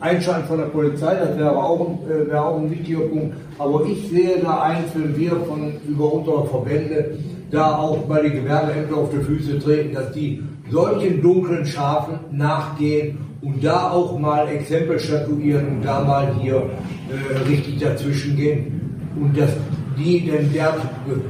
Einschalten 0.00 0.48
von 0.48 0.58
der 0.58 0.66
Polizei, 0.66 1.14
das 1.14 1.36
wäre 1.36 1.54
auch, 1.56 1.98
äh, 2.08 2.26
wäre 2.26 2.42
auch 2.42 2.58
ein 2.58 2.70
wichtiger 2.70 3.00
Punkt. 3.00 3.36
Aber 3.58 3.84
ich 3.84 4.08
sehe 4.08 4.38
da 4.40 4.62
einzeln, 4.62 5.14
wir 5.14 5.32
von 5.40 5.74
über 5.86 6.12
unsere 6.12 6.46
Verbände, 6.46 7.18
da 7.50 7.76
auch 7.76 7.98
bei 8.04 8.22
den 8.22 8.32
Gewerbeämtern 8.32 8.94
auf 8.94 9.10
die 9.10 9.22
Füße 9.22 9.58
treten, 9.58 9.94
dass 9.94 10.12
die 10.12 10.42
solchen 10.70 11.20
dunklen 11.20 11.66
Schafen 11.66 12.14
nachgehen 12.30 13.18
und 13.42 13.62
da 13.62 13.90
auch 13.90 14.18
mal 14.18 14.48
Exempel 14.48 14.98
statuieren 14.98 15.66
und 15.68 15.84
da 15.84 16.02
mal 16.02 16.34
hier 16.40 16.56
äh, 16.56 17.48
richtig 17.48 17.80
dazwischen 17.80 18.36
gehen 18.36 18.80
und 19.20 19.36
dass 19.36 19.50
die 19.96 20.26
denn 20.26 20.52
der 20.52 20.76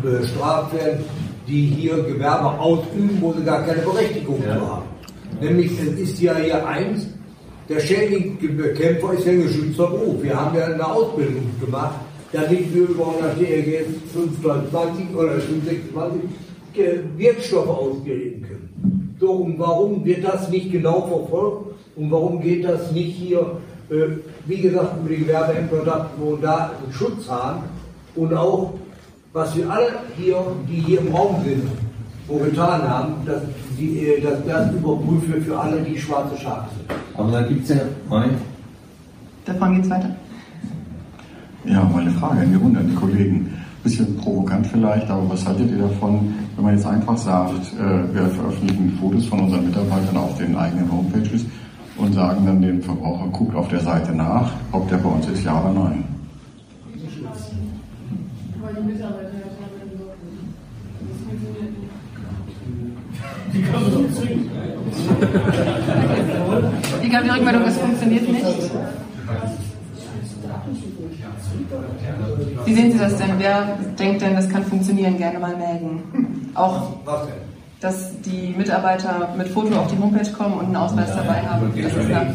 bestraft 0.03 0.75
werden, 0.75 1.05
die 1.47 1.67
hier 1.67 2.03
Gewerbe 2.03 2.59
ausüben, 2.59 3.19
wo 3.21 3.33
sie 3.33 3.45
gar 3.45 3.63
keine 3.65 3.83
Berechtigung 3.83 4.43
ja. 4.47 4.55
haben. 4.55 4.83
Nämlich, 5.41 5.73
es 5.81 5.99
ist 5.99 6.21
ja 6.21 6.37
hier 6.37 6.67
eins, 6.67 7.07
der 7.69 7.81
Schädlingsbekämpfer 7.81 9.13
ist 9.15 9.27
ja 9.27 9.33
ein 9.33 9.43
geschützter 9.43 9.87
Beruf. 9.87 10.23
Wir 10.23 10.39
haben 10.39 10.57
ja 10.57 10.67
eine 10.67 10.87
Ausbildung 10.87 11.45
gemacht, 11.61 12.01
damit 12.33 12.75
wir 12.75 12.83
über 12.83 13.15
das 13.21 13.39
DRG 13.39 13.85
520 14.13 15.15
oder 15.15 15.33
526 15.41 16.21
Wirkstoffe 17.17 17.69
ausbilden 17.69 18.43
können. 18.43 19.17
So, 19.21 19.33
und 19.33 19.59
warum 19.59 20.05
wird 20.05 20.25
das 20.25 20.49
nicht 20.51 20.73
genau 20.73 21.07
verfolgt 21.07 21.75
und 21.97 22.11
warum 22.11 22.41
geht 22.41 22.65
das 22.65 22.91
nicht 22.93 23.17
hier, 23.17 23.59
äh, 23.91 24.17
wie 24.47 24.61
gesagt, 24.61 24.97
über 25.01 25.09
die 25.09 25.25
Gewerbeämter, 25.25 26.11
wo 26.19 26.37
da 26.37 26.73
einen 26.83 26.93
Schutz 26.93 27.29
haben 27.29 27.65
und 28.21 28.35
auch, 28.35 28.75
was 29.33 29.57
wir 29.57 29.71
alle 29.71 29.93
hier, 30.16 30.37
die 30.68 30.81
hier 30.81 31.01
im 31.01 31.14
Raum 31.14 31.37
sind, 31.45 31.62
wo 32.29 32.37
getan 32.37 32.83
haben, 32.83 33.14
dass, 33.25 33.43
die, 33.79 34.07
äh, 34.07 34.21
dass 34.21 34.45
das 34.47 34.73
überprüft 34.75 35.29
wird 35.33 35.45
für 35.45 35.59
alle, 35.59 35.81
die 35.81 35.99
schwarze 35.99 36.37
Schafe 36.37 36.68
sind. 36.77 36.91
Aber 37.16 37.33
da 37.33 37.43
gibt 37.43 37.64
es 37.64 37.71
ja, 37.71 37.83
Moment. 38.09 38.35
Davon 39.47 39.75
geht's 39.75 39.91
weiter. 39.91 40.11
Ja, 41.64 41.91
meine 41.93 42.11
Frage 42.12 42.43
in 42.43 42.51
die 42.51 42.57
Runde, 42.57 42.81
an 42.81 42.89
die 42.89 42.95
Kollegen. 42.95 43.57
Bisschen 43.83 44.14
provokant 44.18 44.66
vielleicht, 44.66 45.09
aber 45.09 45.31
was 45.31 45.47
haltet 45.47 45.71
ihr 45.71 45.79
davon, 45.79 46.35
wenn 46.55 46.64
man 46.66 46.75
jetzt 46.75 46.87
einfach 46.87 47.16
sagt, 47.16 47.73
äh, 47.79 48.14
wir 48.14 48.27
veröffentlichen 48.29 48.99
Fotos 49.01 49.25
von 49.25 49.41
unseren 49.41 49.64
Mitarbeitern 49.64 50.18
auf 50.18 50.37
den 50.37 50.55
eigenen 50.55 50.93
Homepages 50.93 51.47
und 51.97 52.12
sagen 52.12 52.45
dann 52.45 52.61
dem 52.61 52.83
Verbraucher, 52.83 53.29
guckt 53.29 53.55
auf 53.55 53.68
der 53.68 53.81
Seite 53.81 54.12
nach, 54.12 54.51
ob 54.73 54.87
der 54.91 54.99
bei 54.99 55.09
uns 55.09 55.27
ist, 55.29 55.45
ja 55.45 55.59
oder 55.59 55.73
nein? 55.73 56.20
Die 63.53 63.62
kann 63.62 63.83
man 63.83 63.93
doch 63.93 64.11
zwingen. 64.14 64.51
Ich 67.03 67.14
habe 67.14 67.25
die 67.25 67.31
Rückmeldung, 67.31 67.62
es 67.66 67.79
funktioniert 67.79 68.29
nicht. 68.29 68.71
Wie 72.64 72.75
sehen 72.75 72.93
Sie 72.93 72.99
das 72.99 73.16
denn? 73.16 73.31
Wer 73.39 73.79
denkt 73.99 74.23
denn, 74.23 74.37
das 74.37 74.49
kann 74.49 74.64
funktionieren? 74.64 75.16
Gerne 75.18 75.39
mal 75.39 75.57
melden. 75.57 76.51
Auch 76.55 76.93
dass 77.81 78.21
die 78.21 78.55
Mitarbeiter 78.57 79.35
mit 79.37 79.49
Foto 79.49 79.75
auf 79.75 79.87
die 79.87 79.99
Homepage 79.99 80.31
kommen 80.33 80.55
und 80.55 80.66
einen 80.66 80.77
Ausweis 80.77 81.09
dabei 81.16 81.41
haben. 81.41 81.73
Das 81.83 81.93
ist, 81.93 81.99
eine, 81.99 82.35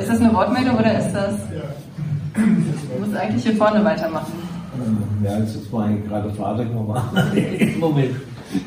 ist 0.00 0.08
das 0.08 0.20
eine 0.20 0.32
Wortmeldung 0.32 0.78
oder 0.78 0.98
ist 0.98 1.12
das. 1.12 1.34
Du 2.34 3.00
musst 3.00 3.16
eigentlich 3.16 3.42
hier 3.44 3.56
vorne 3.56 3.84
weitermachen. 3.84 4.32
Ja, 5.22 5.38
das 5.38 5.56
war 5.70 5.84
eigentlich 5.84 6.08
gerade 6.08 6.30
Frage 6.34 6.64
nochmal. 6.66 7.02
Moment. 7.78 8.14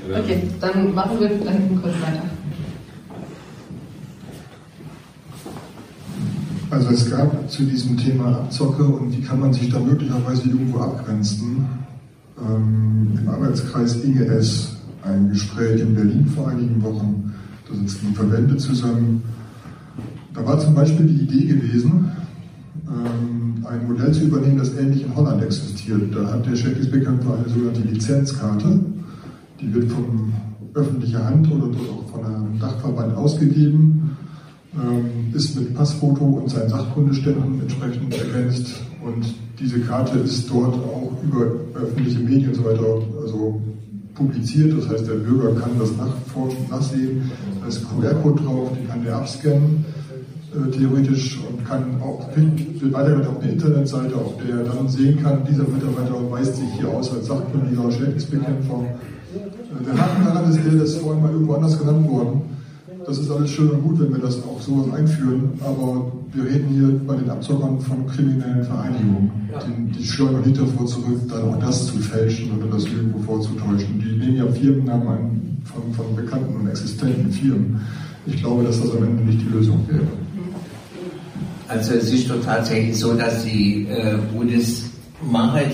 Okay, 0.09 0.43
dann 0.61 0.93
machen 0.93 1.19
wir 1.19 1.29
da 1.29 1.51
hinten 1.51 1.81
kurz 1.81 1.93
weiter. 1.95 2.23
Also 6.69 6.89
es 6.89 7.09
gab 7.09 7.49
zu 7.49 7.63
diesem 7.63 7.97
Thema 7.97 8.29
Abzocke 8.29 8.83
und 8.83 9.15
wie 9.15 9.21
kann 9.21 9.39
man 9.39 9.53
sich 9.53 9.69
da 9.69 9.79
möglicherweise 9.79 10.49
irgendwo 10.49 10.79
abgrenzen, 10.79 11.67
ähm, 12.39 13.19
im 13.21 13.29
Arbeitskreis 13.29 14.03
IGS 14.03 14.77
ein 15.03 15.29
Gespräch 15.29 15.81
in 15.81 15.93
Berlin 15.93 16.25
vor 16.25 16.47
einigen 16.47 16.81
Wochen. 16.81 17.33
Da 17.69 17.75
sitzen 17.75 18.07
die 18.09 18.15
Verbände 18.15 18.57
zusammen. 18.57 19.21
Da 20.33 20.45
war 20.45 20.59
zum 20.59 20.73
Beispiel 20.73 21.05
die 21.05 21.23
Idee 21.23 21.45
gewesen, 21.45 22.11
ähm, 22.87 23.42
ein 23.65 23.87
Modell 23.87 24.11
zu 24.11 24.23
übernehmen, 24.23 24.57
das 24.57 24.73
ähnlich 24.75 25.03
in 25.03 25.15
Holland 25.15 25.43
existiert. 25.43 26.15
Da 26.15 26.31
hat 26.31 26.45
der 26.45 26.55
Shakespeare-Kämpfer 26.55 27.37
eine 27.37 27.49
sogenannte 27.49 27.81
Lizenzkarte. 27.81 28.79
Die 29.61 29.73
wird 29.73 29.91
von 29.91 30.33
öffentlicher 30.73 31.25
Hand 31.25 31.51
oder 31.51 31.65
auch 31.65 32.09
von 32.11 32.25
einem 32.25 32.59
Dachverband 32.59 33.15
ausgegeben, 33.15 34.17
ähm, 34.75 35.33
ist 35.33 35.55
mit 35.59 35.75
Passfoto 35.75 36.23
und 36.23 36.49
seinen 36.49 36.69
Sachkundeständen 36.69 37.61
entsprechend 37.61 38.13
ergänzt 38.17 38.81
und 39.03 39.23
diese 39.59 39.79
Karte 39.81 40.19
ist 40.19 40.49
dort 40.49 40.73
auch 40.73 41.11
über 41.23 41.51
öffentliche 41.75 42.19
Medien 42.19 42.49
und 42.49 42.55
so 42.55 42.65
weiter 42.65 43.01
also 43.21 43.61
publiziert. 44.15 44.77
Das 44.77 44.89
heißt, 44.89 45.07
der 45.07 45.15
Bürger 45.15 45.59
kann 45.59 45.71
das 45.79 45.95
nachforschen, 45.95 46.69
nachsehen. 46.69 47.31
Da 47.61 47.67
ist 47.67 47.83
QR-Code 47.87 48.43
drauf, 48.43 48.71
den 48.75 48.87
kann 48.87 49.03
der 49.03 49.17
abscannen 49.17 49.85
theoretisch 50.71 51.39
und 51.49 51.65
kann 51.65 52.01
auch 52.01 52.27
wird 52.35 52.93
weitergeleitet 52.93 53.27
auf 53.27 53.41
eine 53.41 53.51
Internetseite, 53.51 54.15
auf 54.15 54.33
der 54.37 54.57
er 54.57 54.63
dann 54.63 54.87
sehen 54.87 55.21
kann, 55.21 55.39
dieser 55.49 55.63
Mitarbeiter 55.63 56.15
weist 56.31 56.55
sich 56.55 56.71
hier 56.77 56.89
aus 56.89 57.11
als 57.13 57.27
sachkundiger 57.27 57.91
Schädlingsbekämpfer. 57.91 58.79
Äh, 58.83 59.83
der 59.85 59.97
Haken 59.97 60.25
daran 60.25 60.49
ist 60.49 60.59
der, 60.63 60.73
das 60.73 60.95
vorhin 60.95 61.23
mal 61.23 61.31
irgendwo 61.31 61.53
anders 61.53 61.77
genannt 61.79 62.07
worden 62.09 62.41
das 63.05 63.17
ist 63.19 63.29
alles 63.29 63.51
schön 63.51 63.69
und 63.69 63.83
gut, 63.83 63.99
wenn 63.99 64.11
wir 64.13 64.19
das 64.19 64.37
auch 64.43 64.61
so 64.61 64.89
einführen, 64.95 65.49
aber 65.61 66.11
wir 66.33 66.45
reden 66.45 66.69
hier 66.69 66.99
bei 67.05 67.15
den 67.15 67.29
Abzockern 67.29 67.79
von 67.79 68.07
kriminellen 68.07 68.63
Vereinigungen. 68.63 69.31
Die, 69.65 69.99
die 69.99 70.05
steuern 70.05 70.41
nicht 70.45 70.59
davor 70.59 70.85
zurück, 70.85 71.19
dann 71.29 71.49
auch 71.49 71.59
das 71.59 71.87
zu 71.87 71.97
fälschen 71.97 72.51
oder 72.57 72.67
das 72.71 72.85
irgendwo 72.85 73.19
vorzutäuschen. 73.19 73.99
Die 73.99 74.17
nehmen 74.17 74.37
ja 74.37 74.47
Firmennamen 74.47 75.07
an 75.07 75.57
von, 75.65 75.93
von 75.93 76.15
bekannten 76.15 76.55
und 76.55 76.67
existenten 76.67 77.31
Firmen. 77.31 77.81
Ich 78.25 78.37
glaube, 78.37 78.63
dass 78.63 78.81
das 78.81 78.95
am 78.95 79.03
Ende 79.03 79.23
nicht 79.23 79.41
die 79.41 79.53
Lösung 79.53 79.79
wäre. 79.87 80.07
Also 81.67 81.93
es 81.93 82.11
ist 82.11 82.29
doch 82.29 82.43
tatsächlich 82.43 82.97
so, 82.97 83.13
dass 83.13 83.45
die 83.45 83.87
äh, 83.89 84.17
Bundesmacht, 84.33 85.71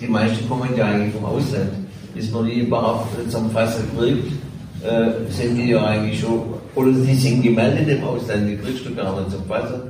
die 0.00 0.06
meisten 0.06 0.48
kommen 0.48 0.70
ja 0.76 0.86
eigentlich 0.86 1.14
vom 1.14 1.24
Ausland, 1.24 1.70
ist 2.14 2.32
noch 2.32 2.42
nie 2.42 2.60
überhaupt 2.60 3.30
zum 3.30 3.50
Fassen 3.50 3.84
gewirkt, 3.94 4.32
äh, 4.82 5.30
sind 5.30 5.56
die 5.56 5.70
ja 5.70 5.84
eigentlich 5.84 6.20
schon 6.20 6.54
oder 6.74 6.92
sie 6.92 7.14
sind 7.14 7.42
gemeldet 7.42 7.88
im 7.88 8.04
Ausland, 8.04 8.48
die 8.48 8.56
kriegst 8.56 8.84
du 8.86 8.94
gar 8.94 9.18
nicht 9.18 9.30
zum 9.30 9.44
Fassen. 9.46 9.80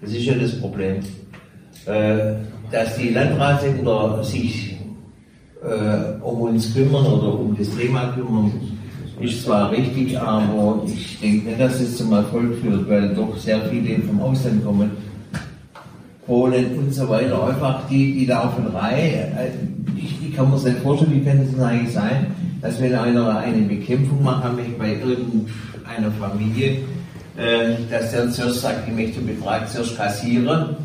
Das 0.00 0.10
ist 0.10 0.24
ja 0.24 0.34
das 0.34 0.58
Problem. 0.60 1.00
Äh, 1.86 2.34
dass 2.70 2.96
die 2.96 3.10
Landratsämter 3.10 4.24
sich 4.24 4.76
äh, 5.62 6.22
um 6.22 6.40
uns 6.40 6.74
kümmern 6.74 7.06
oder 7.06 7.38
um 7.38 7.56
das 7.56 7.68
Thema 7.76 8.12
kümmern, 8.12 8.52
ist 9.20 9.44
zwar 9.44 9.70
richtig, 9.70 10.18
aber 10.18 10.82
ich 10.86 11.20
denke 11.20 11.48
nicht, 11.48 11.60
dass 11.60 11.80
es 11.80 11.96
zum 11.96 12.12
Erfolg 12.12 12.56
führt, 12.60 12.88
weil 12.88 13.14
doch 13.14 13.36
sehr 13.36 13.60
viele 13.70 14.00
vom 14.02 14.20
Ausland 14.20 14.64
kommen. 14.64 14.90
Polen 16.26 16.78
und 16.78 16.94
so 16.94 17.06
weiter, 17.08 17.46
einfach 17.46 17.86
die, 17.88 18.14
die 18.14 18.26
laufen 18.26 18.66
rein. 18.68 19.30
Ich, 19.96 20.26
ich 20.26 20.34
kann 20.34 20.48
mir 20.48 20.54
das 20.54 20.64
nicht 20.64 20.78
vorstellen, 20.78 21.12
wie 21.12 21.22
kann 21.22 21.38
es 21.38 21.60
eigentlich 21.60 21.92
sein, 21.92 22.26
dass 22.62 22.80
wenn 22.80 22.94
einer 22.94 23.38
eine 23.38 23.62
Bekämpfung 23.62 24.22
macht, 24.22 24.44
nämlich 24.48 24.76
bei 24.78 24.94
irgendeinem 24.94 25.46
einer 25.84 26.10
Familie, 26.12 26.78
äh, 27.36 27.74
dass 27.90 28.12
der 28.12 28.30
zuerst 28.30 28.62
sagt, 28.62 28.88
ich 28.88 28.94
möchte 28.94 29.20
den 29.20 29.36
Betrag 29.36 29.68
zuerst 29.68 29.96
kassieren 29.96 30.76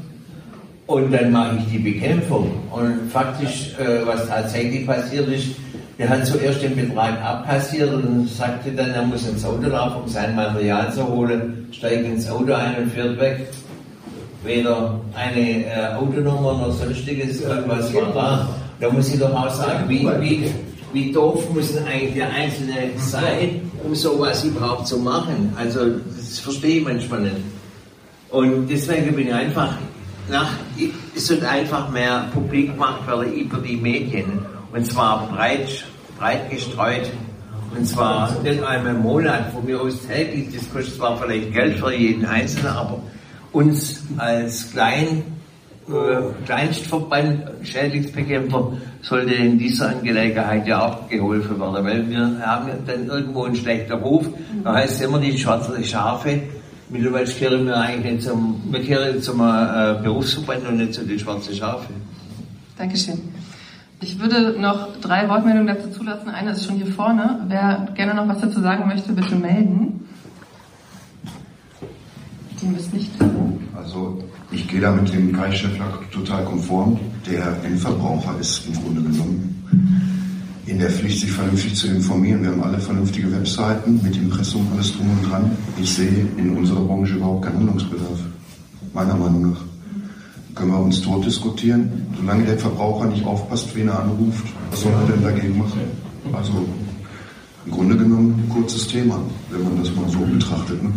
und 0.87 1.11
dann 1.13 1.31
mache 1.31 1.57
ich 1.57 1.71
die 1.71 1.79
Bekämpfung. 1.79 2.51
Und 2.71 3.11
faktisch, 3.11 3.75
äh, 3.79 4.05
was 4.05 4.27
tatsächlich 4.27 4.85
passiert 4.85 5.27
ist, 5.29 5.49
der 5.99 6.07
hat 6.07 6.25
zuerst 6.25 6.61
den 6.63 6.77
Betrag 6.77 7.21
abkassiert 7.21 7.93
und 7.93 8.29
sagte 8.29 8.71
dann, 8.71 8.91
er 8.91 9.03
muss 9.03 9.27
ins 9.27 9.43
Auto 9.43 9.67
laufen, 9.67 10.03
um 10.03 10.07
sein 10.07 10.33
Material 10.33 10.91
zu 10.93 11.05
holen, 11.05 11.67
steigt 11.73 12.05
ins 12.05 12.29
Auto 12.29 12.53
ein 12.53 12.83
und 12.83 12.93
fährt 12.93 13.19
weg. 13.19 13.47
Weder 14.41 15.01
eine 15.13 15.65
äh, 15.65 15.93
Autonummer 15.95 16.53
noch 16.53 16.71
sonstiges, 16.71 17.41
irgendwas 17.41 17.93
war 17.93 18.13
da. 18.13 18.49
Da 18.79 18.89
muss 18.89 19.13
ich 19.13 19.19
doch 19.19 19.33
auch 19.35 19.49
sagen, 19.49 19.89
wie, 19.89 20.07
wie, 20.21 20.49
wie 20.93 21.11
doof 21.11 21.43
muss 21.53 21.75
eigentlich 21.75 22.13
der 22.13 22.31
Einzelne 22.31 22.91
sein, 22.95 23.69
um 23.83 23.93
sowas 23.93 24.45
überhaupt 24.45 24.87
zu 24.87 24.99
machen? 24.99 25.53
Also, 25.57 25.81
das 26.15 26.39
verstehe 26.39 26.77
ich 26.77 26.85
manchmal 26.85 27.23
nicht. 27.23 27.35
Und 28.29 28.69
deswegen 28.69 29.13
bin 29.13 29.27
ich 29.27 29.33
einfach 29.33 29.75
nach, 30.29 30.53
es 31.13 31.27
sollte 31.27 31.49
einfach 31.49 31.89
mehr 31.89 32.29
publik 32.33 32.71
gemacht 32.71 33.05
werden 33.05 33.33
über 33.33 33.57
die 33.57 33.75
Medien. 33.75 34.58
Und 34.73 34.85
zwar 34.85 35.27
breit, 35.29 35.85
breit 36.17 36.49
gestreut. 36.49 37.09
Und 37.75 37.85
zwar 37.85 38.39
nicht 38.41 38.63
einmal 38.63 38.95
im 38.95 39.01
Monat, 39.01 39.51
von 39.51 39.65
mir 39.65 39.79
aus 39.79 40.07
täglich. 40.07 40.55
Das 40.55 40.71
kostet 40.71 40.95
zwar 40.95 41.17
vielleicht 41.17 41.53
Geld 41.53 41.77
für 41.77 41.93
jeden 41.93 42.25
Einzelnen, 42.25 42.73
aber 42.73 43.01
uns 43.51 44.03
als 44.17 44.71
klein 44.71 45.23
äh, 45.89 46.45
Kleinstverband 46.45 47.65
Schädlingsbekämpfer 47.65 48.73
sollte 49.01 49.33
in 49.33 49.57
dieser 49.57 49.89
Angelegenheit 49.89 50.67
ja 50.67 50.87
auch 50.87 51.09
geholfen 51.09 51.59
werden, 51.59 51.83
weil 51.83 52.09
wir 52.09 52.39
haben 52.45 52.69
dann 52.85 53.07
irgendwo 53.07 53.45
einen 53.45 53.55
schlechten 53.55 53.93
Ruf. 53.93 54.27
Da 54.63 54.75
heißt 54.75 54.95
es 54.95 55.01
immer 55.01 55.19
die 55.19 55.37
schwarzen 55.37 55.83
Schafe. 55.83 56.41
Mittlerweile 56.89 57.25
kehren 57.25 57.65
wir 57.65 57.77
eigentlich 57.77 58.13
nicht 58.13 58.23
zum, 58.23 58.61
wir 58.69 58.81
kehren 58.81 59.21
zum 59.21 59.39
äh, 59.41 59.95
Berufsverband 60.03 60.67
und 60.67 60.77
nicht 60.77 60.93
zu 60.93 61.05
den 61.05 61.17
schwarzen 61.17 61.55
Schafe. 61.55 61.87
Dankeschön. 62.77 63.19
Ich 64.01 64.17
würde 64.17 64.59
noch 64.59 64.95
drei 65.01 65.27
Wortmeldungen 65.27 65.67
dazu 65.67 65.89
zulassen. 65.89 66.29
Eine 66.29 66.51
ist 66.51 66.65
schon 66.65 66.75
hier 66.75 66.87
vorne. 66.87 67.41
Wer 67.47 67.89
gerne 67.95 68.15
noch 68.15 68.27
was 68.29 68.39
dazu 68.39 68.61
sagen 68.61 68.87
möchte, 68.87 69.11
bitte 69.11 69.35
melden. 69.35 70.07
Die 72.61 72.65
müsst 72.67 72.93
nicht. 72.93 73.11
Also 73.75 74.23
ich 74.51 74.67
gehe 74.67 74.79
da 74.79 74.91
mit 74.91 75.13
dem 75.13 75.33
Kai 75.33 75.51
Schäffler 75.51 75.87
total 76.11 76.45
konform. 76.45 76.97
Der 77.29 77.57
Endverbraucher 77.63 78.39
ist 78.39 78.67
im 78.67 78.73
Grunde 78.81 79.01
genommen 79.01 79.55
in 80.65 80.79
der 80.79 80.89
Pflicht, 80.89 81.19
sich 81.21 81.31
vernünftig 81.31 81.75
zu 81.75 81.87
informieren. 81.87 82.43
Wir 82.43 82.51
haben 82.51 82.63
alle 82.63 82.79
vernünftige 82.79 83.31
Webseiten 83.31 83.99
mit 84.03 84.15
Impressum, 84.15 84.67
alles 84.73 84.95
drum 84.95 85.09
und 85.09 85.29
dran. 85.29 85.51
Ich 85.77 85.93
sehe 85.93 86.27
in 86.37 86.55
unserer 86.55 86.81
Branche 86.81 87.15
überhaupt 87.15 87.45
keinen 87.45 87.57
Handlungsbedarf. 87.57 88.19
Meiner 88.93 89.15
Meinung 89.15 89.51
nach. 89.51 89.68
Können 90.59 90.71
wir 90.71 90.79
uns 90.79 91.01
tot 91.01 91.25
diskutieren. 91.25 92.05
Solange 92.19 92.43
der 92.43 92.59
Verbraucher 92.59 93.05
nicht 93.05 93.25
aufpasst, 93.25 93.73
wen 93.77 93.87
er 93.87 93.97
anruft, 94.01 94.43
was 94.69 94.81
soll 94.81 94.91
er 94.91 95.07
denn 95.07 95.23
dagegen 95.23 95.57
machen? 95.57 95.79
Also 96.33 96.51
im 97.65 97.71
Grunde 97.71 97.95
genommen 97.95 98.43
ein 98.43 98.49
kurzes 98.49 98.85
Thema, 98.85 99.21
wenn 99.51 99.63
man 99.63 99.81
das 99.81 99.95
mal 99.95 100.09
so 100.09 100.19
betrachtet. 100.19 100.83
Ne? 100.83 100.91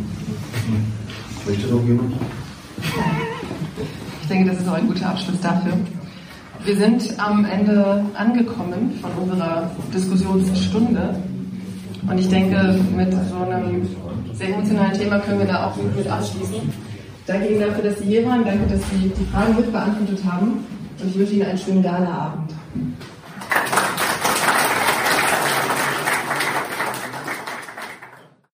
Möchte 1.46 1.68
noch 1.68 1.84
jemand? 1.84 2.12
Ich 4.22 4.28
denke, 4.28 4.50
das 4.50 4.60
ist 4.60 4.68
auch 4.68 4.72
ein 4.74 4.88
guter 4.88 5.10
Abschluss 5.10 5.40
dafür. 5.40 5.74
Wir 6.64 6.76
sind 6.76 7.14
am 7.20 7.44
Ende 7.44 8.04
angekommen 8.14 8.98
von 9.00 9.10
unserer 9.12 9.70
Diskussionsstunde. 9.94 11.14
Und 12.08 12.18
ich 12.18 12.28
denke, 12.28 12.80
mit 12.96 13.12
so 13.12 13.36
einem 13.36 13.88
sehr 14.32 14.48
emotionalen 14.48 14.98
Thema 14.98 15.20
können 15.20 15.38
wir 15.38 15.46
da 15.46 15.68
auch 15.68 15.76
gut 15.76 15.96
mit 15.96 16.08
abschließen. 16.08 16.91
Danke 17.26 17.48
Ihnen 17.48 17.60
dafür, 17.60 17.84
dass 17.84 17.98
Sie 17.98 18.06
hier 18.06 18.26
waren. 18.26 18.44
Danke, 18.44 18.66
dass 18.66 18.80
Sie 18.90 19.08
die 19.08 19.24
Fragen 19.32 19.56
mitbeantwortet 19.56 20.24
haben. 20.24 20.64
Und 21.00 21.08
ich 21.08 21.18
wünsche 21.18 21.34
Ihnen 21.34 21.46
einen 21.46 21.58
schönen 21.58 21.82
Galaabend. 21.82 22.52